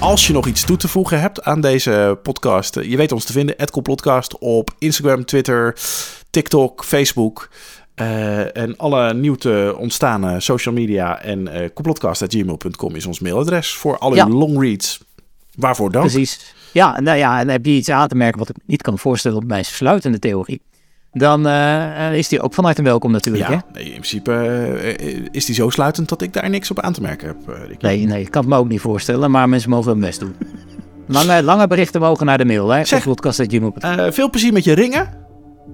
[0.00, 3.24] Als je nog iets toe te voegen hebt aan deze podcast, eh, je weet ons
[3.24, 5.76] te vinden, @complotcast op Instagram, Twitter,
[6.30, 7.48] TikTok, Facebook.
[7.94, 13.98] eh, en alle nieuw te ontstane social media en uh, complotcast.gmail.com is ons mailadres voor
[13.98, 14.28] al uw Ja.
[14.28, 15.00] long reads.
[15.54, 16.04] Waarvoor dank.
[16.10, 16.54] Precies.
[16.72, 19.36] Ja, nou ja, en heb je iets aan te merken wat ik niet kan voorstellen
[19.36, 20.60] op mijn sluitende theorie.
[21.12, 23.46] Dan eh, eh, is die ook van harte welkom natuurlijk.
[23.46, 23.52] Hè?
[23.52, 26.92] Ja, nee, in principe eh, is die zo sluitend dat ik daar niks op aan
[26.92, 27.36] te merken heb.
[27.68, 27.86] Ricky.
[27.86, 30.34] Nee, nee, ik kan het me ook niet voorstellen, maar mensen mogen hun best doen.
[31.06, 32.84] Lange, lange berichten mogen naar de mail, hè?
[32.84, 33.90] Zeg- Podcast.gmail.com.
[33.90, 35.08] Eh, veel plezier met je ringen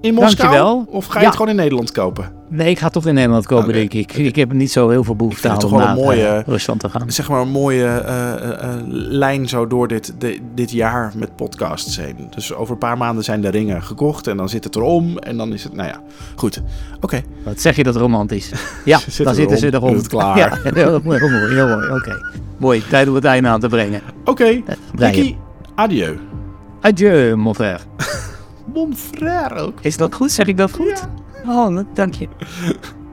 [0.01, 0.35] in Moskou.
[0.37, 0.85] Dankjewel.
[0.89, 1.25] Of ga je Ja.
[1.25, 2.31] het gewoon in Nederland kopen?
[2.49, 4.13] Nee, ik ga toch in Nederland kopen, denk ik.
[4.13, 6.79] Ik heb niet zo heel veel behoefte aan het om naar een mooie- eh, Rusland
[6.79, 7.11] te gaan.
[7.11, 8.33] Zeg maar een mooie eh,
[8.63, 8.69] eh,
[9.09, 12.15] lijn zo door dit, de- dit jaar met podcasts heen.
[12.35, 15.17] Dus over een paar maanden zijn de ringen gekocht en dan zit het erom.
[15.17, 16.01] En dan is het, nou ja,
[16.35, 16.61] goed.
[17.01, 18.51] Oké, Wat zeg je dat romantisch?
[18.85, 19.93] Ja, dan zitten ze erom.
[19.95, 20.37] het klaar?
[20.37, 21.53] Ja, heel mooi, heel mooi.
[21.53, 21.89] Heel mooi.
[21.91, 22.17] Oké.
[22.57, 24.01] Mooi, tijd om het einde aan te brengen.
[24.25, 24.61] oké.
[24.95, 25.35] Ricky,
[25.75, 26.19] adieu.
[26.81, 27.79] Adieu, mon frère.
[28.77, 29.79] Mon frère ook.
[29.81, 30.31] Is dat goed?
[30.31, 31.07] Zeg ik dat goed?
[31.45, 32.27] Oh, dank je.